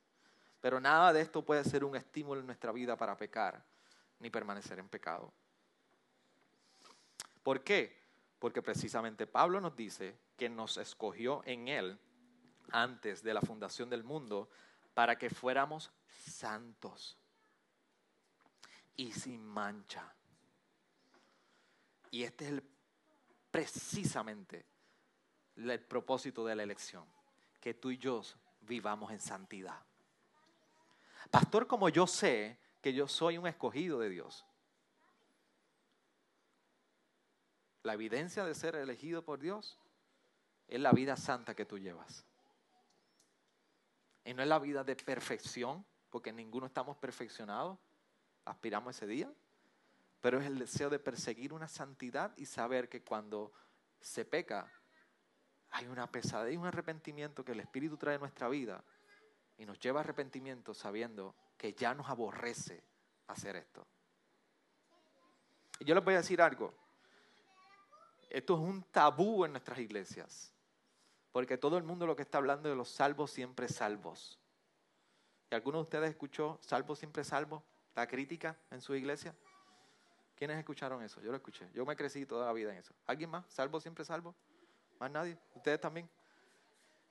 Pero 0.61 0.81
nada 0.81 1.13
de 1.13 1.23
esto 1.23 1.43
puede 1.45 1.65
ser 1.65 1.85
un 1.85 1.97
estímulo 1.97 2.41
en 2.41 2.47
nuestra 2.47 2.73
vida 2.73 2.97
para 2.97 3.17
pecar 3.17 3.65
ni 4.19 4.29
permanecer 4.29 4.79
en 4.79 4.89
pecado. 4.89 5.33
¿Por 7.43 7.65
qué? 7.65 8.00
Porque 8.41 8.63
precisamente 8.63 9.29
Pablo 9.29 9.61
nos 9.61 9.77
dice 9.77 10.19
que 10.37 10.49
nos 10.49 10.79
escogió 10.79 11.43
en 11.45 11.69
Él 11.69 12.01
antes 12.73 13.23
de 13.23 13.35
la 13.35 13.43
fundación 13.43 13.89
del 13.89 14.03
mundo 14.03 14.51
para 14.95 15.17
que 15.17 15.31
fuéramos 15.31 15.93
santos 16.09 17.17
y 18.97 19.13
sin 19.13 19.45
mancha. 19.45 20.13
Y 22.11 22.25
este 22.25 22.47
es 22.47 22.51
el, 22.51 22.65
precisamente 23.51 24.67
el 25.57 25.81
propósito 25.81 26.45
de 26.45 26.57
la 26.57 26.63
elección, 26.63 27.05
que 27.61 27.75
tú 27.75 27.91
y 27.91 27.99
yo 27.99 28.23
vivamos 28.63 29.13
en 29.13 29.21
santidad. 29.21 29.81
Pastor, 31.31 31.67
como 31.67 31.89
yo 31.89 32.07
sé 32.07 32.59
que 32.81 32.93
yo 32.95 33.07
soy 33.07 33.37
un 33.39 33.47
escogido 33.47 34.01
de 34.01 34.09
Dios, 34.09 34.47
la 37.83 37.95
evidencia 37.95 38.45
de 38.45 38.55
ser 38.55 38.75
elegido 38.77 39.25
por 39.25 39.39
Dios 39.39 39.79
es 40.69 40.81
la 40.81 40.93
vida 40.93 41.17
santa 41.17 41.55
que 41.55 41.65
tú 41.65 41.79
llevas. 41.79 42.25
Y 44.25 44.35
no 44.35 44.43
es 44.43 44.49
la 44.49 44.59
vida 44.59 44.85
de 44.85 44.97
perfección, 44.97 45.85
porque 46.11 46.33
ninguno 46.33 46.67
estamos 46.67 46.97
perfeccionados, 46.97 47.79
aspiramos 48.45 48.97
ese 48.97 49.07
día, 49.07 49.33
pero 50.21 50.39
es 50.39 50.47
el 50.47 50.59
deseo 50.59 50.91
de 50.91 50.99
perseguir 50.99 51.53
una 51.53 51.69
santidad 51.69 52.37
y 52.37 52.47
saber 52.47 52.89
que 52.89 53.03
cuando 53.03 53.53
se 54.01 54.25
peca 54.25 54.71
hay 55.71 55.87
una 55.87 56.11
pesadez 56.11 56.55
y 56.55 56.57
un 56.57 56.67
arrepentimiento 56.67 57.45
que 57.45 57.53
el 57.53 57.61
Espíritu 57.61 57.97
trae 57.97 58.17
en 58.17 58.21
nuestra 58.21 58.49
vida 58.49 58.85
y 59.57 59.65
nos 59.65 59.79
lleva 59.79 60.01
a 60.01 60.03
arrepentimiento 60.03 60.75
sabiendo 60.75 61.35
que 61.57 61.73
ya 61.75 61.95
nos 61.95 62.09
aborrece 62.09 62.83
hacer 63.29 63.57
esto. 63.57 63.87
Y 65.79 65.85
yo 65.85 65.95
les 65.95 66.05
voy 66.05 66.15
a 66.15 66.19
decir 66.19 66.43
algo. 66.43 66.75
Esto 68.31 68.55
es 68.55 68.61
un 68.61 68.83
tabú 68.85 69.45
en 69.45 69.53
nuestras 69.53 69.79
iglesias. 69.81 70.55
Porque 71.33 71.59
todo 71.59 71.77
el 71.77 71.85
mundo 71.85 72.07
lo 72.07 72.17
que 72.17 72.23
está 72.23 72.39
hablando 72.39 72.69
de 72.69 72.77
los 72.77 72.89
salvos 72.89 73.31
siempre 73.31 73.69
salvos. 73.69 74.39
¿Y 75.51 75.55
alguno 75.55 75.79
de 75.79 75.83
ustedes 75.83 76.11
escuchó 76.11 76.59
salvo 76.63 76.95
siempre 76.95 77.25
salvo? 77.25 77.63
La 77.95 78.07
crítica 78.07 78.57
en 78.71 78.81
su 78.81 78.95
iglesia. 78.95 79.35
¿Quiénes 80.37 80.59
escucharon 80.59 81.03
eso? 81.03 81.21
Yo 81.21 81.31
lo 81.31 81.37
escuché. 81.37 81.69
Yo 81.75 81.85
me 81.85 81.97
crecí 81.97 82.25
toda 82.25 82.47
la 82.47 82.53
vida 82.53 82.73
en 82.73 82.79
eso. 82.79 82.95
¿Alguien 83.07 83.31
más? 83.31 83.45
¿Salvo 83.49 83.81
siempre 83.81 84.05
salvo? 84.05 84.35
¿Más 84.99 85.11
nadie? 85.11 85.37
¿Ustedes 85.55 85.81
también? 85.81 86.09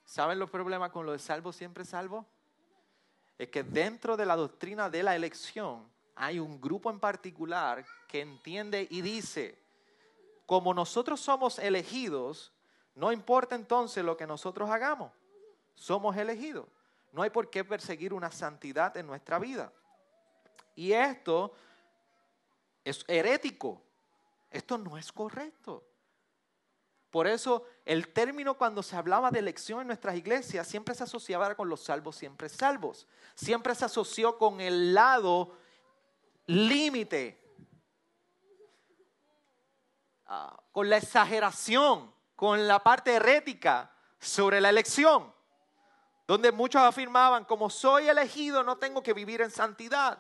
¿Saben 0.05 0.39
los 0.39 0.49
problemas 0.49 0.89
con 0.89 1.05
lo 1.05 1.11
de 1.11 1.19
salvo 1.19 1.51
siempre 1.51 1.85
salvo? 1.85 2.25
Es 3.37 3.49
que 3.49 3.63
dentro 3.63 4.17
de 4.17 4.25
la 4.25 4.35
doctrina 4.35 4.89
de 4.89 5.03
la 5.03 5.15
elección 5.15 5.87
hay 6.15 6.39
un 6.39 6.59
grupo 6.59 6.89
en 6.89 6.99
particular 6.99 7.85
que 8.07 8.21
entiende 8.21 8.87
y 8.89 9.01
dice, 9.01 9.57
como 10.49 10.73
nosotros 10.73 11.19
somos 11.19 11.59
elegidos, 11.59 12.51
no 12.95 13.11
importa 13.11 13.53
entonces 13.53 14.03
lo 14.03 14.17
que 14.17 14.25
nosotros 14.25 14.67
hagamos, 14.71 15.11
somos 15.75 16.17
elegidos. 16.17 16.65
No 17.11 17.21
hay 17.21 17.29
por 17.29 17.51
qué 17.51 17.63
perseguir 17.63 18.15
una 18.15 18.31
santidad 18.31 18.97
en 18.97 19.05
nuestra 19.05 19.37
vida. 19.37 19.71
Y 20.73 20.91
esto 20.91 21.53
es 22.83 23.05
herético. 23.07 23.79
Esto 24.49 24.79
no 24.79 24.97
es 24.97 25.11
correcto. 25.11 25.83
Por 27.11 27.27
eso 27.27 27.67
el 27.85 28.07
término 28.07 28.57
cuando 28.57 28.81
se 28.81 28.95
hablaba 28.95 29.29
de 29.29 29.37
elección 29.37 29.81
en 29.81 29.87
nuestras 29.87 30.15
iglesias 30.15 30.67
siempre 30.67 30.95
se 30.95 31.03
asociaba 31.03 31.53
con 31.53 31.69
los 31.69 31.83
salvos, 31.83 32.15
siempre 32.15 32.49
salvos. 32.49 33.05
Siempre 33.35 33.75
se 33.75 33.85
asoció 33.85 34.39
con 34.39 34.61
el 34.61 34.95
lado 34.95 35.55
límite, 36.47 37.39
ah, 40.29 40.57
con 40.71 40.89
la 40.89 40.95
exageración, 40.95 42.13
con 42.37 42.67
la 42.69 42.79
parte 42.79 43.15
herética 43.15 43.91
sobre 44.17 44.61
la 44.61 44.69
elección, 44.69 45.33
donde 46.25 46.53
muchos 46.53 46.81
afirmaban, 46.81 47.43
como 47.43 47.69
soy 47.69 48.07
elegido 48.07 48.63
no 48.63 48.77
tengo 48.77 49.03
que 49.03 49.13
vivir 49.13 49.41
en 49.41 49.51
santidad. 49.51 50.19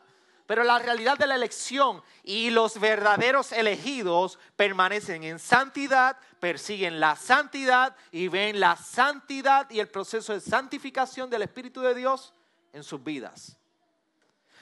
Pero 0.49 0.63
la 0.63 0.79
realidad 0.79 1.15
de 1.15 1.27
la 1.27 1.35
elección 1.35 2.01
y 2.23 2.49
los 2.49 2.79
verdaderos 2.79 3.51
elegidos 3.51 4.39
permanecen 4.55 5.23
en 5.23 5.37
santidad, 5.37 6.17
persiguen 6.39 6.99
la 6.99 7.15
santidad 7.15 7.95
y 8.11 8.29
ven 8.29 8.59
la 8.59 8.75
santidad 8.75 9.69
y 9.69 9.79
el 9.79 9.89
proceso 9.89 10.33
de 10.33 10.39
santificación 10.39 11.29
del 11.29 11.43
Espíritu 11.43 11.81
de 11.81 11.93
Dios 11.93 12.33
en 12.73 12.83
sus 12.83 13.03
vidas. 13.03 13.58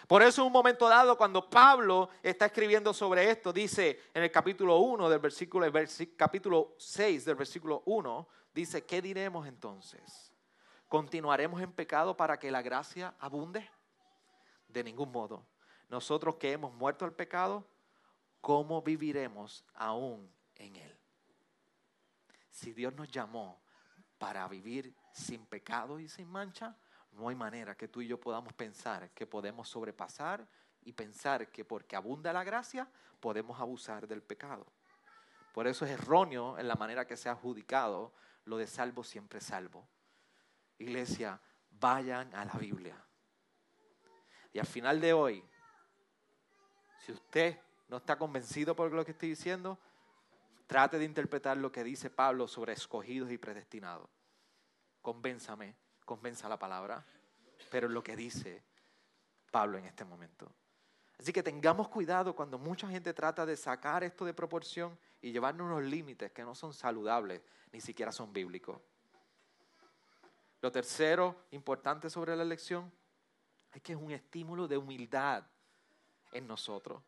Por 0.07 0.23
eso 0.23 0.41
en 0.41 0.47
un 0.47 0.53
momento 0.53 0.87
dado, 0.87 1.17
cuando 1.17 1.49
Pablo 1.49 2.09
está 2.23 2.45
escribiendo 2.45 2.93
sobre 2.93 3.29
esto, 3.29 3.51
dice 3.51 4.03
en 4.13 4.23
el 4.23 4.31
capítulo 4.31 4.77
1 4.77 5.09
del 5.09 5.19
versículo, 5.19 5.71
capítulo 6.15 6.75
6 6.77 7.25
del 7.25 7.35
versículo 7.35 7.83
1, 7.85 8.27
dice, 8.53 8.85
¿qué 8.85 9.01
diremos 9.01 9.45
entonces? 9.45 10.33
¿Continuaremos 10.87 11.61
en 11.61 11.73
pecado 11.73 12.15
para 12.15 12.39
que 12.39 12.49
la 12.49 12.61
gracia 12.61 13.13
abunde? 13.19 13.69
De 14.69 14.83
ningún 14.83 15.11
modo 15.11 15.45
nosotros 15.89 16.35
que 16.35 16.51
hemos 16.51 16.73
muerto 16.73 17.05
al 17.05 17.13
pecado, 17.13 17.65
¿cómo 18.41 18.81
viviremos 18.81 19.63
aún 19.73 20.29
en 20.55 20.75
él? 20.75 20.97
Si 22.49 22.73
Dios 22.73 22.93
nos 22.93 23.09
llamó 23.09 23.61
para 24.17 24.47
vivir 24.47 24.95
sin 25.11 25.45
pecado 25.45 25.99
y 25.99 26.09
sin 26.09 26.27
mancha, 26.27 26.75
no 27.17 27.29
hay 27.29 27.35
manera 27.35 27.75
que 27.75 27.87
tú 27.87 28.01
y 28.01 28.07
yo 28.07 28.19
podamos 28.19 28.53
pensar 28.53 29.09
que 29.09 29.25
podemos 29.25 29.67
sobrepasar 29.67 30.47
y 30.83 30.93
pensar 30.93 31.51
que 31.51 31.65
porque 31.65 31.95
abunda 31.95 32.31
la 32.31 32.43
gracia 32.43 32.87
podemos 33.19 33.59
abusar 33.59 34.07
del 34.07 34.21
pecado. 34.21 34.67
Por 35.51 35.65
eso 35.65 35.83
es 35.85 35.91
erróneo 35.91 36.59
en 36.59 36.67
la 36.67 36.75
manera 36.75 37.07
que 37.07 37.17
se 37.17 37.27
ha 37.27 37.31
adjudicado 37.31 38.13
lo 38.45 38.57
de 38.57 38.67
salvo 38.67 39.03
siempre 39.03 39.41
salvo. 39.41 39.89
Iglesia, 40.77 41.41
vayan 41.71 42.33
a 42.35 42.45
la 42.45 42.53
Biblia. 42.53 43.03
Y 44.53 44.59
al 44.59 44.67
final 44.67 45.01
de 45.01 45.13
hoy, 45.13 45.43
si 47.03 47.11
usted 47.11 47.59
no 47.87 47.97
está 47.97 48.15
convencido 48.15 48.75
por 48.75 48.91
lo 48.91 49.03
que 49.03 49.11
estoy 49.11 49.29
diciendo, 49.29 49.79
trate 50.67 50.99
de 50.99 51.05
interpretar 51.05 51.57
lo 51.57 51.71
que 51.71 51.83
dice 51.83 52.11
Pablo 52.11 52.47
sobre 52.47 52.73
escogidos 52.73 53.31
y 53.31 53.39
predestinados. 53.39 54.07
Convénzame, 55.01 55.75
convenza 56.07 56.47
la 56.47 56.57
palabra, 56.57 57.05
pero 57.69 57.89
lo 57.89 58.01
que 58.01 58.15
dice 58.15 58.63
Pablo 59.51 59.77
en 59.77 59.85
este 59.85 60.05
momento. 60.05 60.49
Así 61.19 61.33
que 61.33 61.43
tengamos 61.43 61.89
cuidado 61.89 62.33
cuando 62.33 62.57
mucha 62.57 62.87
gente 62.87 63.13
trata 63.13 63.45
de 63.45 63.57
sacar 63.57 64.05
esto 64.05 64.23
de 64.23 64.33
proporción 64.33 64.97
y 65.21 65.33
llevarnos 65.33 65.65
unos 65.67 65.83
límites 65.83 66.31
que 66.31 66.43
no 66.43 66.55
son 66.55 66.73
saludables, 66.73 67.41
ni 67.73 67.81
siquiera 67.81 68.13
son 68.13 68.31
bíblicos. 68.31 68.79
Lo 70.61 70.71
tercero 70.71 71.35
importante 71.51 72.09
sobre 72.09 72.35
la 72.37 72.43
elección 72.43 72.89
es 73.73 73.81
que 73.81 73.91
es 73.91 73.99
un 73.99 74.11
estímulo 74.11 74.65
de 74.65 74.77
humildad 74.77 75.43
en 76.31 76.47
nosotros. 76.47 77.01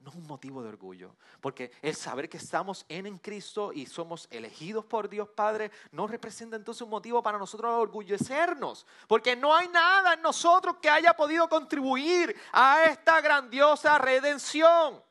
No 0.00 0.10
es 0.10 0.16
un 0.16 0.26
motivo 0.26 0.62
de 0.62 0.68
orgullo, 0.68 1.16
porque 1.40 1.72
el 1.82 1.96
saber 1.96 2.28
que 2.28 2.36
estamos 2.36 2.84
en, 2.88 3.06
en 3.06 3.18
Cristo 3.18 3.72
y 3.72 3.86
somos 3.86 4.28
elegidos 4.30 4.84
por 4.84 5.08
Dios 5.08 5.28
Padre 5.28 5.70
no 5.90 6.06
representa 6.06 6.54
entonces 6.54 6.82
un 6.82 6.90
motivo 6.90 7.22
para 7.22 7.38
nosotros 7.38 7.72
orgullecernos, 7.72 8.86
porque 9.08 9.34
no 9.34 9.54
hay 9.54 9.68
nada 9.68 10.14
en 10.14 10.22
nosotros 10.22 10.76
que 10.80 10.90
haya 10.90 11.14
podido 11.14 11.48
contribuir 11.48 12.36
a 12.52 12.84
esta 12.84 13.20
grandiosa 13.20 13.98
redención. 13.98 15.02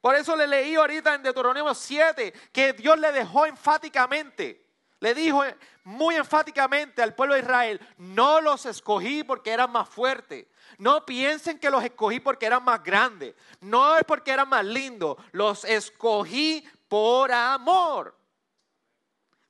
Por 0.00 0.14
eso 0.14 0.36
le 0.36 0.46
leí 0.46 0.76
ahorita 0.76 1.14
en 1.14 1.22
Deuteronomio 1.22 1.74
7 1.74 2.32
que 2.52 2.72
Dios 2.72 2.98
le 2.98 3.10
dejó 3.10 3.46
enfáticamente 3.46 4.67
le 5.00 5.14
dijo 5.14 5.42
muy 5.84 6.16
enfáticamente 6.16 7.02
al 7.02 7.14
pueblo 7.14 7.34
de 7.34 7.40
Israel, 7.40 7.80
no 7.98 8.40
los 8.40 8.66
escogí 8.66 9.22
porque 9.22 9.52
eran 9.52 9.70
más 9.70 9.88
fuertes. 9.88 10.46
No 10.78 11.06
piensen 11.06 11.58
que 11.58 11.70
los 11.70 11.84
escogí 11.84 12.20
porque 12.20 12.46
eran 12.46 12.64
más 12.64 12.82
grandes. 12.82 13.34
No 13.60 13.96
es 13.96 14.04
porque 14.04 14.32
eran 14.32 14.48
más 14.48 14.64
lindos. 14.64 15.16
Los 15.32 15.64
escogí 15.64 16.68
por 16.88 17.30
amor. 17.30 18.16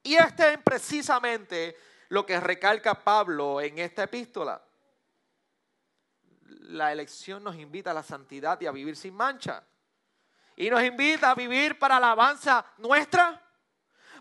Y 0.02 0.16
este 0.16 0.54
es 0.54 0.58
precisamente 0.58 1.76
lo 2.10 2.24
que 2.24 2.38
recalca 2.40 2.94
Pablo 2.94 3.60
en 3.60 3.78
esta 3.78 4.04
epístola. 4.04 4.62
La 6.42 6.92
elección 6.92 7.42
nos 7.42 7.56
invita 7.56 7.90
a 7.90 7.94
la 7.94 8.02
santidad 8.02 8.60
y 8.60 8.66
a 8.66 8.72
vivir 8.72 8.96
sin 8.96 9.14
mancha. 9.14 9.64
Y 10.56 10.68
nos 10.68 10.82
invita 10.82 11.30
a 11.30 11.34
vivir 11.34 11.78
para 11.78 11.98
la 11.98 12.08
alabanza 12.08 12.64
nuestra 12.78 13.47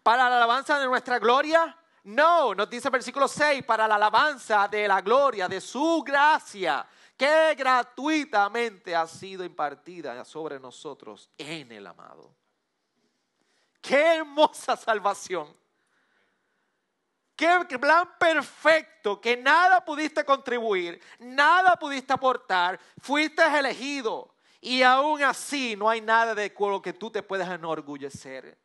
para 0.08 0.30
la 0.30 0.38
alabanza 0.38 0.80
de 0.80 0.86
nuestra 0.86 1.20
gloria? 1.20 1.78
No, 2.06 2.56
nos 2.56 2.70
dice 2.70 2.88
el 2.88 2.94
versículo 2.94 3.28
6, 3.28 3.62
para 3.66 3.86
la 3.90 3.96
alabanza 3.96 4.66
de 4.70 4.88
la 4.88 5.02
gloria, 5.02 5.50
de 5.50 5.60
su 5.60 6.02
gracia, 6.02 6.88
que 7.18 7.54
gratuitamente 7.56 8.96
ha 8.96 9.06
sido 9.06 9.44
impartida 9.44 10.24
sobre 10.24 10.62
nosotros 10.62 11.30
en 11.38 11.74
el 11.74 11.86
amado. 11.86 12.34
Qué 13.82 14.16
hermosa 14.16 14.78
salvación. 14.78 15.54
Qué 17.36 17.66
plan 17.78 18.10
perfecto 18.18 19.20
que 19.20 19.36
nada 19.36 19.84
pudiste 19.84 20.24
contribuir, 20.24 21.02
nada 21.20 21.76
pudiste 21.76 22.14
aportar, 22.14 22.80
fuiste 23.02 23.44
elegido 23.44 24.34
y 24.62 24.84
aún 24.84 25.22
así 25.22 25.76
no 25.76 25.90
hay 25.90 26.00
nada 26.00 26.34
de 26.34 26.56
lo 26.58 26.82
que 26.82 26.94
tú 26.94 27.12
te 27.12 27.22
puedas 27.22 27.52
enorgullecer. 27.52 28.58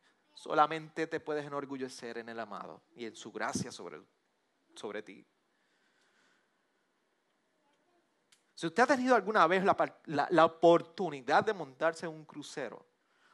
Solamente 0.43 1.07
te 1.07 1.21
puedes 1.21 1.45
enorgullecer 1.45 2.17
en 2.17 2.27
el 2.27 2.37
amado 2.37 2.83
y 2.97 3.05
en 3.05 3.15
su 3.15 3.31
gracia 3.31 3.71
sobre, 3.71 4.01
sobre 4.75 5.01
ti. 5.01 5.25
Si 8.53 8.67
usted 8.67 8.83
ha 8.83 8.87
tenido 8.87 9.15
alguna 9.15 9.47
vez 9.47 9.63
la, 9.63 10.27
la, 10.29 10.45
oportunidad 10.45 11.45
de 11.45 11.53
montarse 11.53 12.07
en 12.07 12.11
un 12.11 12.25
crucero, 12.25 12.85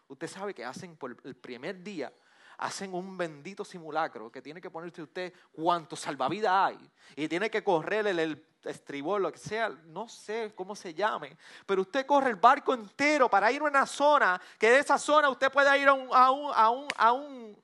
usted 0.08 0.28
sabe 0.28 0.54
que 0.54 0.64
hacen 0.64 0.96
por 0.98 1.18
el 1.24 1.36
primer 1.36 1.82
día, 1.82 2.14
hacen 2.60 2.94
un 2.94 3.18
bendito 3.18 3.64
simulacro 3.64 4.32
que 4.32 4.42
tiene 4.42 4.60
que 4.62 4.70
ponerse 4.70 5.02
usted 5.02 5.34
cuánto 5.52 5.96
salvavidas 5.96 6.52
hay 6.52 6.92
y 7.16 7.28
tiene 7.28 7.50
que 7.50 7.64
correr 7.64 8.06
el, 8.08 8.20
el 8.20 8.46
estribor, 8.66 9.22
lo 9.22 9.32
que 9.32 9.38
sea, 9.38 9.70
no 9.70 10.10
sé 10.10 10.52
cómo 10.54 10.76
se 10.76 10.94
llame, 10.94 11.38
pero 11.66 11.82
usted 11.82 12.06
corre 12.06 12.30
el 12.30 12.36
barco 12.36 12.74
entero 12.74 13.30
para 13.30 13.52
ir 13.52 13.62
a 13.62 13.66
una 13.66 13.86
zona, 13.86 14.40
que 14.58 14.70
de 14.70 14.80
esa 14.80 14.98
zona 14.98 15.30
usted 15.30 15.50
pueda 15.50 15.78
ir 15.78 15.88
a 15.88 15.94
un, 15.94 16.10
a 16.12 16.32
un, 16.32 16.52
a 16.54 16.70
un, 16.70 16.88
a 16.98 17.14
un 17.14 17.64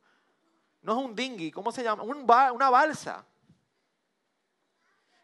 no 0.81 0.99
es 0.99 1.05
un 1.05 1.15
dinghy, 1.15 1.51
¿cómo 1.51 1.71
se 1.71 1.83
llama? 1.83 2.03
Un, 2.03 2.25
una 2.53 2.69
balsa. 2.69 3.25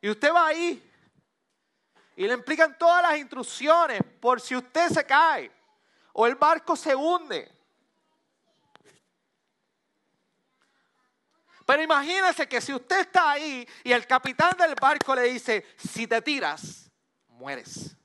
Y 0.01 0.09
usted 0.09 0.33
va 0.33 0.47
ahí 0.47 0.83
y 2.15 2.27
le 2.27 2.33
implican 2.33 2.77
todas 2.77 3.03
las 3.03 3.17
instrucciones 3.17 4.01
por 4.19 4.41
si 4.41 4.55
usted 4.55 4.89
se 4.89 5.05
cae 5.05 5.51
o 6.13 6.25
el 6.25 6.35
barco 6.35 6.75
se 6.75 6.95
hunde. 6.95 7.60
Pero 11.65 11.83
imagínese 11.83 12.47
que 12.47 12.59
si 12.61 12.73
usted 12.73 13.01
está 13.01 13.31
ahí 13.31 13.67
y 13.83 13.91
el 13.91 14.05
capitán 14.07 14.55
del 14.57 14.75
barco 14.75 15.15
le 15.15 15.23
dice, 15.23 15.65
si 15.77 16.07
te 16.07 16.21
tiras, 16.21 16.89
mueres. 17.27 17.95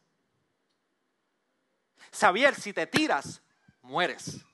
Xavier, 2.12 2.54
si 2.54 2.72
te 2.72 2.86
tiras, 2.86 3.42
mueres. 3.82 4.44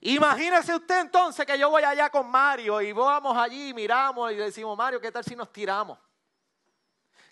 Imagínese 0.00 0.74
usted 0.74 1.00
entonces 1.00 1.44
que 1.44 1.58
yo 1.58 1.70
voy 1.70 1.82
allá 1.82 2.10
con 2.10 2.30
Mario 2.30 2.80
y 2.80 2.92
vamos 2.92 3.36
allí, 3.36 3.74
miramos 3.74 4.30
y 4.32 4.36
decimos, 4.36 4.76
Mario, 4.76 5.00
¿qué 5.00 5.10
tal 5.10 5.24
si 5.24 5.34
nos 5.34 5.52
tiramos? 5.52 5.98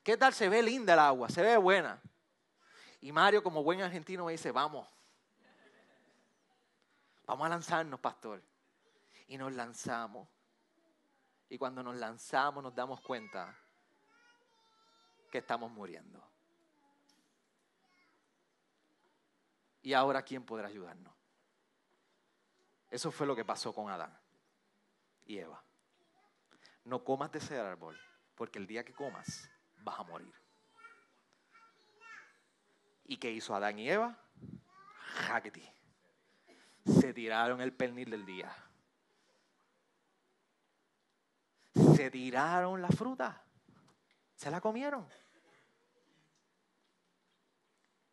¿Qué 0.03 0.17
tal 0.17 0.35
se 0.35 0.49
ve 0.49 0.63
linda 0.63 0.93
el 0.95 0.99
agua? 0.99 1.29
Se 1.29 1.41
ve 1.41 1.57
buena. 1.57 2.01
Y 3.01 3.13
Mario, 3.13 3.43
como 3.43 3.63
buen 3.63 3.81
argentino, 3.81 4.25
me 4.25 4.33
dice, 4.33 4.51
vamos. 4.51 4.89
Vamos 7.27 7.47
a 7.47 7.49
lanzarnos, 7.49 8.01
pastor. 8.01 8.43
Y 9.27 9.39
nos 9.39 9.53
lanzamos. 9.53 10.29
Y 11.49 11.59
cuando 11.59 11.83
nos 11.83 11.97
lanzamos 11.97 12.63
nos 12.63 12.75
damos 12.75 13.01
cuenta 13.01 13.57
que 15.31 15.39
estamos 15.39 15.71
muriendo. 15.71 16.23
Y 19.83 19.93
ahora, 19.93 20.23
¿quién 20.23 20.45
podrá 20.45 20.69
ayudarnos? 20.69 21.13
Eso 22.91 23.11
fue 23.11 23.27
lo 23.27 23.37
que 23.37 23.45
pasó 23.45 23.75
con 23.75 23.91
Adán 23.91 24.17
y 25.27 25.39
Eva. 25.39 25.63
No 26.85 27.05
comas 27.05 27.33
de 27.33 27.39
ese 27.39 27.59
árbol, 27.59 28.01
porque 28.35 28.59
el 28.59 28.67
día 28.67 28.85
que 28.85 28.95
comas 28.95 29.51
vas 29.83 29.99
a 29.99 30.05
morir. 30.05 30.33
¿Y 33.05 33.19
qué 33.19 33.31
hizo 33.31 33.55
Adán 33.55 33.79
y 33.79 33.91
Eva? 33.91 34.17
Jaquetí. 34.99 35.69
Se 36.87 37.13
tiraron 37.13 37.61
el 37.61 37.73
pernil 37.73 38.11
del 38.11 38.25
día. 38.25 38.55
Se 41.95 42.11
tiraron 42.11 42.83
la 42.83 42.89
fruta. 42.89 43.43
Se 44.35 44.51
la 44.51 44.61
comieron. 44.61 45.09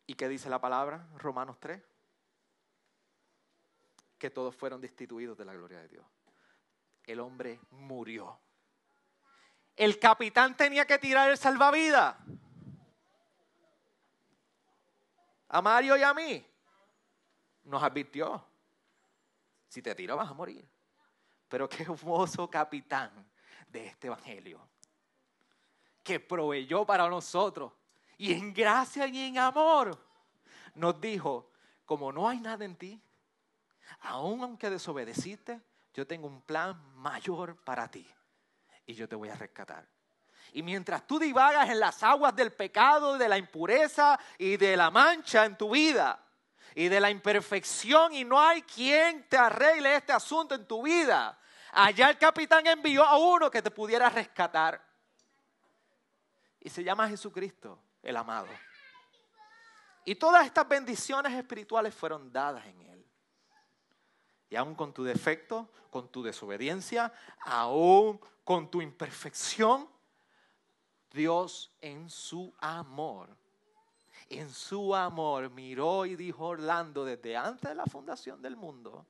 ¿Y 0.06 0.14
qué 0.14 0.28
dice 0.28 0.50
la 0.50 0.60
palabra? 0.60 1.08
Romanos 1.18 1.58
3 1.60 1.82
que 4.22 4.30
todos 4.30 4.56
fueron 4.56 4.80
destituidos 4.80 5.36
de 5.36 5.46
la 5.46 5.54
gloria 5.54 5.80
de 5.80 5.88
Dios. 5.88 6.06
El 7.06 7.20
hombre 7.20 7.60
murió. 7.72 8.40
El 9.76 9.98
capitán 9.98 10.56
tenía 10.56 10.86
que 10.86 11.00
tirar 11.00 11.32
el 11.32 11.40
salvavidas. 11.40 12.18
A 15.50 15.62
Mario 15.64 15.98
y 15.98 16.04
a 16.04 16.14
mí. 16.14 16.46
Nos 17.64 17.82
advirtió. 17.82 18.46
Si 19.68 19.82
te 19.82 19.96
tiro 19.96 20.16
vas 20.16 20.30
a 20.30 20.36
morir. 20.36 20.70
Pero 21.50 21.68
qué 21.68 21.82
hermoso 21.82 22.48
capitán 22.48 23.31
de 23.72 23.88
este 23.88 24.08
evangelio. 24.08 24.62
Que 26.04 26.20
proveyó 26.20 26.86
para 26.86 27.08
nosotros. 27.08 27.72
Y 28.18 28.34
en 28.34 28.54
gracia 28.54 29.08
y 29.08 29.20
en 29.28 29.38
amor. 29.38 29.98
Nos 30.76 31.00
dijo, 31.00 31.52
como 31.86 32.12
no 32.12 32.30
hay 32.30 32.40
nada 32.40 32.66
en 32.66 32.76
ti, 32.76 33.02
aun 34.02 34.42
aunque 34.42 34.70
desobedeciste, 34.70 35.62
yo 35.94 36.08
tengo 36.08 36.28
un 36.28 36.42
plan 36.42 36.80
mayor 36.96 37.58
para 37.64 37.90
ti 37.90 38.08
y 38.86 38.94
yo 38.94 39.08
te 39.08 39.16
voy 39.16 39.30
a 39.30 39.36
rescatar. 39.36 39.88
Y 40.54 40.64
mientras 40.64 41.06
tú 41.08 41.20
divagas 41.20 41.70
en 41.70 41.80
las 41.80 42.04
aguas 42.04 42.36
del 42.36 42.52
pecado, 42.52 43.18
de 43.18 43.30
la 43.30 43.38
impureza 43.38 44.20
y 44.38 44.58
de 44.58 44.76
la 44.76 44.92
mancha 44.92 45.46
en 45.46 45.58
tu 45.58 45.72
vida 45.72 46.24
y 46.76 46.88
de 46.88 47.00
la 47.00 47.10
imperfección 47.10 48.14
y 48.14 48.24
no 48.24 48.40
hay 48.40 48.62
quien 48.62 49.28
te 49.28 49.38
arregle 49.38 49.96
este 49.96 50.14
asunto 50.14 50.56
en 50.56 50.66
tu 50.66 50.84
vida, 50.84 51.38
allá 51.72 52.10
el 52.10 52.18
capitán 52.18 52.66
envió 52.68 53.04
a 53.04 53.18
uno 53.18 53.50
que 53.50 53.62
te 53.62 53.72
pudiera 53.72 54.10
rescatar. 54.10 54.84
Y 56.60 56.70
se 56.70 56.84
llama 56.84 57.10
Jesucristo, 57.10 57.80
el 58.04 58.16
amado. 58.16 58.48
Y 60.06 60.16
todas 60.16 60.46
estas 60.46 60.68
bendiciones 60.68 61.34
espirituales 61.34 61.94
fueron 61.94 62.32
dadas 62.32 62.66
en 62.66 62.82
él. 62.82 63.06
Y 64.50 64.56
aún 64.56 64.76
con 64.76 64.94
tu 64.94 65.04
defecto, 65.04 65.70
con 65.90 66.10
tu 66.10 66.24
desobediencia, 66.24 67.14
aún 67.42 68.20
con 68.44 68.70
tu 68.70 68.82
imperfección, 68.82 69.88
Dios 71.12 71.72
en 71.82 72.10
su 72.10 72.54
amor, 72.60 73.30
en 74.30 74.50
su 74.50 74.96
amor 74.96 75.50
miró 75.50 76.06
y 76.06 76.16
dijo 76.16 76.48
Orlando 76.48 77.04
desde 77.04 77.36
antes 77.36 77.70
de 77.70 77.76
la 77.76 77.86
fundación 77.86 78.42
del 78.42 78.56
mundo, 78.56 79.06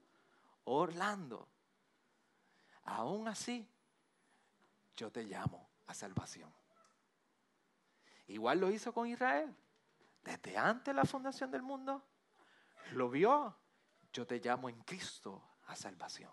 Orlando, 0.65 1.47
aún 2.83 3.27
así, 3.27 3.67
yo 4.95 5.11
te 5.11 5.23
llamo 5.23 5.69
a 5.87 5.93
salvación. 5.93 6.53
Igual 8.27 8.59
lo 8.59 8.71
hizo 8.71 8.93
con 8.93 9.07
Israel. 9.07 9.55
Desde 10.23 10.57
antes 10.57 10.85
de 10.85 10.93
la 10.93 11.05
fundación 11.05 11.51
del 11.51 11.63
mundo, 11.63 12.03
lo 12.91 13.09
vio 13.09 13.57
yo 14.13 14.27
te 14.27 14.39
llamo 14.39 14.69
en 14.69 14.81
Cristo 14.81 15.41
a 15.67 15.75
salvación. 15.75 16.31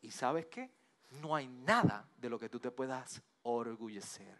¿Y 0.00 0.10
sabes 0.10 0.46
qué? 0.46 0.72
No 1.10 1.34
hay 1.34 1.48
nada 1.48 2.08
de 2.16 2.30
lo 2.30 2.38
que 2.38 2.48
tú 2.48 2.60
te 2.60 2.70
puedas 2.70 3.22
orgullecer. 3.42 4.38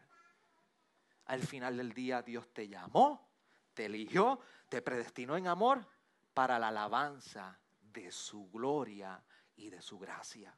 Al 1.24 1.42
final 1.42 1.76
del 1.76 1.92
día 1.92 2.22
Dios 2.22 2.52
te 2.52 2.68
llamó, 2.68 3.28
te 3.74 3.86
eligió, 3.86 4.40
te 4.68 4.80
predestinó 4.80 5.36
en 5.36 5.46
amor 5.46 5.86
para 6.34 6.58
la 6.58 6.68
alabanza 6.68 7.58
de 7.80 8.12
su 8.12 8.48
gloria 8.50 9.22
y 9.58 9.70
de 9.70 9.82
su 9.82 9.98
gracia. 9.98 10.54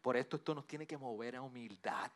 Por 0.00 0.16
esto 0.16 0.36
esto 0.36 0.54
nos 0.54 0.66
tiene 0.66 0.86
que 0.86 0.96
mover 0.96 1.36
a 1.36 1.42
humildad. 1.42 2.10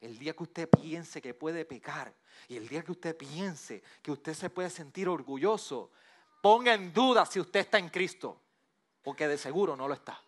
El 0.00 0.18
día 0.18 0.34
que 0.34 0.44
usted 0.44 0.68
piense 0.68 1.20
que 1.20 1.34
puede 1.34 1.64
pecar 1.64 2.14
y 2.48 2.56
el 2.56 2.68
día 2.68 2.82
que 2.82 2.92
usted 2.92 3.16
piense 3.16 3.82
que 4.02 4.10
usted 4.10 4.32
se 4.32 4.48
puede 4.48 4.70
sentir 4.70 5.08
orgulloso, 5.08 5.90
ponga 6.40 6.72
en 6.72 6.92
duda 6.92 7.26
si 7.26 7.38
usted 7.38 7.60
está 7.60 7.78
en 7.78 7.90
Cristo, 7.90 8.40
porque 9.02 9.28
de 9.28 9.36
seguro 9.36 9.76
no 9.76 9.86
lo 9.86 9.94
está. 9.94 10.20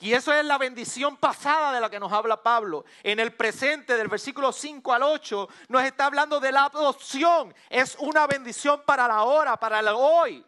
Y 0.00 0.12
eso 0.12 0.32
es 0.32 0.44
la 0.44 0.58
bendición 0.58 1.16
pasada 1.16 1.72
de 1.72 1.80
la 1.80 1.88
que 1.88 2.00
nos 2.00 2.12
habla 2.12 2.42
Pablo. 2.42 2.84
En 3.02 3.20
el 3.20 3.32
presente, 3.32 3.96
del 3.96 4.08
versículo 4.08 4.52
5 4.52 4.92
al 4.92 5.02
8, 5.02 5.48
nos 5.68 5.82
está 5.82 6.06
hablando 6.06 6.40
de 6.40 6.52
la 6.52 6.64
adopción. 6.64 7.54
Es 7.70 7.96
una 8.00 8.26
bendición 8.26 8.82
para 8.84 9.08
la 9.08 9.22
hora, 9.22 9.56
para 9.56 9.80
el 9.80 9.88
hoy. 9.88 10.44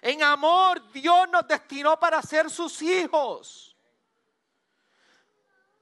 En 0.00 0.22
amor, 0.22 0.90
Dios 0.92 1.28
nos 1.28 1.46
destinó 1.46 1.98
para 1.98 2.22
ser 2.22 2.50
sus 2.50 2.80
hijos. 2.82 3.76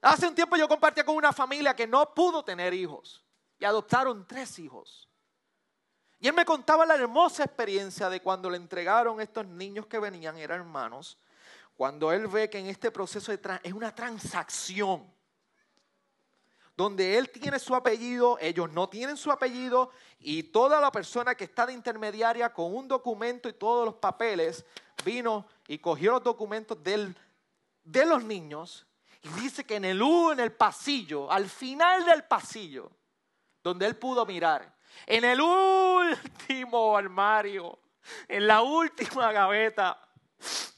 Hace 0.01 0.29
un 0.29 0.35
tiempo 0.35 0.57
yo 0.57 0.69
compartía 0.69 1.05
con 1.05 1.17
una 1.17 1.33
familia 1.33 1.75
que 1.75 1.87
no 1.87 2.15
pudo 2.15 2.45
tener 2.45 2.73
hijos 2.73 3.25
y 3.59 3.65
adoptaron 3.65 4.27
tres 4.27 4.59
hijos. 4.59 5.09
Y 6.19 6.29
él 6.29 6.35
me 6.35 6.45
contaba 6.45 6.87
la 6.87 6.95
hermosa 6.95 7.45
experiencia 7.45 8.09
de 8.09 8.23
cuando 8.23 8.49
le 8.49 8.57
entregaron 8.57 9.21
estos 9.21 9.47
niños 9.47 9.87
que 9.87 9.99
venían, 9.99 10.39
eran 10.39 10.61
hermanos, 10.61 11.19
cuando 11.77 12.11
él 12.11 12.27
ve 12.27 12.49
que 12.49 12.59
en 12.59 12.67
este 12.67 12.91
proceso 12.91 13.33
es 13.33 13.73
una 13.73 13.95
transacción, 13.95 15.13
donde 16.77 17.17
él 17.17 17.31
tiene 17.31 17.59
su 17.59 17.75
apellido, 17.75 18.37
ellos 18.41 18.71
no 18.71 18.89
tienen 18.89 19.17
su 19.17 19.33
apellido, 19.33 19.91
y 20.19 20.43
toda 20.45 20.81
la 20.81 20.93
persona 20.93 21.35
que 21.35 21.45
está 21.45 21.65
de 21.67 21.73
intermediaria 21.73 22.53
con 22.53 22.75
un 22.75 22.87
documento 22.87 23.49
y 23.49 23.55
todos 23.55 23.87
los 23.87 23.95
papeles, 23.95 24.65
vino 25.05 25.47
y 25.67 25.79
cogió 25.79 26.13
los 26.13 26.23
documentos 26.23 26.79
de 26.83 28.07
los 28.07 28.23
niños, 28.23 28.87
y 29.23 29.29
dice 29.41 29.65
que 29.65 29.77
en 29.77 29.87
el 29.87 30.03
U, 30.03 30.33
en 30.33 30.41
el 30.41 30.53
pasillo, 30.53 31.31
al 31.31 31.49
final 31.49 32.05
del 32.05 32.25
pasillo, 32.25 32.91
donde 33.63 33.87
él 33.87 33.97
pudo 33.97 34.27
mirar. 34.27 34.77
En 35.07 35.25
el 35.25 35.41
último 35.41 36.97
armario, 36.97 37.79
en 38.29 38.47
la 38.47 38.63
última 38.63 39.33
gaveta, 39.33 39.99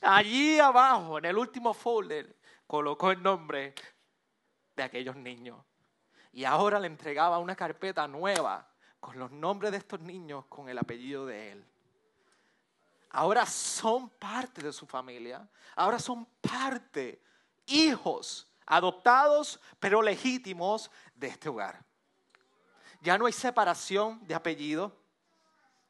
allí 0.00 0.58
abajo, 0.58 1.18
en 1.18 1.26
el 1.26 1.36
último 1.36 1.74
folder, 1.74 2.36
colocó 2.66 3.10
el 3.10 3.22
nombre 3.22 3.74
de 4.76 4.82
aquellos 4.82 5.16
niños. 5.16 5.67
Y 6.32 6.44
ahora 6.44 6.78
le 6.78 6.86
entregaba 6.86 7.38
una 7.38 7.56
carpeta 7.56 8.06
nueva 8.06 8.68
con 9.00 9.18
los 9.18 9.30
nombres 9.30 9.72
de 9.72 9.78
estos 9.78 10.00
niños, 10.00 10.44
con 10.46 10.68
el 10.68 10.78
apellido 10.78 11.26
de 11.26 11.52
él. 11.52 11.64
Ahora 13.10 13.46
son 13.46 14.10
parte 14.10 14.62
de 14.62 14.72
su 14.72 14.86
familia. 14.86 15.48
Ahora 15.74 15.98
son 15.98 16.26
parte, 16.40 17.22
hijos, 17.66 18.50
adoptados, 18.66 19.60
pero 19.80 20.02
legítimos 20.02 20.90
de 21.14 21.28
este 21.28 21.48
hogar. 21.48 21.84
Ya 23.00 23.16
no 23.16 23.26
hay 23.26 23.32
separación 23.32 24.26
de 24.26 24.34
apellido. 24.34 24.94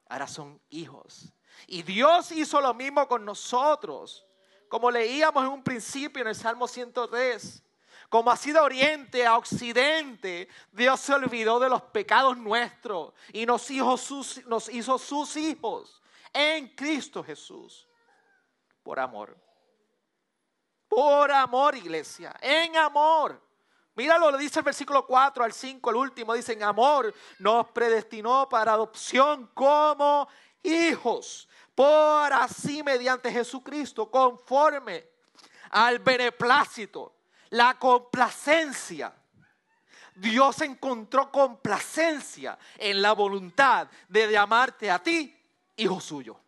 Ahora 0.09 0.27
son 0.27 0.61
hijos. 0.71 1.33
Y 1.67 1.83
Dios 1.83 2.31
hizo 2.33 2.61
lo 2.61 2.73
mismo 2.73 3.07
con 3.09 3.25
nosotros. 3.25 4.27
Como 4.69 4.91
leíamos 4.91 5.43
en 5.43 5.51
un 5.51 5.63
principio 5.63 6.23
en 6.23 6.29
el 6.29 6.35
Salmo 6.35 6.69
103. 6.69 7.63
Como 8.09 8.31
así 8.31 8.53
de 8.53 8.61
oriente 8.61 9.27
a 9.27 9.37
occidente, 9.37 10.49
Dios 10.73 10.99
se 11.01 11.13
olvidó 11.13 11.59
de 11.61 11.69
los 11.69 11.83
pecados 11.83 12.39
nuestros 12.39 13.13
y 13.33 13.45
nos 13.45 13.71
hizo 13.71 13.97
sus, 13.99 15.37
hijos 15.37 16.03
en 16.33 16.75
Cristo 16.75 17.23
Jesús. 17.23 17.87
Por 18.83 18.99
amor. 18.99 19.37
Por 20.89 21.31
amor, 21.31 21.77
iglesia. 21.77 22.35
En 22.41 22.77
amor 22.77 23.49
Míralo, 23.99 24.31
le 24.31 24.39
dice 24.39 24.61
el 24.61 24.65
versículo 24.65 25.05
4 25.05 25.43
al 25.43 25.53
5, 25.53 25.91
el 25.91 25.97
último, 25.97 26.33
dice, 26.33 26.53
en 26.53 26.63
amor 26.63 27.13
nos 27.41 27.67
predestinó 27.71 28.49
para 28.49 28.75
adopción 28.75 29.51
como 29.53 30.29
hijos, 30.63 31.49
por 31.75 32.33
así 32.33 32.81
mediante 32.85 33.33
Jesucristo, 33.33 34.09
conforme 34.09 35.05
al 35.71 35.99
beneplácito, 35.99 37.13
la 37.51 37.79
complacencia. 37.79 39.15
Dios 40.15 40.61
encontró 40.63 41.31
complacencia 41.31 42.59
en 42.77 43.01
la 43.01 43.13
voluntad 43.13 43.89
de 44.09 44.31
llamarte 44.31 44.91
a 44.91 45.03
ti 45.03 45.35
hijo 45.77 46.01
suyo. 46.01 46.39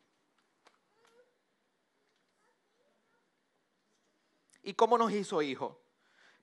¿Y 4.62 4.74
cómo 4.74 4.98
nos 4.98 5.10
hizo 5.12 5.40
hijo? 5.40 5.80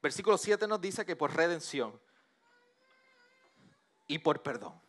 Versículo 0.01 0.37
7 0.37 0.67
nos 0.67 0.81
dice 0.81 1.05
que 1.05 1.15
por 1.15 1.35
redención 1.35 1.99
y 4.07 4.19
por 4.19 4.41
perdón. 4.41 4.79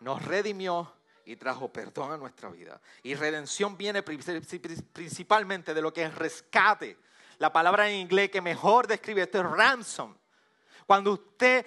Nos 0.00 0.24
redimió 0.24 0.92
y 1.24 1.36
trajo 1.36 1.72
perdón 1.72 2.12
a 2.12 2.16
nuestra 2.16 2.48
vida. 2.48 2.80
Y 3.02 3.14
redención 3.14 3.76
viene 3.76 4.02
principalmente 4.02 5.74
de 5.74 5.82
lo 5.82 5.92
que 5.92 6.04
es 6.04 6.14
rescate. 6.14 6.96
La 7.38 7.52
palabra 7.52 7.88
en 7.88 7.96
inglés 7.96 8.30
que 8.30 8.40
mejor 8.40 8.86
describe 8.86 9.22
esto 9.22 9.38
es 9.38 9.50
ransom. 9.50 10.16
Cuando 10.86 11.12
usted 11.12 11.66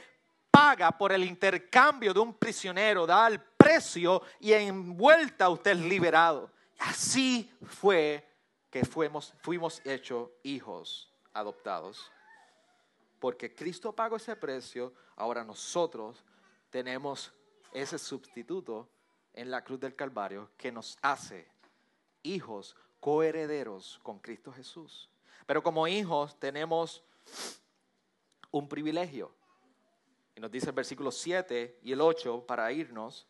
paga 0.49 0.91
por 0.91 1.11
el 1.11 1.23
intercambio 1.23 2.13
de 2.13 2.19
un 2.19 2.33
prisionero, 2.33 3.05
da 3.05 3.27
el 3.27 3.39
precio 3.39 4.21
y 4.39 4.53
en 4.53 4.97
vuelta 4.97 5.49
usted 5.49 5.71
es 5.71 5.79
liberado. 5.79 6.51
Así 6.79 7.51
fue 7.65 8.25
que 8.69 8.85
fuimos, 8.85 9.33
fuimos 9.41 9.81
hechos 9.85 10.29
hijos 10.43 11.13
adoptados 11.33 12.11
porque 13.19 13.53
Cristo 13.53 13.93
pagó 13.93 14.15
ese 14.15 14.35
precio, 14.35 14.93
ahora 15.17 15.43
nosotros 15.43 16.23
tenemos 16.69 17.31
ese 17.73 17.99
sustituto 17.99 18.89
en 19.33 19.51
la 19.51 19.63
cruz 19.63 19.79
del 19.79 19.95
Calvario 19.95 20.49
que 20.57 20.71
nos 20.71 20.97
hace 21.01 21.47
hijos 22.23 22.75
coherederos 22.99 23.99
con 24.03 24.19
Cristo 24.19 24.51
Jesús. 24.51 25.09
Pero 25.49 25.63
como 25.63 25.87
hijos 25.87 26.39
tenemos 26.39 27.03
un 28.51 28.69
privilegio. 28.69 29.33
Y 30.35 30.39
nos 30.39 30.51
dice 30.51 30.67
el 30.67 30.73
versículo 30.73 31.11
7 31.11 31.79
y 31.81 31.91
el 31.91 32.01
8 32.01 32.45
para 32.45 32.71
irnos. 32.71 33.25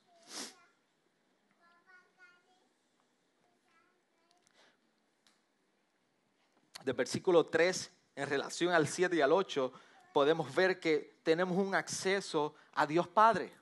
Del 6.84 6.93
versículo 6.93 7.45
3 7.45 7.89
en 8.17 8.30
relación 8.30 8.74
al 8.74 8.89
7 8.89 9.15
y 9.15 9.22
al 9.22 9.32
8, 9.32 9.72
podemos 10.11 10.53
ver 10.53 10.78
que 10.78 11.22
tenemos 11.24 11.57
un 11.57 11.74
acceso 11.74 12.53
a 12.74 12.86
Dios 12.86 13.07
Padre. 13.07 13.53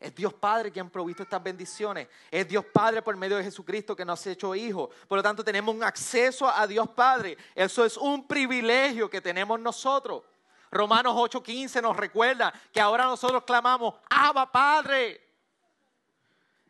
Es 0.00 0.14
Dios 0.14 0.32
Padre 0.32 0.72
quien 0.72 0.86
ha 0.86 0.90
provisto 0.90 1.22
estas 1.22 1.42
bendiciones. 1.42 2.08
Es 2.30 2.48
Dios 2.48 2.64
Padre 2.64 3.02
por 3.02 3.14
medio 3.16 3.36
de 3.36 3.44
Jesucristo 3.44 3.94
que 3.94 4.04
nos 4.04 4.26
ha 4.26 4.30
hecho 4.30 4.54
hijos. 4.54 4.88
Por 5.06 5.18
lo 5.18 5.22
tanto, 5.22 5.44
tenemos 5.44 5.74
un 5.74 5.84
acceso 5.84 6.48
a 6.48 6.66
Dios 6.66 6.88
Padre. 6.88 7.36
Eso 7.54 7.84
es 7.84 7.98
un 7.98 8.26
privilegio 8.26 9.10
que 9.10 9.20
tenemos 9.20 9.60
nosotros. 9.60 10.22
Romanos 10.70 11.14
8:15 11.14 11.82
nos 11.82 11.96
recuerda 11.96 12.52
que 12.72 12.80
ahora 12.80 13.04
nosotros 13.04 13.44
clamamos, 13.44 13.94
Abba 14.08 14.50
Padre. 14.50 15.28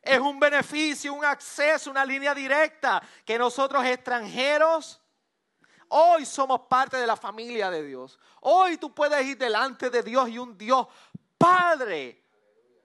Es 0.03 0.18
un 0.18 0.41
beneficio, 0.41 1.14
un 1.14 1.24
acceso, 1.24 1.91
una 1.91 2.05
línea 2.05 2.35
directa 2.35 3.01
que 3.24 3.39
nosotros 3.39 3.85
extranjeros 3.85 5.01
Hoy 5.93 6.24
somos 6.24 6.61
parte 6.62 6.97
de 6.97 7.07
la 7.07 7.16
familia 7.16 7.68
de 7.68 7.85
Dios. 7.85 8.16
Hoy 8.43 8.76
tú 8.76 8.95
puedes 8.95 9.26
ir 9.26 9.37
delante 9.37 9.91
de 9.91 10.05
Dios 10.05 10.28
y 10.28 10.39
un 10.39 10.57
Dios 10.57 10.87
Padre, 11.37 12.22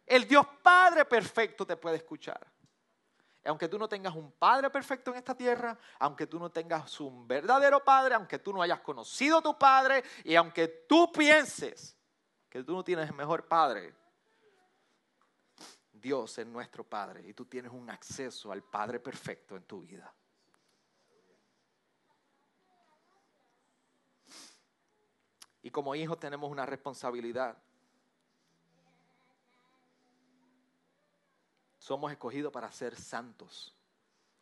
el 0.06 0.28
Dios 0.28 0.46
Padre 0.62 1.06
perfecto 1.06 1.66
te 1.66 1.78
puede 1.78 1.98
escuchar. 1.98 2.46
aunque 3.46 3.68
tú 3.68 3.78
no 3.78 3.88
tengas 3.88 4.16
un 4.16 4.32
Padre 4.32 4.72
perfecto 4.72 5.12
en 5.12 5.18
esta 5.18 5.36
tierra, 5.36 5.78
aunque 6.00 6.26
tú 6.26 6.40
no 6.40 6.50
tengas 6.50 7.00
un 7.00 7.28
verdadero 7.28 7.84
Padre, 7.84 8.16
aunque 8.16 8.40
tú 8.40 8.52
no 8.52 8.62
hayas 8.62 8.80
conocido 8.80 9.38
a 9.38 9.42
tu 9.42 9.56
Padre 9.58 10.04
y 10.24 10.36
aunque 10.36 10.68
tú 10.68 11.12
pienses 11.12 11.96
que 12.50 12.64
tú 12.64 12.74
no 12.74 12.84
tienes 12.84 13.08
el 13.08 13.16
mejor 13.16 13.48
Padre, 13.48 13.94
Dios 15.92 16.38
es 16.38 16.46
nuestro 16.48 16.84
Padre 16.84 17.28
y 17.28 17.34
tú 17.34 17.46
tienes 17.46 17.72
un 17.72 17.90
acceso 17.90 18.52
al 18.52 18.64
Padre 18.64 19.00
perfecto 19.00 19.56
en 19.56 19.64
tu 19.64 19.82
vida. 19.82 20.14
Y 25.64 25.72
como 25.72 25.96
hijos 25.96 26.20
tenemos 26.20 26.52
una 26.52 26.64
responsabilidad. 26.64 27.58
Somos 31.86 32.12
escogidos 32.12 32.52
para 32.52 32.72
ser 32.72 32.96
santos. 32.96 33.76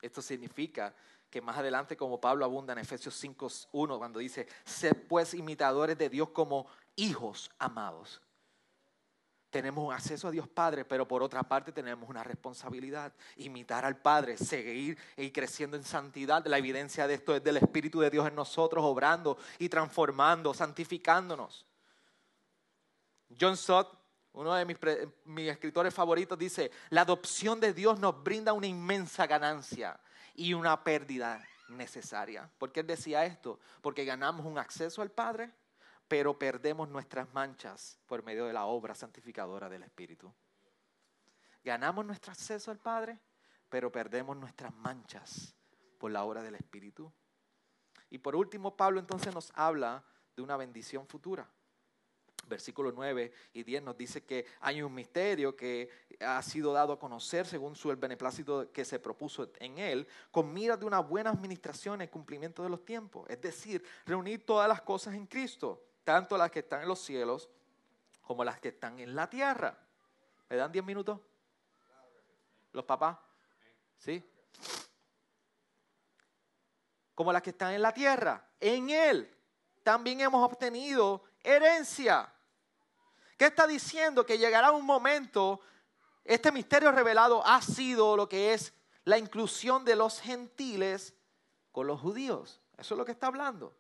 Esto 0.02 0.22
significa 0.22 0.96
que 1.30 1.41
más 1.41 1.58
adelante, 1.58 1.98
como 1.98 2.22
Pablo 2.22 2.46
abunda 2.46 2.72
en 2.72 2.80
Efesios 2.80 3.22
5.1, 3.22 3.98
cuando 3.98 4.20
dice, 4.20 4.48
sed 4.64 4.96
pues 5.10 5.34
imitadores 5.34 5.98
de 5.98 6.08
Dios 6.08 6.30
como 6.30 6.68
hijos 6.96 7.52
amados 7.60 8.22
tenemos 9.54 9.94
acceso 9.94 10.28
a 10.28 10.32
Dios 10.32 10.48
Padre, 10.48 10.84
pero 10.84 11.08
por 11.08 11.22
otra 11.22 11.44
parte 11.44 11.72
tenemos 11.72 12.10
una 12.10 12.24
responsabilidad, 12.24 13.14
imitar 13.38 13.86
al 13.86 13.98
Padre, 13.98 14.36
seguir 14.36 14.98
y 15.16 15.30
creciendo 15.30 15.78
en 15.78 15.84
santidad. 15.84 16.44
La 16.48 16.58
evidencia 16.58 17.06
de 17.06 17.14
esto 17.14 17.36
es 17.36 17.44
del 17.44 17.58
Espíritu 17.58 18.00
de 18.00 18.10
Dios 18.10 18.28
en 18.28 18.34
nosotros, 18.34 18.84
obrando 18.84 19.38
y 19.60 19.70
transformando, 19.70 20.56
santificándonos. 20.56 21.68
John 23.39 23.56
Stott, 23.56 23.96
uno 24.34 24.54
de 24.56 24.66
mis, 24.66 25.48
escritores 25.48 25.94
favoritos, 25.94 26.38
dice, 26.38 26.72
la 26.90 27.02
adopción 27.02 27.60
de 27.60 27.74
Dios 27.74 28.00
nos 28.00 28.24
brinda 28.24 28.54
una 28.54 28.68
inmensa 28.68 29.28
ganancia 29.28 30.00
y 30.36 30.54
una 30.54 30.84
pérdida 30.84 31.42
necesaria. 31.70 32.50
¿Por 32.58 32.72
qué 32.72 32.82
él 32.82 32.88
decía 32.88 33.26
esto? 33.26 33.60
Porque 33.82 34.06
ganamos 34.06 34.46
un 34.46 34.58
acceso 34.58 35.02
al 35.02 35.12
Padre 35.12 35.52
pero 36.14 36.38
perdemos 36.38 36.90
nuestras 36.90 37.34
manchas 37.34 37.98
por 38.06 38.24
medio 38.24 38.46
de 38.46 38.54
la 38.54 38.66
obra 38.66 38.94
santificadora 38.94 39.68
del 39.68 39.82
Espíritu. 39.82 40.32
Ganamos 41.64 42.06
nuestro 42.06 42.32
acceso 42.32 42.70
al 42.70 42.78
Padre, 42.78 43.18
pero 43.68 43.92
perdemos 43.92 44.38
nuestras 44.38 44.72
manchas 44.76 45.56
por 45.98 46.12
la 46.12 46.24
obra 46.24 46.44
del 46.44 46.54
Espíritu. 46.54 47.12
Y 48.10 48.20
por 48.20 48.36
último, 48.36 48.76
Pablo 48.76 49.00
entonces 49.00 49.34
nos 49.34 49.52
habla 49.56 50.04
de 50.36 50.44
una 50.44 50.56
bendición 50.56 51.08
futura. 51.08 51.50
Versículos 52.48 52.94
9 52.94 53.32
y 53.54 53.64
10 53.64 53.84
nos 53.84 53.98
dice 53.98 54.24
que 54.24 54.46
hay 54.60 54.82
un 54.82 54.94
misterio 54.94 55.56
que 55.56 55.89
ha 56.20 56.41
sido 56.41 56.74
dado 56.74 56.94
a 56.94 57.00
conocer 57.00 57.46
según 57.46 57.76
su 57.76 57.89
el 57.89 57.98
beneplácito 57.98 58.72
que 58.72 58.86
se 58.86 59.00
propuso 59.00 59.50
en 59.60 59.78
él, 59.78 60.08
con 60.32 60.54
miras 60.54 60.80
de 60.80 60.86
una 60.86 61.00
buena 61.00 61.30
administración 61.30 62.02
y 62.02 62.08
cumplimiento 62.08 62.64
de 62.64 62.70
los 62.70 62.84
tiempos. 62.84 63.30
Es 63.30 63.41
decir, 63.41 63.84
reunir 64.06 64.46
todas 64.46 64.68
las 64.68 64.82
cosas 64.82 65.16
en 65.16 65.26
Cristo 65.26 65.82
tanto 66.04 66.38
las 66.38 66.52
que 66.52 66.60
están 66.60 66.82
en 66.82 66.88
los 66.88 67.00
cielos 67.00 67.50
como 68.22 68.44
las 68.44 68.60
que 68.60 68.70
están 68.70 69.00
en 69.00 69.16
la 69.16 69.30
tierra. 69.30 69.78
¿Me 70.50 70.56
dan 70.56 70.72
10 70.72 70.84
minutos? 70.86 71.20
¿Los 72.72 72.86
papás? 72.86 73.18
¿Sí? 73.98 74.24
Como 77.16 77.32
las 77.32 77.41
que 77.41 77.52
están 77.52 77.74
en 77.74 77.82
la 77.82 77.94
tierra. 77.94 78.46
En 78.60 78.89
Él 78.89 79.30
también 79.84 80.22
hemos 80.22 80.44
obtenido 80.44 81.24
herencia. 81.44 82.33
¿Qué 83.44 83.48
está 83.48 83.68
diciendo? 83.68 84.26
Que 84.26 84.38
llegará 84.38 84.72
un 84.72 84.86
momento, 84.86 85.60
este 86.24 86.50
misterio 86.50 86.94
revelado 86.94 87.46
ha 87.46 87.62
sido 87.62 88.16
lo 88.16 88.30
que 88.30 88.54
es 88.54 88.74
la 89.04 89.18
inclusión 89.18 89.84
de 89.84 89.98
los 89.98 90.22
gentiles 90.22 91.14
con 91.74 91.86
los 91.86 92.00
judíos. 92.00 92.62
Eso 92.78 92.94
es 92.94 92.98
lo 92.98 93.04
que 93.04 93.12
está 93.12 93.28
hablando 93.28 93.76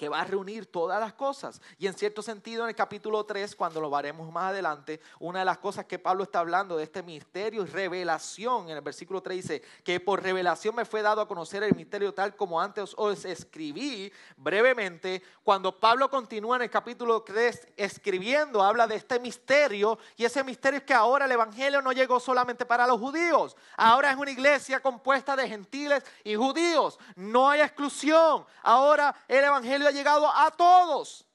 que 0.00 0.08
va 0.08 0.22
a 0.22 0.24
reunir 0.24 0.64
todas 0.64 0.98
las 0.98 1.12
cosas. 1.12 1.60
Y 1.78 1.86
en 1.86 1.92
cierto 1.92 2.22
sentido, 2.22 2.62
en 2.62 2.70
el 2.70 2.74
capítulo 2.74 3.22
3, 3.22 3.54
cuando 3.54 3.82
lo 3.82 3.90
veremos 3.90 4.32
más 4.32 4.44
adelante, 4.44 4.98
una 5.18 5.40
de 5.40 5.44
las 5.44 5.58
cosas 5.58 5.84
que 5.84 5.98
Pablo 5.98 6.22
está 6.22 6.38
hablando 6.38 6.78
de 6.78 6.84
este 6.84 7.02
misterio 7.02 7.64
y 7.64 7.66
revelación, 7.66 8.70
en 8.70 8.78
el 8.78 8.80
versículo 8.80 9.20
3 9.20 9.36
dice, 9.36 9.62
que 9.84 10.00
por 10.00 10.22
revelación 10.22 10.74
me 10.74 10.86
fue 10.86 11.02
dado 11.02 11.20
a 11.20 11.28
conocer 11.28 11.64
el 11.64 11.74
misterio 11.74 12.14
tal 12.14 12.34
como 12.34 12.58
antes 12.58 12.94
os 12.96 13.26
escribí 13.26 14.10
brevemente. 14.38 15.22
Cuando 15.42 15.78
Pablo 15.78 16.08
continúa 16.08 16.56
en 16.56 16.62
el 16.62 16.70
capítulo 16.70 17.20
3 17.20 17.68
escribiendo, 17.76 18.62
habla 18.62 18.86
de 18.86 18.94
este 18.94 19.20
misterio 19.20 19.98
y 20.16 20.24
ese 20.24 20.42
misterio 20.42 20.78
es 20.78 20.84
que 20.84 20.94
ahora 20.94 21.26
el 21.26 21.32
Evangelio 21.32 21.82
no 21.82 21.92
llegó 21.92 22.18
solamente 22.20 22.64
para 22.64 22.86
los 22.86 22.98
judíos, 22.98 23.54
ahora 23.76 24.12
es 24.12 24.16
una 24.16 24.30
iglesia 24.30 24.80
compuesta 24.80 25.36
de 25.36 25.46
gentiles 25.46 26.02
y 26.24 26.36
judíos, 26.36 26.98
no 27.16 27.50
hay 27.50 27.60
exclusión, 27.60 28.46
ahora 28.62 29.14
el 29.28 29.44
Evangelio 29.44 29.89
llegado 29.90 30.28
a 30.28 30.50
todos. 30.50 31.26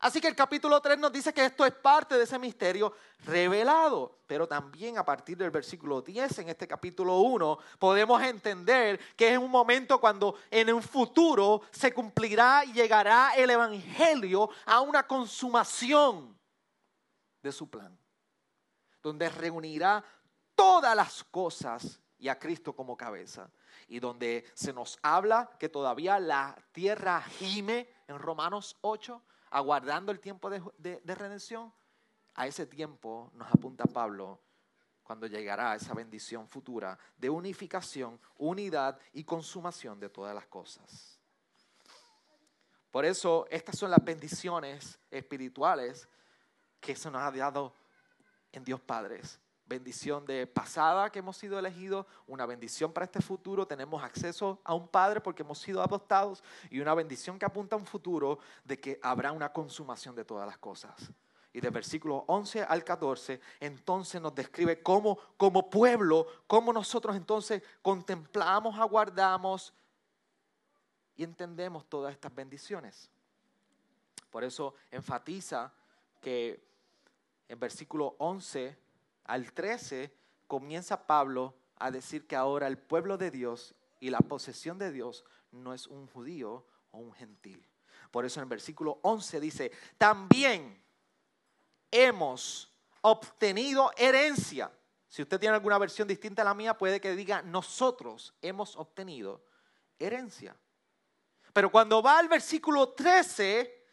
Así 0.00 0.20
que 0.20 0.28
el 0.28 0.36
capítulo 0.36 0.80
3 0.80 0.96
nos 0.98 1.12
dice 1.12 1.34
que 1.34 1.44
esto 1.44 1.66
es 1.66 1.72
parte 1.72 2.16
de 2.16 2.22
ese 2.22 2.38
misterio 2.38 2.92
revelado. 3.24 4.20
Pero 4.28 4.46
también 4.46 4.96
a 4.96 5.04
partir 5.04 5.36
del 5.36 5.50
versículo 5.50 6.02
10 6.02 6.38
en 6.38 6.48
este 6.50 6.68
capítulo 6.68 7.18
1 7.18 7.58
podemos 7.78 8.22
entender 8.22 9.00
que 9.16 9.32
es 9.32 9.38
un 9.38 9.50
momento 9.50 10.00
cuando 10.00 10.36
en 10.50 10.72
un 10.72 10.82
futuro 10.82 11.62
se 11.72 11.92
cumplirá 11.92 12.64
y 12.64 12.72
llegará 12.72 13.32
el 13.36 13.50
Evangelio 13.50 14.48
a 14.66 14.80
una 14.80 15.04
consumación 15.04 16.38
de 17.42 17.50
su 17.50 17.68
plan. 17.68 17.98
Donde 19.02 19.28
reunirá 19.28 20.04
todas 20.54 20.94
las 20.94 21.24
cosas 21.24 22.00
y 22.18 22.28
a 22.28 22.38
Cristo 22.38 22.74
como 22.74 22.96
cabeza. 22.96 23.50
Y 23.88 24.00
donde 24.00 24.44
se 24.54 24.72
nos 24.72 24.98
habla 25.02 25.50
que 25.58 25.68
todavía 25.68 26.18
la 26.18 26.56
tierra 26.72 27.22
gime 27.22 27.88
en 28.06 28.18
Romanos 28.18 28.76
8 28.80 29.22
aguardando 29.50 30.12
el 30.12 30.20
tiempo 30.20 30.50
de, 30.50 31.00
redención, 31.14 31.72
a 32.34 32.46
ese 32.46 32.66
tiempo 32.66 33.30
nos 33.34 33.48
apunta 33.48 33.84
Pablo 33.84 34.40
cuando 35.02 35.26
llegará 35.26 35.74
esa 35.74 35.94
bendición 35.94 36.46
futura 36.46 36.98
de 37.16 37.30
unificación, 37.30 38.20
unidad 38.36 38.98
y 39.12 39.24
consumación 39.24 39.98
de 39.98 40.10
todas 40.10 40.34
las 40.34 40.46
cosas. 40.46 41.18
Por 42.90 43.04
eso 43.04 43.46
estas 43.50 43.78
son 43.78 43.90
las 43.90 44.04
bendiciones 44.04 44.98
espirituales 45.10 46.08
que 46.80 46.94
se 46.94 47.10
nos 47.10 47.22
ha 47.22 47.30
dado 47.30 47.74
en 48.52 48.64
Dios 48.64 48.80
Padre. 48.80 49.22
Bendición 49.68 50.24
de 50.24 50.46
pasada 50.46 51.10
que 51.10 51.18
hemos 51.18 51.36
sido 51.36 51.58
elegidos, 51.58 52.06
una 52.26 52.46
bendición 52.46 52.90
para 52.90 53.04
este 53.04 53.20
futuro, 53.20 53.66
tenemos 53.66 54.02
acceso 54.02 54.62
a 54.64 54.72
un 54.72 54.88
Padre 54.88 55.20
porque 55.20 55.42
hemos 55.42 55.58
sido 55.58 55.82
adoptados 55.82 56.42
y 56.70 56.80
una 56.80 56.94
bendición 56.94 57.38
que 57.38 57.44
apunta 57.44 57.76
a 57.76 57.78
un 57.78 57.84
futuro 57.84 58.38
de 58.64 58.80
que 58.80 58.98
habrá 59.02 59.30
una 59.30 59.52
consumación 59.52 60.14
de 60.14 60.24
todas 60.24 60.46
las 60.46 60.56
cosas. 60.56 61.12
Y 61.52 61.60
de 61.60 61.68
versículo 61.68 62.24
11 62.28 62.62
al 62.62 62.82
14, 62.82 63.40
entonces 63.60 64.22
nos 64.22 64.34
describe 64.34 64.82
cómo 64.82 65.18
como 65.36 65.68
pueblo, 65.68 66.26
cómo 66.46 66.72
nosotros 66.72 67.14
entonces 67.14 67.62
contemplamos, 67.82 68.78
aguardamos 68.78 69.74
y 71.14 71.24
entendemos 71.24 71.84
todas 71.84 72.14
estas 72.14 72.34
bendiciones. 72.34 73.10
Por 74.30 74.44
eso 74.44 74.74
enfatiza 74.90 75.70
que 76.22 76.66
en 77.48 77.60
versículo 77.60 78.16
11 78.18 78.87
al 79.28 79.52
13 79.52 80.12
comienza 80.46 81.06
Pablo 81.06 81.54
a 81.76 81.90
decir 81.92 82.26
que 82.26 82.34
ahora 82.34 82.66
el 82.66 82.78
pueblo 82.78 83.16
de 83.16 83.30
Dios 83.30 83.74
y 84.00 84.10
la 84.10 84.18
posesión 84.18 84.78
de 84.78 84.90
Dios 84.90 85.24
no 85.52 85.72
es 85.72 85.86
un 85.86 86.06
judío 86.08 86.66
o 86.90 86.98
un 86.98 87.12
gentil. 87.12 87.64
Por 88.10 88.24
eso 88.24 88.40
en 88.40 88.44
el 88.44 88.48
versículo 88.48 88.98
11 89.02 89.40
dice, 89.40 89.72
también 89.96 90.82
hemos 91.90 92.72
obtenido 93.02 93.92
herencia. 93.96 94.72
Si 95.06 95.22
usted 95.22 95.38
tiene 95.38 95.54
alguna 95.54 95.78
versión 95.78 96.08
distinta 96.08 96.42
a 96.42 96.46
la 96.46 96.54
mía, 96.54 96.76
puede 96.76 97.00
que 97.00 97.14
diga, 97.14 97.42
nosotros 97.42 98.34
hemos 98.42 98.76
obtenido 98.76 99.44
herencia. 99.98 100.56
Pero 101.52 101.70
cuando 101.70 102.02
va 102.02 102.18
al 102.18 102.28
versículo 102.28 102.90
13, 102.90 103.84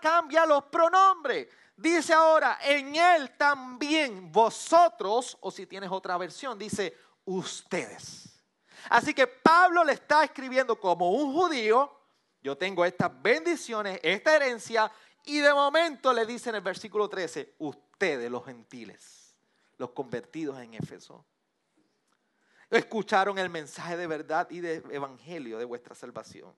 cambia 0.00 0.46
los 0.46 0.64
pronombres. 0.64 1.48
Dice 1.80 2.12
ahora, 2.12 2.58
en 2.62 2.94
él 2.94 3.30
también 3.38 4.30
vosotros, 4.30 5.38
o 5.40 5.50
si 5.50 5.66
tienes 5.66 5.90
otra 5.90 6.18
versión, 6.18 6.58
dice 6.58 6.94
ustedes. 7.24 8.38
Así 8.90 9.14
que 9.14 9.26
Pablo 9.26 9.82
le 9.82 9.94
está 9.94 10.22
escribiendo 10.22 10.78
como 10.78 11.10
un 11.10 11.32
judío, 11.32 11.90
yo 12.42 12.58
tengo 12.58 12.84
estas 12.84 13.10
bendiciones, 13.22 13.98
esta 14.02 14.36
herencia, 14.36 14.92
y 15.24 15.38
de 15.38 15.54
momento 15.54 16.12
le 16.12 16.26
dice 16.26 16.50
en 16.50 16.56
el 16.56 16.60
versículo 16.60 17.08
13, 17.08 17.54
ustedes 17.56 18.30
los 18.30 18.44
gentiles, 18.44 19.34
los 19.78 19.92
convertidos 19.92 20.60
en 20.60 20.74
Éfeso, 20.74 21.24
escucharon 22.68 23.38
el 23.38 23.48
mensaje 23.48 23.96
de 23.96 24.06
verdad 24.06 24.46
y 24.50 24.60
de 24.60 24.82
evangelio 24.90 25.56
de 25.56 25.64
vuestra 25.64 25.94
salvación, 25.94 26.54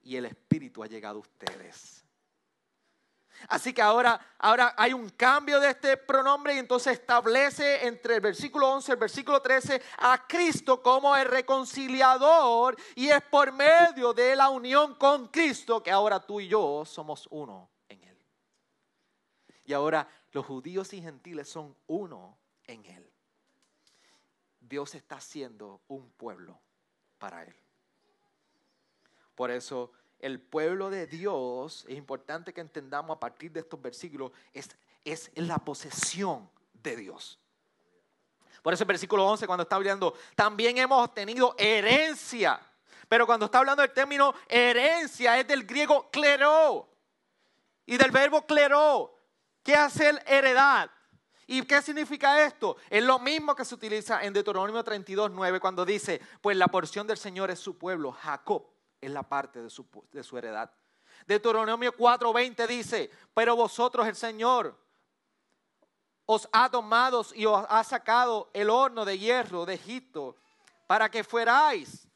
y 0.00 0.14
el 0.14 0.26
Espíritu 0.26 0.84
ha 0.84 0.86
llegado 0.86 1.16
a 1.16 1.22
ustedes. 1.22 2.03
Así 3.48 3.72
que 3.72 3.82
ahora, 3.82 4.20
ahora 4.38 4.74
hay 4.76 4.92
un 4.92 5.10
cambio 5.10 5.60
de 5.60 5.70
este 5.70 5.96
pronombre 5.96 6.54
y 6.54 6.58
entonces 6.58 6.94
establece 6.94 7.86
entre 7.86 8.16
el 8.16 8.20
versículo 8.20 8.70
11 8.70 8.90
y 8.90 8.94
el 8.94 8.98
versículo 8.98 9.42
13 9.42 9.82
a 9.98 10.26
Cristo 10.26 10.82
como 10.82 11.14
el 11.16 11.26
reconciliador 11.26 12.76
y 12.94 13.08
es 13.08 13.22
por 13.22 13.52
medio 13.52 14.12
de 14.12 14.36
la 14.36 14.48
unión 14.48 14.94
con 14.94 15.28
Cristo 15.28 15.82
que 15.82 15.90
ahora 15.90 16.20
tú 16.20 16.40
y 16.40 16.48
yo 16.48 16.84
somos 16.84 17.28
uno 17.30 17.68
en 17.88 18.02
Él. 18.04 18.18
Y 19.64 19.72
ahora 19.72 20.08
los 20.32 20.46
judíos 20.46 20.92
y 20.92 21.00
gentiles 21.00 21.48
son 21.48 21.76
uno 21.86 22.38
en 22.66 22.84
Él. 22.86 23.10
Dios 24.60 24.94
está 24.94 25.16
haciendo 25.16 25.82
un 25.88 26.10
pueblo 26.12 26.58
para 27.18 27.42
Él. 27.44 27.54
Por 29.34 29.50
eso 29.50 29.92
el 30.18 30.40
pueblo 30.40 30.90
de 30.90 31.06
Dios, 31.06 31.84
es 31.88 31.96
importante 31.96 32.52
que 32.52 32.60
entendamos 32.60 33.16
a 33.16 33.20
partir 33.20 33.52
de 33.52 33.60
estos 33.60 33.80
versículos, 33.80 34.32
es, 34.52 34.70
es 35.04 35.30
la 35.34 35.58
posesión 35.58 36.48
de 36.72 36.96
Dios. 36.96 37.38
Por 38.62 38.72
eso 38.72 38.84
el 38.84 38.88
versículo 38.88 39.26
11 39.26 39.46
cuando 39.46 39.64
está 39.64 39.76
hablando, 39.76 40.14
también 40.34 40.78
hemos 40.78 41.04
obtenido 41.04 41.54
herencia. 41.58 42.58
Pero 43.08 43.26
cuando 43.26 43.46
está 43.46 43.58
hablando 43.58 43.82
del 43.82 43.92
término 43.92 44.34
herencia 44.48 45.38
es 45.38 45.46
del 45.46 45.64
griego 45.64 46.10
cleró. 46.10 46.88
Y 47.84 47.98
del 47.98 48.10
verbo 48.10 48.46
cleró, 48.46 49.14
que 49.62 49.74
hace 49.74 50.08
el 50.08 50.20
heredad. 50.26 50.90
¿Y 51.46 51.60
qué 51.66 51.82
significa 51.82 52.46
esto? 52.46 52.78
Es 52.88 53.04
lo 53.04 53.18
mismo 53.18 53.54
que 53.54 53.66
se 53.66 53.74
utiliza 53.74 54.24
en 54.24 54.32
Deuteronomio 54.32 54.82
32, 54.82 55.30
9 55.30 55.60
cuando 55.60 55.84
dice, 55.84 56.18
pues 56.40 56.56
la 56.56 56.68
porción 56.68 57.06
del 57.06 57.18
Señor 57.18 57.50
es 57.50 57.58
su 57.58 57.76
pueblo, 57.76 58.12
Jacob 58.12 58.73
es 59.06 59.12
la 59.12 59.22
parte 59.22 59.62
de 59.62 59.70
su, 59.70 59.86
de 60.12 60.22
su 60.22 60.36
heredad. 60.38 60.70
Deuteronomio 61.26 61.92
4:20 61.96 62.66
dice, 62.66 63.10
pero 63.32 63.56
vosotros 63.56 64.06
el 64.06 64.16
Señor 64.16 64.78
os 66.26 66.48
ha 66.52 66.70
tomado 66.70 67.24
y 67.34 67.44
os 67.46 67.64
ha 67.68 67.84
sacado 67.84 68.50
el 68.52 68.70
horno 68.70 69.04
de 69.04 69.18
hierro 69.18 69.66
de 69.66 69.74
Egipto 69.74 70.36
para 70.86 71.10
que 71.10 71.24
fuerais 71.24 72.08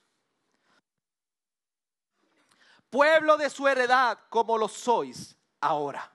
pueblo 2.90 3.36
de 3.36 3.50
su 3.50 3.68
heredad 3.68 4.18
como 4.28 4.56
lo 4.56 4.68
sois 4.68 5.36
ahora. 5.60 6.10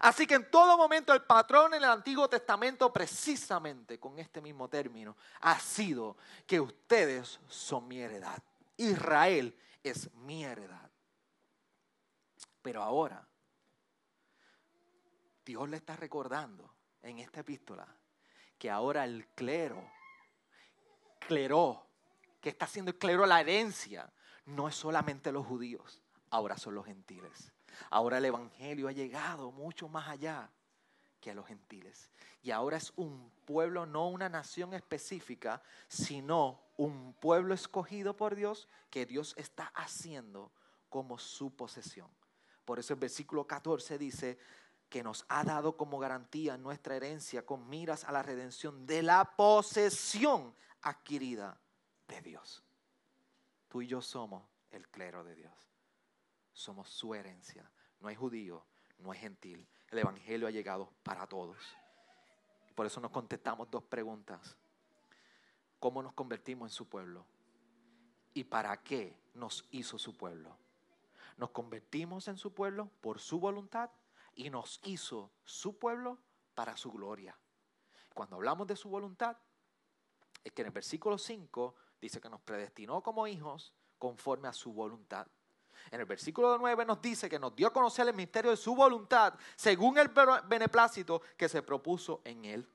Así 0.00 0.26
que 0.26 0.34
en 0.34 0.50
todo 0.50 0.76
momento 0.76 1.12
el 1.12 1.22
patrón 1.22 1.74
en 1.74 1.84
el 1.84 1.90
Antiguo 1.90 2.28
Testamento, 2.28 2.92
precisamente 2.92 4.00
con 4.00 4.18
este 4.18 4.40
mismo 4.40 4.68
término, 4.68 5.16
ha 5.40 5.58
sido 5.60 6.16
que 6.46 6.60
ustedes 6.60 7.38
son 7.48 7.86
mi 7.86 8.00
heredad. 8.00 8.42
Israel 8.76 9.56
es 9.82 10.12
mi 10.14 10.44
heredad. 10.44 10.90
Pero 12.62 12.82
ahora, 12.82 13.26
Dios 15.44 15.68
le 15.68 15.76
está 15.76 15.96
recordando 15.96 16.74
en 17.02 17.18
esta 17.18 17.40
epístola 17.40 17.86
que 18.58 18.70
ahora 18.70 19.04
el 19.04 19.26
clero, 19.28 19.90
clero, 21.26 21.86
que 22.40 22.50
está 22.50 22.66
haciendo 22.66 22.92
el 22.92 22.98
clero 22.98 23.26
la 23.26 23.40
herencia, 23.40 24.12
no 24.46 24.68
es 24.68 24.76
solamente 24.76 25.32
los 25.32 25.46
judíos, 25.46 26.00
ahora 26.30 26.56
son 26.56 26.76
los 26.76 26.86
gentiles. 26.86 27.52
Ahora 27.90 28.18
el 28.18 28.26
Evangelio 28.26 28.86
ha 28.86 28.92
llegado 28.92 29.50
mucho 29.50 29.88
más 29.88 30.08
allá 30.08 30.50
que 31.22 31.30
a 31.30 31.34
los 31.34 31.46
gentiles. 31.46 32.10
Y 32.42 32.50
ahora 32.50 32.76
es 32.76 32.92
un 32.96 33.30
pueblo, 33.46 33.86
no 33.86 34.08
una 34.08 34.28
nación 34.28 34.74
específica, 34.74 35.62
sino 35.88 36.60
un 36.76 37.14
pueblo 37.14 37.54
escogido 37.54 38.14
por 38.14 38.34
Dios 38.34 38.68
que 38.90 39.06
Dios 39.06 39.32
está 39.38 39.66
haciendo 39.74 40.50
como 40.90 41.18
su 41.18 41.54
posesión. 41.54 42.10
Por 42.66 42.78
eso 42.78 42.92
el 42.92 43.00
versículo 43.00 43.46
14 43.46 43.96
dice 43.96 44.38
que 44.88 45.02
nos 45.02 45.24
ha 45.28 45.44
dado 45.44 45.76
como 45.76 45.98
garantía 45.98 46.58
nuestra 46.58 46.96
herencia 46.96 47.46
con 47.46 47.68
miras 47.68 48.04
a 48.04 48.12
la 48.12 48.22
redención 48.22 48.84
de 48.84 49.02
la 49.02 49.24
posesión 49.36 50.54
adquirida 50.82 51.58
de 52.08 52.20
Dios. 52.20 52.62
Tú 53.68 53.80
y 53.80 53.86
yo 53.86 54.02
somos 54.02 54.42
el 54.70 54.88
clero 54.88 55.24
de 55.24 55.36
Dios. 55.36 55.54
Somos 56.52 56.88
su 56.88 57.14
herencia. 57.14 57.70
No 58.00 58.08
hay 58.08 58.16
judío, 58.16 58.66
no 58.98 59.12
hay 59.12 59.18
gentil. 59.20 59.66
El 59.92 59.98
Evangelio 59.98 60.48
ha 60.48 60.50
llegado 60.50 60.90
para 61.02 61.26
todos. 61.26 61.58
Por 62.74 62.86
eso 62.86 62.98
nos 62.98 63.10
contestamos 63.10 63.70
dos 63.70 63.84
preguntas. 63.84 64.56
¿Cómo 65.78 66.02
nos 66.02 66.14
convertimos 66.14 66.70
en 66.70 66.74
su 66.74 66.88
pueblo? 66.88 67.26
¿Y 68.32 68.44
para 68.44 68.74
qué 68.78 69.18
nos 69.34 69.66
hizo 69.70 69.98
su 69.98 70.16
pueblo? 70.16 70.56
Nos 71.36 71.50
convertimos 71.50 72.26
en 72.28 72.38
su 72.38 72.54
pueblo 72.54 72.90
por 73.02 73.20
su 73.20 73.38
voluntad 73.38 73.90
y 74.34 74.48
nos 74.48 74.80
hizo 74.84 75.30
su 75.44 75.78
pueblo 75.78 76.16
para 76.54 76.74
su 76.78 76.90
gloria. 76.90 77.36
Cuando 78.14 78.36
hablamos 78.36 78.66
de 78.66 78.76
su 78.76 78.88
voluntad, 78.88 79.36
es 80.42 80.52
que 80.52 80.62
en 80.62 80.68
el 80.68 80.72
versículo 80.72 81.18
5 81.18 81.74
dice 82.00 82.18
que 82.18 82.30
nos 82.30 82.40
predestinó 82.40 83.02
como 83.02 83.26
hijos 83.26 83.74
conforme 83.98 84.48
a 84.48 84.54
su 84.54 84.72
voluntad. 84.72 85.26
En 85.90 86.00
el 86.00 86.06
versículo 86.06 86.56
9 86.58 86.84
nos 86.84 87.00
dice 87.02 87.28
que 87.28 87.38
nos 87.38 87.54
dio 87.54 87.66
a 87.66 87.72
conocer 87.72 88.08
el 88.08 88.14
misterio 88.14 88.50
de 88.50 88.56
su 88.56 88.74
voluntad 88.74 89.34
según 89.56 89.98
el 89.98 90.08
beneplácito 90.08 91.22
que 91.36 91.48
se 91.48 91.62
propuso 91.62 92.20
en 92.24 92.44
él. 92.44 92.68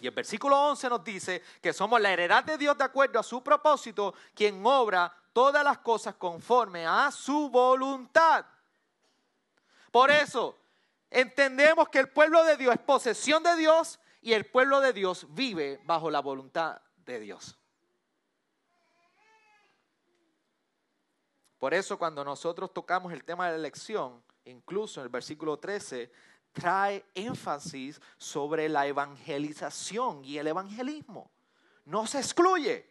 Y 0.00 0.06
el 0.06 0.14
versículo 0.14 0.58
11 0.70 0.88
nos 0.88 1.04
dice 1.04 1.42
que 1.60 1.72
somos 1.72 2.00
la 2.00 2.12
heredad 2.12 2.44
de 2.44 2.58
Dios 2.58 2.76
de 2.76 2.84
acuerdo 2.84 3.18
a 3.18 3.22
su 3.22 3.42
propósito, 3.42 4.14
quien 4.34 4.64
obra 4.64 5.14
todas 5.32 5.64
las 5.64 5.78
cosas 5.78 6.14
conforme 6.14 6.86
a 6.86 7.10
su 7.10 7.48
voluntad. 7.50 8.46
Por 9.90 10.10
eso, 10.10 10.58
entendemos 11.10 11.88
que 11.88 12.00
el 12.00 12.08
pueblo 12.08 12.44
de 12.44 12.56
Dios 12.56 12.74
es 12.74 12.80
posesión 12.80 13.42
de 13.42 13.56
Dios 13.56 14.00
y 14.20 14.32
el 14.32 14.46
pueblo 14.46 14.80
de 14.80 14.92
Dios 14.92 15.26
vive 15.30 15.80
bajo 15.84 16.10
la 16.10 16.20
voluntad 16.20 16.80
de 16.96 17.20
Dios. 17.20 17.58
Por 21.64 21.72
eso 21.72 21.96
cuando 21.96 22.22
nosotros 22.22 22.74
tocamos 22.74 23.10
el 23.10 23.24
tema 23.24 23.46
de 23.46 23.52
la 23.52 23.56
elección, 23.56 24.22
incluso 24.44 25.00
en 25.00 25.04
el 25.04 25.08
versículo 25.08 25.58
13, 25.58 26.12
trae 26.52 27.02
énfasis 27.14 27.98
sobre 28.18 28.68
la 28.68 28.86
evangelización 28.86 30.22
y 30.26 30.36
el 30.36 30.48
evangelismo. 30.48 31.30
No 31.86 32.06
se 32.06 32.18
excluye, 32.18 32.86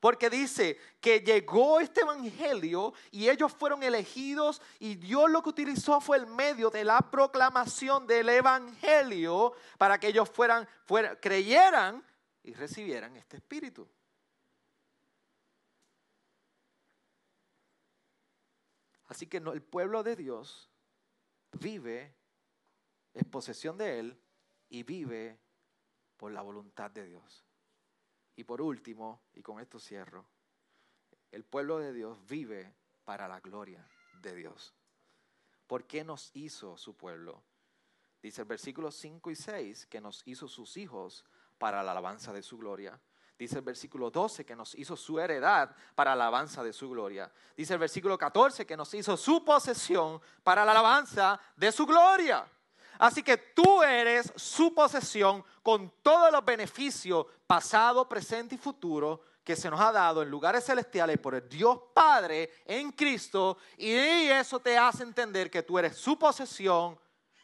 porque 0.00 0.28
dice 0.28 0.76
que 1.00 1.20
llegó 1.20 1.78
este 1.78 2.00
evangelio 2.00 2.94
y 3.12 3.28
ellos 3.28 3.52
fueron 3.52 3.84
elegidos 3.84 4.60
y 4.80 4.96
Dios 4.96 5.30
lo 5.30 5.40
que 5.40 5.50
utilizó 5.50 6.00
fue 6.00 6.16
el 6.16 6.26
medio 6.26 6.68
de 6.68 6.82
la 6.82 6.98
proclamación 6.98 8.08
del 8.08 8.28
evangelio 8.28 9.52
para 9.78 10.00
que 10.00 10.08
ellos 10.08 10.28
fueran, 10.28 10.68
creyeran 11.20 12.04
y 12.42 12.54
recibieran 12.54 13.16
este 13.16 13.36
espíritu. 13.36 13.88
Así 19.06 19.26
que 19.26 19.38
el 19.38 19.62
pueblo 19.62 20.02
de 20.02 20.16
Dios 20.16 20.70
vive 21.52 22.14
es 23.14 23.24
posesión 23.24 23.78
de 23.78 23.98
Él 23.98 24.20
y 24.68 24.82
vive 24.82 25.38
por 26.16 26.32
la 26.32 26.42
voluntad 26.42 26.90
de 26.90 27.06
Dios. 27.06 27.44
Y 28.34 28.44
por 28.44 28.60
último, 28.60 29.22
y 29.32 29.42
con 29.42 29.60
esto 29.60 29.78
cierro, 29.78 30.26
el 31.30 31.44
pueblo 31.44 31.78
de 31.78 31.92
Dios 31.92 32.26
vive 32.26 32.74
para 33.04 33.28
la 33.28 33.40
gloria 33.40 33.88
de 34.20 34.34
Dios. 34.34 34.74
¿Por 35.66 35.86
qué 35.86 36.04
nos 36.04 36.30
hizo 36.34 36.76
su 36.76 36.96
pueblo? 36.96 37.42
Dice 38.22 38.42
el 38.42 38.48
versículo 38.48 38.90
5 38.90 39.30
y 39.30 39.36
6 39.36 39.86
que 39.86 40.00
nos 40.00 40.22
hizo 40.26 40.48
sus 40.48 40.76
hijos 40.76 41.24
para 41.58 41.82
la 41.82 41.92
alabanza 41.92 42.32
de 42.32 42.42
su 42.42 42.58
gloria. 42.58 43.00
Dice 43.38 43.56
el 43.56 43.64
versículo 43.64 44.10
12 44.10 44.46
que 44.46 44.56
nos 44.56 44.74
hizo 44.74 44.96
su 44.96 45.20
heredad 45.20 45.74
para 45.94 46.16
la 46.16 46.24
alabanza 46.24 46.64
de 46.64 46.72
su 46.72 46.88
gloria. 46.88 47.30
Dice 47.54 47.74
el 47.74 47.78
versículo 47.78 48.16
14 48.16 48.64
que 48.64 48.76
nos 48.76 48.92
hizo 48.94 49.16
su 49.16 49.44
posesión 49.44 50.20
para 50.42 50.64
la 50.64 50.72
alabanza 50.72 51.38
de 51.54 51.70
su 51.70 51.84
gloria. 51.84 52.50
Así 52.98 53.22
que 53.22 53.36
tú 53.36 53.82
eres 53.82 54.32
su 54.36 54.74
posesión 54.74 55.44
con 55.62 55.92
todos 56.02 56.32
los 56.32 56.44
beneficios 56.44 57.26
pasado, 57.46 58.08
presente 58.08 58.54
y 58.54 58.58
futuro 58.58 59.20
que 59.44 59.54
se 59.54 59.70
nos 59.70 59.80
ha 59.80 59.92
dado 59.92 60.22
en 60.22 60.30
lugares 60.30 60.64
celestiales 60.64 61.18
por 61.18 61.34
el 61.34 61.48
Dios 61.48 61.78
Padre 61.94 62.50
en 62.64 62.90
Cristo. 62.92 63.58
Y 63.76 63.92
eso 63.92 64.60
te 64.60 64.78
hace 64.78 65.02
entender 65.02 65.50
que 65.50 65.62
tú 65.62 65.78
eres 65.78 65.96
su 65.96 66.18
posesión, 66.18 66.98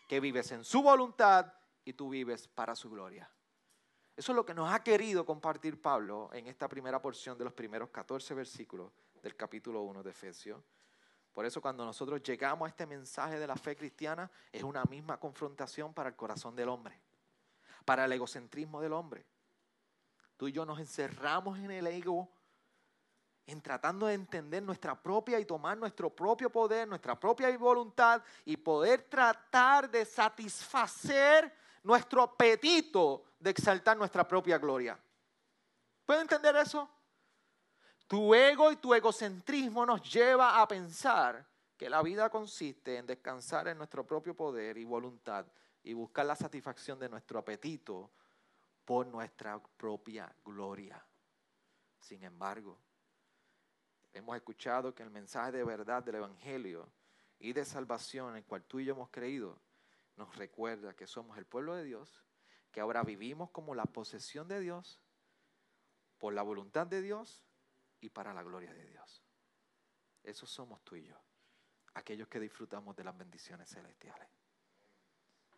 que 0.09 0.21
vives 0.21 0.51
en 0.53 0.65
su 0.65 0.83
voluntad 0.83 1.53
y 1.85 1.93
tú 1.93 2.09
vives 2.09 2.49
para 2.49 2.75
su 2.75 2.91
gloria. 2.91 3.31
Eso 4.17 4.33
es 4.33 4.37
lo 4.37 4.45
que 4.45 4.55
nos 4.55 4.73
ha 4.73 4.83
querido 4.83 5.25
compartir 5.25 5.81
Pablo 5.81 6.29
en 6.33 6.47
esta 6.47 6.69
primera 6.69 7.01
porción 7.01 7.39
de 7.39 7.45
los 7.45 7.53
primeros 7.55 7.89
14 7.89 8.35
versículos 8.35 8.93
del 9.23 9.35
capítulo 9.35 9.83
1 9.83 10.03
de 10.03 10.11
Efesios. 10.11 10.61
Por 11.33 11.47
eso 11.47 11.63
cuando 11.63 11.85
nosotros 11.85 12.23
llegamos 12.23 12.67
a 12.67 12.69
este 12.69 12.85
mensaje 12.85 13.39
de 13.39 13.47
la 13.47 13.57
fe 13.57 13.75
cristiana, 13.75 14.31
es 14.53 14.63
una 14.63 14.85
misma 14.85 15.19
confrontación 15.19 15.95
para 15.95 16.11
el 16.11 16.15
corazón 16.15 16.55
del 16.55 16.69
hombre, 16.69 17.01
para 17.87 18.05
el 18.05 18.13
egocentrismo 18.13 18.83
del 18.83 18.93
hombre. 18.93 19.25
Tú 20.37 20.49
y 20.49 20.53
yo 20.53 20.67
nos 20.67 20.79
encerramos 20.79 21.59
en 21.59 21.71
el 21.71 21.87
ego, 21.87 22.29
en 23.47 23.63
tratando 23.63 24.07
de 24.07 24.15
entender 24.15 24.63
nuestra 24.63 25.01
propia 25.01 25.41
y 25.41 25.47
tomar 25.47 25.79
nuestro 25.79 26.11
propio 26.11 26.51
poder, 26.51 26.87
nuestra 26.87 27.19
propia 27.19 27.57
voluntad 27.57 28.23
y 28.45 28.59
poder 28.59 29.03
tratar 29.05 29.91
de 29.91 30.05
satisfacer 30.05 31.62
nuestro 31.83 32.23
apetito 32.23 33.25
de 33.39 33.51
exaltar 33.51 33.97
nuestra 33.97 34.27
propia 34.27 34.59
gloria. 34.59 34.99
¿Puede 36.05 36.23
entender 36.23 36.55
eso? 36.57 36.89
Tu 38.07 38.35
ego 38.35 38.71
y 38.71 38.77
tu 38.77 38.95
egocentrismo 38.95 39.87
nos 39.87 40.03
lleva 40.13 40.61
a 40.61 40.69
pensar 40.69 41.47
que 41.77 41.89
la 41.89 42.03
vida 42.03 42.29
consiste 42.31 42.97
en 42.97 43.07
descansar 43.07 43.69
en 43.69 43.79
nuestro 43.79 44.07
propio 44.07 44.37
poder 44.37 44.77
y 44.77 44.85
voluntad 44.85 45.47
y 45.83 45.95
buscar 45.95 46.27
la 46.27 46.37
satisfacción 46.37 46.99
de 46.99 47.09
nuestro 47.09 47.39
apetito 47.39 48.11
por 48.85 49.07
nuestra 49.07 49.61
propia 49.77 50.33
gloria. 50.45 51.05
Sin 51.99 52.23
embargo, 52.23 52.79
hemos 54.13 54.37
escuchado 54.37 54.95
que 54.95 55.03
el 55.03 55.11
mensaje 55.11 55.53
de 55.53 55.65
verdad 55.65 56.03
del 56.03 56.17
Evangelio 56.17 56.89
y 57.39 57.53
de 57.53 57.65
salvación 57.65 58.31
en 58.31 58.37
el 58.37 58.45
cual 58.45 58.63
tú 58.65 58.79
y 58.79 58.85
yo 58.85 58.95
hemos 58.95 59.09
creído 59.11 59.59
nos 60.17 60.37
recuerda 60.37 60.95
que 60.95 61.07
somos 61.07 61.39
el 61.39 61.47
pueblo 61.47 61.75
de 61.75 61.85
Dios, 61.85 62.25
que 62.71 62.81
ahora 62.81 63.03
vivimos 63.03 63.51
como 63.51 63.75
la 63.75 63.85
posesión 63.85 64.49
de 64.49 64.61
Dios, 64.61 65.01
por 66.19 66.35
la 66.35 66.43
voluntad 66.43 66.87
de 66.87 67.03
Dios 67.03 67.45
y 68.01 68.11
para 68.11 68.33
la 68.33 68.43
gloria 68.43 68.73
de 68.73 68.87
Dios. 68.87 69.25
Esos 70.23 70.51
somos 70.51 70.83
tú 70.85 70.97
y 70.97 71.05
yo, 71.05 71.21
aquellos 71.95 72.29
que 72.29 72.41
disfrutamos 72.41 72.95
de 72.97 73.05
las 73.05 73.17
bendiciones 73.17 73.69
celestiales. 73.69 74.29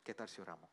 ¿Qué 0.03 0.15
tal 0.15 0.29
si 0.29 0.41
oramos? 0.41 0.71